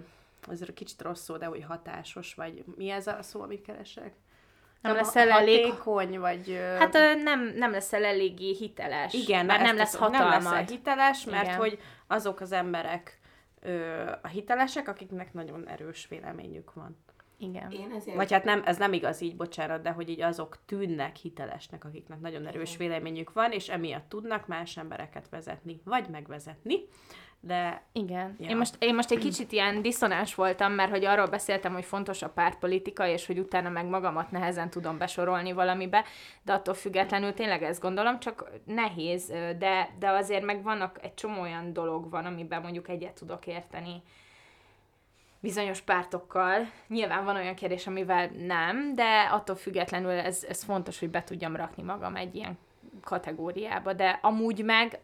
azért 0.48 0.74
kicsit 0.74 1.02
rossz 1.02 1.24
szó, 1.24 1.38
de 1.38 1.46
hogy 1.46 1.64
hatásos, 1.64 2.34
vagy 2.34 2.64
mi 2.76 2.90
ez 2.90 3.08
a 3.08 3.18
szó, 3.22 3.42
amit 3.42 3.62
keresek? 3.62 4.14
Nem 4.82 4.96
leszel 4.96 5.32
elég... 5.32 5.66
Hatékony, 5.66 6.20
vagy... 6.20 6.60
Hát 6.78 6.94
nem, 7.24 7.54
nem 7.56 7.72
leszel 7.72 8.06
eléggé 8.06 8.54
hiteles. 8.54 9.14
Igen, 9.14 9.46
mert 9.46 9.62
nem 9.62 9.76
lesz 9.76 9.96
hatalmad. 9.96 10.30
Nem 10.30 10.44
leszel 10.44 10.66
hiteles, 10.66 11.26
mert 11.26 11.46
Igen. 11.46 11.58
hogy 11.58 11.80
azok 12.08 12.40
az 12.40 12.52
emberek 12.52 13.20
ö, 13.62 14.04
a 14.22 14.28
hitelesek, 14.28 14.88
akiknek 14.88 15.34
nagyon 15.34 15.68
erős 15.68 16.08
véleményük 16.08 16.74
van. 16.74 16.98
Igen. 17.38 17.72
Én 17.72 17.92
ezért... 17.96 18.16
Vagy 18.16 18.32
hát 18.32 18.44
nem, 18.44 18.62
ez 18.66 18.78
nem 18.78 18.94
igaz 18.94 19.22
így, 19.22 19.36
bocsánat, 19.36 19.82
de 19.82 19.92
hogy 19.92 20.10
így 20.10 20.22
azok 20.22 20.58
tűnnek 20.66 21.16
hitelesnek, 21.16 21.86
akiknek 21.86 22.20
nagyon 22.20 22.48
erős 22.48 22.78
véleményük 22.78 23.34
van, 23.34 23.52
és 23.52 23.70
emiatt 23.70 24.10
tudnak 24.10 24.48
más 24.48 24.78
embereket 24.78 25.30
vezetni, 25.30 25.82
vagy 25.84 26.10
megvezetni 26.10 26.80
de... 27.42 27.82
Igen. 27.92 28.36
Ja. 28.40 28.50
Én, 28.50 28.58
most, 28.58 28.76
én 28.80 28.96
most 28.96 29.12
egy 29.12 29.20
kicsit 29.20 29.52
ilyen 29.52 29.82
diszonás 29.82 30.36
voltam, 30.36 30.72
mert 30.72 30.90
hogy 30.90 31.06
arról 31.06 31.28
beszéltem, 31.28 31.74
hogy 31.74 31.86
fontos 31.86 32.22
a 32.22 32.30
pártpolitika, 32.30 33.08
és 33.08 33.26
hogy 33.26 33.40
utána 33.40 33.70
meg 33.70 33.86
magamat 33.86 34.32
nehezen 34.32 34.70
tudom 34.70 34.98
besorolni 34.98 35.52
valamibe, 35.52 36.04
de 36.44 36.54
attól 36.54 36.74
függetlenül 36.74 37.34
tényleg 37.34 37.64
ezt 37.64 37.82
gondolom, 37.82 38.20
csak 38.20 38.50
nehéz, 38.66 39.28
de, 39.58 39.90
de 40.00 40.10
azért 40.10 40.44
meg 40.44 40.64
vannak 40.64 41.00
egy 41.02 41.14
csomó 41.14 41.42
olyan 41.42 41.74
dolog 41.74 42.10
van, 42.10 42.26
amiben 42.26 42.62
mondjuk 42.62 42.90
egyet 42.90 43.14
tudok 43.14 43.48
érteni 43.48 44.02
bizonyos 45.40 45.82
pártokkal. 45.82 46.72
Nyilván 46.88 47.26
van 47.26 47.36
olyan 47.36 47.56
kérdés, 47.56 47.88
amivel 47.88 48.30
nem, 48.38 48.96
de 48.96 49.30
attól 49.32 49.56
függetlenül 49.56 50.12
ez, 50.12 50.46
ez 50.50 50.64
fontos, 50.64 51.00
hogy 51.00 51.10
be 51.10 51.24
tudjam 51.24 51.56
rakni 51.56 51.84
magam 51.84 52.16
egy 52.16 52.36
ilyen 52.36 52.58
kategóriába, 53.04 53.94
de 53.94 54.20
amúgy 54.22 54.64
meg 54.64 55.00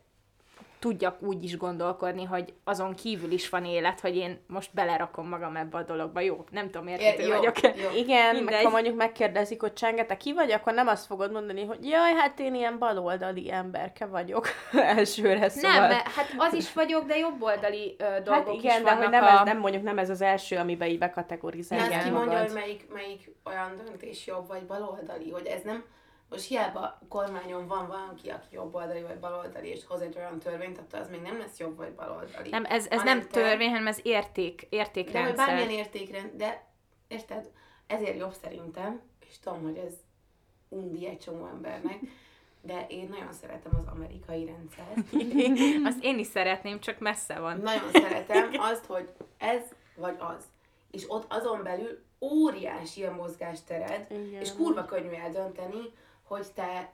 tudjak 0.86 1.22
úgy 1.22 1.44
is 1.44 1.58
gondolkodni, 1.58 2.24
hogy 2.24 2.54
azon 2.64 2.96
kívül 2.96 3.32
is 3.32 3.50
van 3.50 3.66
élet, 3.66 4.00
hogy 4.00 4.16
én 4.16 4.40
most 4.48 4.70
belerakom 4.74 5.28
magam 5.28 5.56
ebbe 5.56 5.78
a 5.78 5.84
dologba. 5.84 6.20
Jó, 6.20 6.46
nem 6.52 6.70
tudom, 6.70 6.88
értető 6.88 7.24
é, 7.24 7.30
vagyok. 7.30 7.62
Jó. 7.62 7.90
Igen, 8.04 8.36
Mindegy. 8.36 8.54
meg 8.54 8.64
ha 8.64 8.70
mondjuk 8.70 8.96
megkérdezik, 8.96 9.62
hogy 9.62 9.74
Csenge, 9.74 10.06
te 10.06 10.18
ki 10.18 10.34
vagy, 10.34 10.52
akkor 10.52 10.74
nem 10.74 10.88
azt 10.88 11.06
fogod 11.06 11.32
mondani, 11.32 11.66
hogy 11.66 11.88
jaj, 11.88 12.14
hát 12.14 12.40
én 12.40 12.56
ilyen 12.56 12.78
baloldali 12.78 13.52
emberke 13.52 14.06
vagyok 14.06 14.48
elsőre, 14.96 15.50
szóval. 15.50 15.80
Nem, 15.80 15.90
mert 15.90 16.08
hát 16.08 16.34
az 16.38 16.54
is 16.54 16.74
vagyok, 16.74 17.06
de 17.06 17.18
jobboldali 17.18 17.96
ö, 17.98 18.04
hát 18.04 18.24
dolgok 18.24 18.46
hát 18.46 18.56
igen, 18.56 18.78
is 18.78 18.84
de 18.84 18.96
hogy 18.96 19.10
nem, 19.10 19.24
a... 19.24 19.28
ez, 19.28 19.46
nem 19.46 19.58
mondjuk 19.58 19.84
nem 19.84 19.98
ez 19.98 20.10
az 20.10 20.22
első, 20.22 20.56
amiben 20.56 20.88
így 20.88 21.00
bekategorizálják 21.00 21.90
De 21.90 21.96
azt 21.96 22.06
kimondja, 22.06 22.40
hogy 22.40 22.54
melyik, 22.54 22.88
melyik 22.94 23.32
olyan 23.46 23.82
döntés 23.86 24.28
jobb 24.28 24.48
vagy 24.48 24.66
baloldali, 24.66 25.32
hogy 25.32 25.46
ez 25.46 25.62
nem 25.64 25.84
most 26.30 26.48
hiába 26.48 27.00
kormányon 27.10 27.68
van 27.68 27.88
valaki, 27.88 28.30
aki 28.30 28.48
jobboldali 28.52 29.02
vagy 29.02 29.20
baloldali, 29.20 29.68
és 29.68 29.86
hoz 29.86 30.02
egy 30.02 30.18
olyan 30.18 30.40
törvényt, 30.40 30.78
attól 30.78 31.00
az 31.00 31.10
még 31.10 31.22
nem 31.22 31.38
lesz 31.38 31.58
jobb 31.58 31.78
vagy 31.78 31.92
baloldali. 31.92 32.50
Nem, 32.50 32.66
ez, 32.66 32.88
ez 32.90 33.04
nem 33.04 33.22
te... 33.22 33.28
törvény, 33.28 33.70
hanem 33.70 33.88
ez 33.88 34.00
érték, 34.04 34.68
értékrendszer. 34.70 35.36
De 35.36 35.46
bármilyen 35.46 35.86
értékrend, 35.86 36.32
de 36.36 36.66
érted, 37.08 37.52
ezért 37.88 38.18
jobb 38.18 38.34
szerintem, 38.44 39.02
és 39.30 39.40
tudom, 39.40 39.64
hogy 39.64 39.78
ez 39.78 39.94
undi 40.70 41.08
egy 41.08 41.20
csomó 41.20 41.46
embernek, 41.46 42.00
de 42.62 42.86
én 42.90 43.08
nagyon 43.10 43.34
szeretem 43.34 43.72
az 43.80 43.94
amerikai 43.94 44.46
rendszert. 44.46 44.98
azt 45.90 46.04
én 46.04 46.20
is 46.20 46.28
szeretném, 46.28 46.80
csak 46.80 47.00
messze 47.00 47.40
van. 47.40 47.58
Nagyon 47.58 47.92
szeretem 47.92 48.50
azt, 48.58 48.86
hogy 48.86 49.10
ez 49.38 49.62
vagy 49.96 50.16
az. 50.20 50.44
És 50.92 51.04
ott 51.08 51.34
azon 51.34 51.64
belül 51.64 52.04
óriási 52.20 53.04
a 53.04 53.12
mozgástered, 53.12 54.06
Igen. 54.12 54.42
és 54.42 54.54
kurva 54.54 54.86
könnyű 54.86 55.10
eldönteni, 55.10 55.94
hogy 56.28 56.52
te 56.54 56.94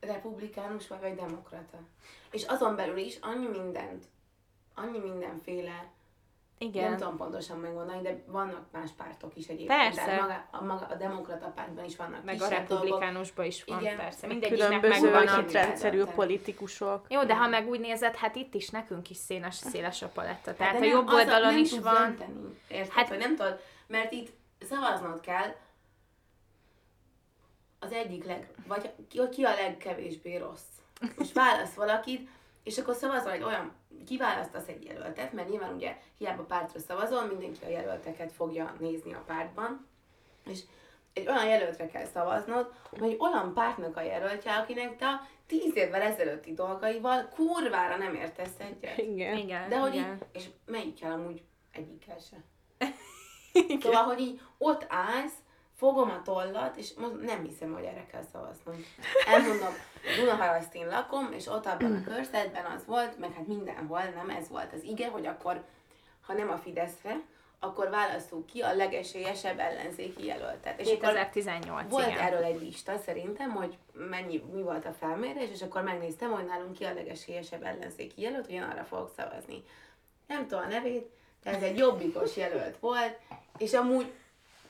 republikánus 0.00 0.88
vagy, 0.88 1.00
vagy 1.00 1.14
demokrata. 1.14 1.78
És 2.30 2.44
azon 2.44 2.76
belül 2.76 2.96
is 2.96 3.18
annyi 3.20 3.46
mindent, 3.46 4.04
annyi 4.74 4.98
mindenféle 4.98 5.90
igen. 6.60 6.88
Nem 6.88 6.98
tudom 6.98 7.16
pontosan 7.16 7.58
megmondani, 7.58 8.02
de 8.02 8.22
vannak 8.26 8.64
más 8.72 8.90
pártok 8.96 9.36
is 9.36 9.46
egyébként. 9.46 9.80
Persze. 9.80 10.04
Tehát 10.04 10.20
maga, 10.20 10.48
a, 10.50 10.64
maga, 10.64 10.86
a 10.86 10.94
demokrata 10.94 11.46
pártban 11.46 11.84
is 11.84 11.96
vannak 11.96 12.24
Meg 12.24 12.42
a 12.42 12.48
republikánusban 12.48 13.44
is 13.44 13.64
van, 13.64 13.80
Igen. 13.80 13.96
persze. 13.96 14.26
Mindegyiknek 14.26 14.80
megvan 14.80 15.26
a 15.26 15.44
rendszerű 15.52 16.04
politikusok. 16.04 17.06
Jó, 17.08 17.24
de 17.24 17.36
ha 17.36 17.48
meg 17.48 17.68
úgy 17.68 17.80
nézed, 17.80 18.16
hát 18.16 18.36
itt 18.36 18.54
is 18.54 18.68
nekünk 18.68 19.10
is 19.10 19.16
széles, 19.16 19.54
széles 19.54 20.02
a 20.02 20.08
paletta. 20.08 20.54
Tehát 20.54 20.72
hát 20.72 20.82
a 20.82 20.84
jobb 20.84 21.08
oldalon 21.08 21.58
is 21.58 21.78
van. 21.78 21.94
Dönteni, 21.94 22.58
érted? 22.68 22.92
Hát, 22.92 23.08
hogy 23.08 23.18
nem 23.18 23.36
tudod, 23.36 23.60
mert 23.86 24.12
itt 24.12 24.32
szavaznod 24.60 25.20
kell, 25.20 25.54
az 27.78 27.92
egyik 27.92 28.24
leg, 28.24 28.48
vagy 28.66 28.92
ki, 29.08 29.28
ki 29.28 29.44
a 29.44 29.54
legkevésbé 29.54 30.36
rossz. 30.36 30.68
Most 31.16 31.32
válasz 31.32 31.74
valakit, 31.74 32.28
és 32.62 32.78
akkor 32.78 32.94
szavazol 32.94 33.32
egy 33.32 33.42
olyan, 33.42 33.72
kiválasztasz 34.06 34.68
egy 34.68 34.84
jelöltet, 34.84 35.32
mert 35.32 35.48
nyilván 35.48 35.74
ugye 35.74 35.96
hiába 36.18 36.42
pártra 36.42 36.80
szavazol, 36.80 37.26
mindenki 37.26 37.64
a 37.64 37.68
jelölteket 37.68 38.32
fogja 38.32 38.74
nézni 38.78 39.12
a 39.12 39.22
pártban, 39.26 39.86
és 40.44 40.60
egy 41.12 41.28
olyan 41.28 41.46
jelöltre 41.46 41.86
kell 41.86 42.04
szavaznod, 42.04 42.72
hogy 42.98 43.16
olyan 43.18 43.54
pártnak 43.54 43.96
a 43.96 44.02
jelöltje, 44.02 44.54
akinek 44.54 44.96
te 44.96 45.06
a 45.06 45.26
tíz 45.46 45.76
évvel 45.76 46.02
ezelőtti 46.02 46.54
dolgaival 46.54 47.28
kurvára 47.34 47.96
nem 47.96 48.14
értesz 48.14 48.54
egyet. 48.58 48.98
Igen. 48.98 49.36
igen 49.36 49.68
De 49.68 49.78
hogy 49.78 49.94
igen. 49.94 50.12
Így, 50.12 50.26
és 50.32 50.44
melyikkel 50.66 51.12
amúgy 51.12 51.42
egyikkel 51.72 52.18
se. 52.18 52.36
Szóval, 53.82 54.02
hogy 54.02 54.20
így 54.20 54.40
ott 54.58 54.86
állsz, 54.88 55.34
fogom 55.78 56.10
a 56.10 56.22
tollat, 56.22 56.76
és 56.76 56.94
nem 57.20 57.44
hiszem, 57.44 57.72
hogy 57.72 57.84
erre 57.84 58.06
kell 58.06 58.24
szavaznom. 58.32 58.84
Elmondom, 59.26 59.74
Dunaharasztin 60.18 60.86
lakom, 60.86 61.32
és 61.32 61.46
ott 61.46 61.66
abban 61.66 61.94
a 61.94 62.10
körzetben 62.10 62.64
az 62.64 62.86
volt, 62.86 63.18
meg 63.18 63.32
hát 63.32 63.46
mindenhol, 63.46 64.02
nem 64.02 64.30
ez 64.30 64.48
volt 64.48 64.72
az 64.72 64.82
ige, 64.82 65.08
hogy 65.08 65.26
akkor, 65.26 65.64
ha 66.20 66.32
nem 66.32 66.50
a 66.50 66.56
Fideszre, 66.56 67.20
akkor 67.60 67.90
választunk 67.90 68.46
ki 68.46 68.60
a 68.60 68.74
legesélyesebb 68.74 69.58
ellenzéki 69.58 70.24
jelöltet. 70.24 70.80
És 70.80 70.88
2018, 70.88 71.90
Volt 71.90 72.06
igen. 72.06 72.18
erről 72.18 72.42
egy 72.42 72.60
lista 72.60 72.98
szerintem, 72.98 73.50
hogy 73.50 73.78
mennyi, 73.92 74.42
mi 74.52 74.62
volt 74.62 74.86
a 74.86 74.92
felmérés, 74.92 75.50
és 75.50 75.62
akkor 75.62 75.82
megnéztem, 75.82 76.30
hogy 76.30 76.44
nálunk 76.44 76.72
ki 76.72 76.84
a 76.84 76.94
legesélyesebb 76.94 77.62
ellenzéki 77.62 78.22
jelölt, 78.22 78.46
hogy 78.46 78.56
arra 78.56 78.84
fogok 78.84 79.12
szavazni. 79.16 79.62
Nem 80.26 80.46
tudom 80.46 80.64
a 80.64 80.68
nevét, 80.68 81.10
de 81.42 81.50
ez 81.50 81.62
egy 81.62 81.78
jobbikos 81.78 82.36
jelölt 82.36 82.78
volt, 82.78 83.18
és 83.58 83.72
amúgy 83.72 84.12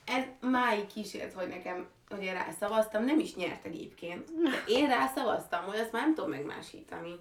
ez 0.09 0.51
máig 0.51 0.87
kísért, 0.87 1.35
hogy 1.35 1.49
nekem, 1.49 1.88
hogy 2.09 2.23
én 2.23 2.33
rá 2.33 2.47
szavaztam, 2.61 3.05
nem 3.05 3.18
is 3.18 3.35
nyert 3.35 3.64
egyébként. 3.64 4.42
De 4.42 4.62
én 4.66 4.88
rá 4.88 5.07
szavaztam, 5.07 5.64
hogy 5.64 5.79
azt 5.79 5.92
már 5.92 6.03
nem 6.03 6.14
tudom 6.14 6.31
megmásítani. 6.31 7.14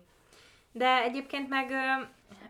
De 0.72 1.02
egyébként 1.02 1.50
meg 1.50 1.72
ö, 1.72 2.04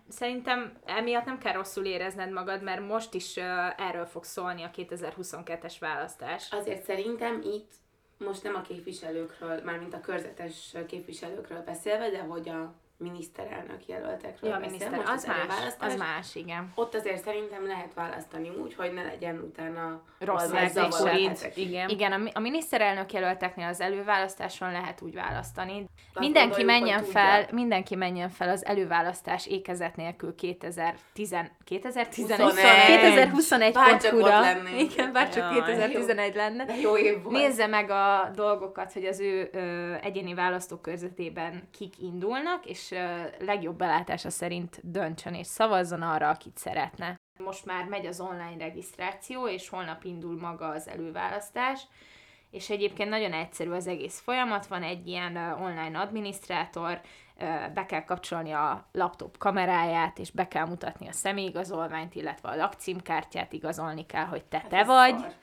szerintem 0.09 0.77
emiatt 0.85 1.25
nem 1.25 1.37
kell 1.37 1.53
rosszul 1.53 1.85
érezned 1.85 2.31
magad, 2.31 2.63
mert 2.63 2.87
most 2.87 3.13
is 3.13 3.37
ö, 3.37 3.67
erről 3.77 4.05
fog 4.05 4.23
szólni 4.23 4.63
a 4.63 4.71
2022-es 4.75 5.75
választás. 5.79 6.51
Azért 6.51 6.83
szerintem 6.83 7.41
itt 7.41 7.71
most 8.17 8.43
nem 8.43 8.55
a 8.55 8.61
képviselőkről, 8.61 9.61
mármint 9.63 9.93
a 9.93 9.99
körzetes 9.99 10.75
képviselőkről 10.87 11.61
beszélve, 11.61 12.09
de 12.09 12.19
hogy 12.19 12.49
a 12.49 12.73
miniszterelnök 12.97 13.85
jelöltekről 13.87 14.49
Ja, 14.49 14.55
a 14.55 14.59
beszél, 14.59 14.71
miniszter, 14.77 14.97
most 14.97 15.11
az 15.11 15.25
más, 15.25 15.73
az 15.79 15.95
más, 15.95 16.35
igen. 16.35 16.71
Ott 16.75 16.95
azért 16.95 17.23
szerintem 17.23 17.65
lehet 17.67 17.93
választani 17.93 18.49
úgy, 18.49 18.75
hogy 18.75 18.93
ne 18.93 19.03
legyen 19.03 19.37
utána 19.39 20.01
Rossz 20.19 20.47
valami 20.47 20.61
érzéseid. 20.65 20.91
zavarhetek. 20.91 21.57
Igen. 21.57 21.89
Igen, 21.89 22.11
a, 22.11 22.29
a 22.33 22.39
miniszterelnök 22.39 23.13
jelölteknél 23.13 23.67
az 23.67 23.81
előválasztáson 23.81 24.71
lehet 24.71 25.01
úgy 25.01 25.13
választani. 25.13 25.85
Azt 26.13 26.19
Mindenki 26.19 26.63
menjen 26.63 27.03
fel, 27.03 27.31
tudják. 27.35 27.51
mindenki 27.51 27.95
menjen 27.95 28.29
fel 28.29 28.49
az 28.49 28.65
előválasztás 28.65 29.47
ékezet 29.47 29.95
nélkül 29.95 30.35
2010, 30.35 31.35
2011, 31.63 32.39
21. 32.39 32.63
2021 32.87 33.73
Bárcsak 33.73 34.11
pontúra. 34.11 34.37
ott 34.37 34.43
lennénk. 34.43 34.91
Igen, 34.93 35.11
bárcsak 35.11 35.55
Jaj, 35.55 35.75
2011 35.75 36.35
lenne. 36.35 36.65
De 36.65 36.75
jó 36.75 36.97
év 36.97 37.23
volt. 37.23 37.35
Nézze 37.35 37.67
meg 37.67 37.89
a 37.89 38.31
dolgokat, 38.35 38.93
hogy 38.93 39.05
az 39.05 39.19
ő 39.19 39.49
ö, 39.53 39.93
egyéni 40.01 40.33
választókörzetében 40.33 41.67
kik 41.77 41.93
indulnak, 42.01 42.65
és 42.65 42.86
legjobb 43.39 43.77
belátása 43.77 44.29
szerint 44.29 44.79
döntsön 44.83 45.33
és 45.33 45.47
szavazzon 45.47 46.01
arra, 46.01 46.29
akit 46.29 46.57
szeretne. 46.57 47.15
Most 47.43 47.65
már 47.65 47.85
megy 47.85 48.05
az 48.05 48.19
online 48.19 48.57
regisztráció, 48.57 49.47
és 49.47 49.69
holnap 49.69 50.03
indul 50.03 50.39
maga 50.39 50.67
az 50.67 50.87
előválasztás, 50.87 51.87
és 52.51 52.69
egyébként 52.69 53.09
nagyon 53.09 53.33
egyszerű 53.33 53.69
az 53.69 53.87
egész 53.87 54.19
folyamat, 54.19 54.67
van 54.67 54.83
egy 54.83 55.07
ilyen 55.07 55.35
online 55.35 55.99
adminisztrátor, 55.99 57.01
be 57.73 57.85
kell 57.87 58.03
kapcsolni 58.03 58.51
a 58.51 58.87
laptop 58.91 59.37
kameráját, 59.37 60.19
és 60.19 60.31
be 60.31 60.47
kell 60.47 60.65
mutatni 60.65 61.07
a 61.07 61.11
személyigazolványt, 61.11 62.15
illetve 62.15 62.49
a 62.49 62.55
lakcímkártyát, 62.55 63.53
igazolni 63.53 64.05
kell, 64.05 64.25
hogy 64.25 64.43
te 64.43 64.65
te 64.69 64.77
Ez 64.77 64.87
vagy. 64.87 65.19
szar. 65.19 65.33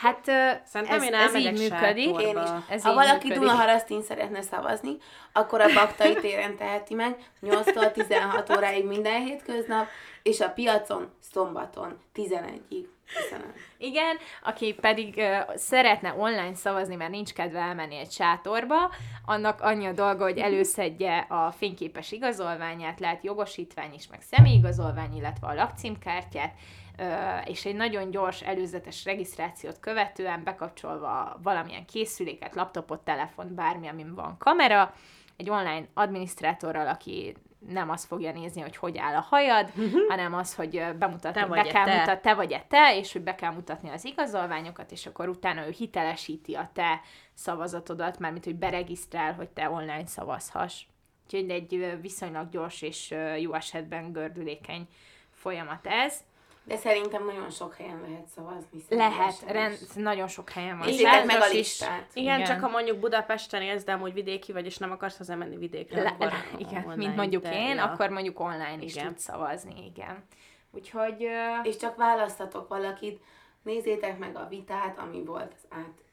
Hát 0.00 0.24
Szerintem 0.64 0.96
ez, 0.96 1.04
én 1.04 1.14
ez 1.14 1.34
így 1.34 1.58
működik. 1.58 2.20
Én 2.20 2.38
is. 2.38 2.50
Ez 2.68 2.82
ha 2.82 2.88
így 2.88 2.94
valaki. 2.94 3.32
Dunaharasztin 3.32 4.02
szeretne 4.02 4.42
szavazni, 4.42 4.96
akkor 5.32 5.60
a 5.60 5.72
Baktai 5.74 6.14
téren 6.22 6.56
teheti 6.56 6.94
meg 6.94 7.16
8-tól 7.42 7.92
16 7.92 8.56
óráig 8.56 8.86
minden 8.86 9.22
hétköznap, 9.22 9.86
és 10.22 10.40
a 10.40 10.50
piacon 10.50 11.12
szombaton 11.20 11.98
11-ig. 12.14 12.86
Köszönöm. 13.16 13.52
Igen, 13.78 14.16
aki 14.42 14.74
pedig 14.74 15.18
ö, 15.18 15.38
szeretne 15.54 16.14
online 16.14 16.54
szavazni, 16.54 16.94
mert 16.94 17.10
nincs 17.10 17.32
kedve 17.32 17.58
elmenni 17.58 17.96
egy 17.96 18.10
sátorba, 18.10 18.90
annak 19.24 19.60
annyi 19.60 19.86
a 19.86 19.92
dolga, 19.92 20.24
hogy 20.24 20.38
előszedje 20.38 21.18
a 21.18 21.50
fényképes 21.50 22.12
igazolványát, 22.12 23.00
lehet 23.00 23.24
jogosítvány 23.24 23.94
is, 23.94 24.08
meg 24.08 24.20
személyigazolvány, 24.20 25.16
illetve 25.16 25.46
a 25.46 25.54
lakcímkártyát, 25.54 26.54
ö, 26.98 27.04
és 27.44 27.64
egy 27.64 27.76
nagyon 27.76 28.10
gyors 28.10 28.42
előzetes 28.42 29.04
regisztrációt 29.04 29.80
követően 29.80 30.44
bekapcsolva 30.44 31.38
valamilyen 31.42 31.86
készüléket, 31.86 32.54
laptopot, 32.54 33.00
telefont, 33.00 33.52
bármi, 33.52 33.88
amin 33.88 34.14
van 34.14 34.36
kamera, 34.38 34.94
egy 35.36 35.50
online 35.50 35.86
adminisztrátorral, 35.94 36.88
aki 36.88 37.34
nem 37.68 37.90
azt 37.90 38.06
fogja 38.06 38.32
nézni, 38.32 38.60
hogy 38.60 38.76
hogy 38.76 38.98
áll 38.98 39.14
a 39.14 39.20
hajad, 39.20 39.72
hanem 40.08 40.34
az, 40.34 40.54
hogy 40.54 40.84
bemutatni, 40.98 41.40
Te 41.40 41.46
be 41.46 41.62
kell 41.62 41.84
te? 41.84 41.98
mutatni, 41.98 42.20
te 42.20 42.34
vagy-e 42.34 42.64
te, 42.68 42.96
és 42.96 43.12
hogy 43.12 43.22
be 43.22 43.34
kell 43.34 43.52
mutatni 43.52 43.88
az 43.90 44.04
igazolványokat, 44.04 44.92
és 44.92 45.06
akkor 45.06 45.28
utána 45.28 45.66
ő 45.66 45.70
hitelesíti 45.70 46.54
a 46.54 46.70
te 46.72 47.00
szavazatodat, 47.34 48.18
mármint, 48.18 48.44
hogy 48.44 48.56
beregisztrál, 48.56 49.34
hogy 49.34 49.48
te 49.48 49.70
online 49.70 50.06
szavazhass. 50.06 50.82
Úgyhogy 51.24 51.50
egy 51.50 51.98
viszonylag 52.00 52.48
gyors 52.48 52.82
és 52.82 53.14
jó 53.38 53.54
esetben 53.54 54.12
gördülékeny 54.12 54.88
folyamat 55.30 55.86
ez. 55.86 56.20
De 56.64 56.76
szerintem 56.76 57.24
nagyon 57.24 57.50
sok 57.50 57.74
helyen 57.74 58.00
lehet 58.00 58.26
szavazni. 58.26 58.84
Lehet, 58.88 59.44
rend, 59.46 59.78
nagyon 59.94 60.28
sok 60.28 60.50
helyen 60.50 60.78
van. 60.78 60.86
Nézzétek 60.86 61.24
meg 61.24 61.40
a 61.40 61.46
is. 61.46 61.52
listát. 61.52 62.10
Igen, 62.12 62.34
Igen. 62.40 62.48
csak 62.48 62.60
ha 62.60 62.68
mondjuk 62.68 62.98
Budapesten 62.98 63.62
élsz, 63.62 63.84
de 63.84 63.92
amúgy 63.92 64.12
vidéki 64.12 64.52
vagy, 64.52 64.66
és 64.66 64.78
nem 64.78 64.90
akarsz 64.90 65.16
hazamenni 65.16 65.56
vidékre, 65.56 66.02
Le, 66.02 66.08
akkor 66.08 66.26
le, 66.26 66.44
igen, 66.68 66.82
online, 66.82 66.96
mint 66.96 67.16
mondjuk 67.16 67.42
de, 67.42 67.52
én, 67.52 67.76
ja. 67.76 67.84
akkor 67.84 68.08
mondjuk 68.08 68.40
online 68.40 68.78
is 68.80 68.94
Igen. 68.94 69.06
tudsz 69.06 69.22
szavazni, 69.22 69.84
igen. 69.84 70.24
Úgyhogy... 70.70 71.28
És 71.62 71.76
csak 71.76 71.96
választatok 71.96 72.68
valakit, 72.68 73.20
nézzétek 73.62 74.18
meg 74.18 74.36
a 74.36 74.46
vitát, 74.48 74.98
ami 74.98 75.24
volt 75.24 75.52
az 75.54 75.66
át. 75.68 76.03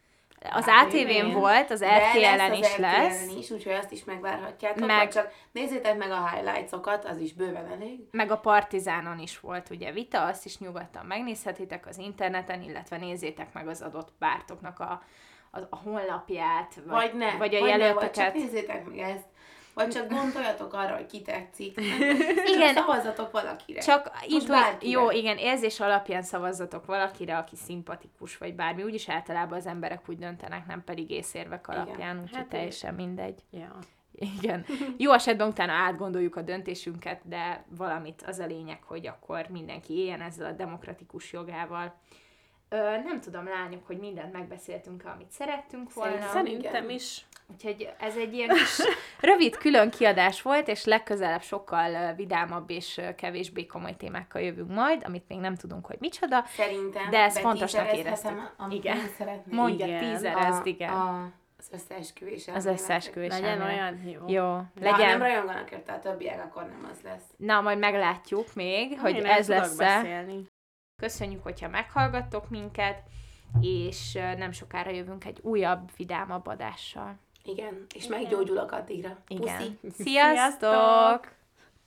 Az 0.50 0.66
ATV-n. 0.68 0.98
ATV-n 0.98 1.32
volt, 1.40 1.72
az 1.72 1.84
RTL-en 1.84 2.52
az 2.52 2.60
is 2.60 2.78
lesz. 2.78 3.24
RTL-en 3.24 3.38
is, 3.38 3.50
úgyhogy 3.52 3.74
azt 3.74 3.92
is 3.92 4.04
megvárhatjátok. 4.04 4.88
Meg- 4.88 5.12
csak 5.12 5.34
nézzétek 5.52 5.98
meg 5.98 6.12
a 6.12 6.30
highlights-okat, 6.30 7.06
az 7.06 7.18
is 7.18 7.34
bőven 7.34 7.72
elég. 7.72 8.00
Meg 8.12 8.32
a 8.32 8.38
Partizánon 8.38 9.20
is 9.20 9.40
volt 9.40 9.70
ugye 9.70 9.92
vita, 9.92 10.26
azt 10.26 10.46
is 10.46 10.58
nyugodtan 10.58 11.06
megnézhetitek 11.06 11.88
az 11.88 11.98
interneten, 11.98 12.62
illetve 12.62 12.98
nézzétek 12.98 13.54
meg 13.54 13.68
az 13.68 13.82
adott 13.82 14.12
pártoknak 14.20 14.80
a, 14.80 15.02
a, 15.52 15.60
a 15.70 15.76
honlapját, 15.76 16.76
vagy, 16.76 16.86
Vagy 16.86 17.14
ne, 17.14 17.38
vagy 17.38 17.56
a 17.56 17.60
vagy, 17.60 17.70
ne, 17.70 17.76
vagy 17.78 17.80
jelölteket. 17.80 18.14
csak 18.14 18.34
nézzétek 18.34 18.86
meg 18.86 18.98
ezt. 19.00 19.26
Vagy 19.74 19.90
csak 19.90 20.10
gondoljatok 20.10 20.74
arra, 20.74 20.96
hogy 20.96 21.06
ki 21.06 21.22
tetszik. 21.22 21.78
Igen. 22.56 22.74
Csak 22.76 22.86
szavazzatok 22.86 23.32
valakire. 23.32 23.80
Csak 23.82 24.12
intu- 24.28 24.48
bárkire. 24.48 24.92
jó, 24.92 25.12
igen, 25.12 25.38
érzés 25.38 25.80
alapján 25.80 26.22
szavazzatok 26.22 26.86
valakire, 26.86 27.38
aki 27.38 27.56
szimpatikus, 27.56 28.38
vagy 28.38 28.56
bármi. 28.56 28.84
Úgyis 28.84 29.10
általában 29.10 29.58
az 29.58 29.66
emberek 29.66 30.10
úgy 30.10 30.18
döntenek, 30.18 30.66
nem 30.66 30.84
pedig 30.84 31.10
észérvek 31.12 31.68
alapján, 31.68 32.16
úgyhogy 32.22 32.38
Hát 32.38 32.48
teljesen 32.48 32.94
mindegy. 32.94 33.44
Ja. 33.52 33.78
Igen. 34.12 34.66
Jó 34.98 35.12
esetben 35.12 35.48
utána 35.48 35.72
átgondoljuk 35.72 36.36
a 36.36 36.42
döntésünket, 36.42 37.22
de 37.24 37.64
valamit 37.70 38.22
az 38.28 38.40
a 38.40 38.46
lényeg, 38.46 38.84
hogy 38.84 39.08
akkor 39.08 39.46
mindenki 39.50 39.94
éljen 39.94 40.22
ezzel 40.22 40.46
a 40.46 40.52
demokratikus 40.52 41.32
jogával. 41.32 42.00
Ö, 42.74 42.98
nem 43.04 43.20
tudom, 43.22 43.48
lányok, 43.48 43.86
hogy 43.88 43.98
mindent 44.00 44.34
megbeszéltünk, 44.34 45.04
amit 45.16 45.32
szerettünk 45.32 45.94
volna. 45.94 46.28
Szerintem- 46.32 46.90
is. 46.90 47.26
Úgyhogy 47.54 47.90
ez 48.00 48.16
egy 48.16 48.34
ilyen 48.34 48.50
kis 48.50 48.78
rövid 49.32 49.58
külön 49.58 49.90
kiadás 49.90 50.42
volt, 50.42 50.68
és 50.68 50.86
legközelebb 50.86 51.42
sokkal 51.42 52.14
vidámabb 52.14 52.70
és 52.70 53.02
kevésbé 53.18 53.66
komoly 53.66 53.96
témákkal 53.98 54.42
jövünk 54.42 54.72
majd, 54.72 55.02
amit 55.06 55.28
még 55.28 55.40
nem 55.40 55.56
tudunk, 55.56 55.86
hogy 55.86 55.98
micsoda. 56.00 56.44
Szerintem 56.48 57.10
De 57.10 57.18
ezt 57.18 57.40
fontosnak 57.40 57.94
éreztük. 57.98 58.54
Igen. 58.70 58.98
én 58.98 59.08
szeretnék. 59.18 59.56
Mondja, 59.56 59.86
Igen. 59.86 60.00
tízerezd, 60.14 60.66
igen. 60.66 60.90
A, 60.94 61.32
az 61.58 61.70
összeesküvés. 61.72 62.48
Az 62.48 62.66
összeesküvés. 62.66 63.30
Legyen 63.30 63.62
olyan 63.62 64.04
jó. 64.06 64.22
Jó, 64.28 64.62
De 64.74 64.90
ha 64.92 64.98
nem 64.98 65.00
legyen. 65.00 65.20
rajonganak 65.20 65.72
érte 65.72 65.94
a 65.94 66.00
többiek, 66.00 66.44
akkor 66.44 66.64
nem 66.64 66.90
az 66.92 67.02
lesz. 67.04 67.24
Na, 67.38 67.62
majd 67.62 67.78
meglátjuk 67.80 68.54
még, 68.54 69.00
hogy 69.00 69.16
Én 69.16 69.26
ez 69.26 69.46
tudok 69.46 69.62
lesz-e. 69.62 70.26
Köszönjük, 71.02 71.44
hogyha 71.44 71.68
meghallgattok 71.68 72.50
minket, 72.50 73.04
és 73.62 74.14
nem 74.14 74.52
sokára 74.52 74.90
jövünk 74.90 75.26
egy 75.26 75.40
újabb, 75.42 75.92
vidámabb 75.98 76.48
adással. 76.48 77.18
Igen, 77.44 77.86
és 77.96 78.08
meggyógyulok 78.08 78.72
addigra. 78.72 79.18
Igen. 79.28 79.78
Puszi. 79.82 80.04
Sziasztok! 80.04 81.32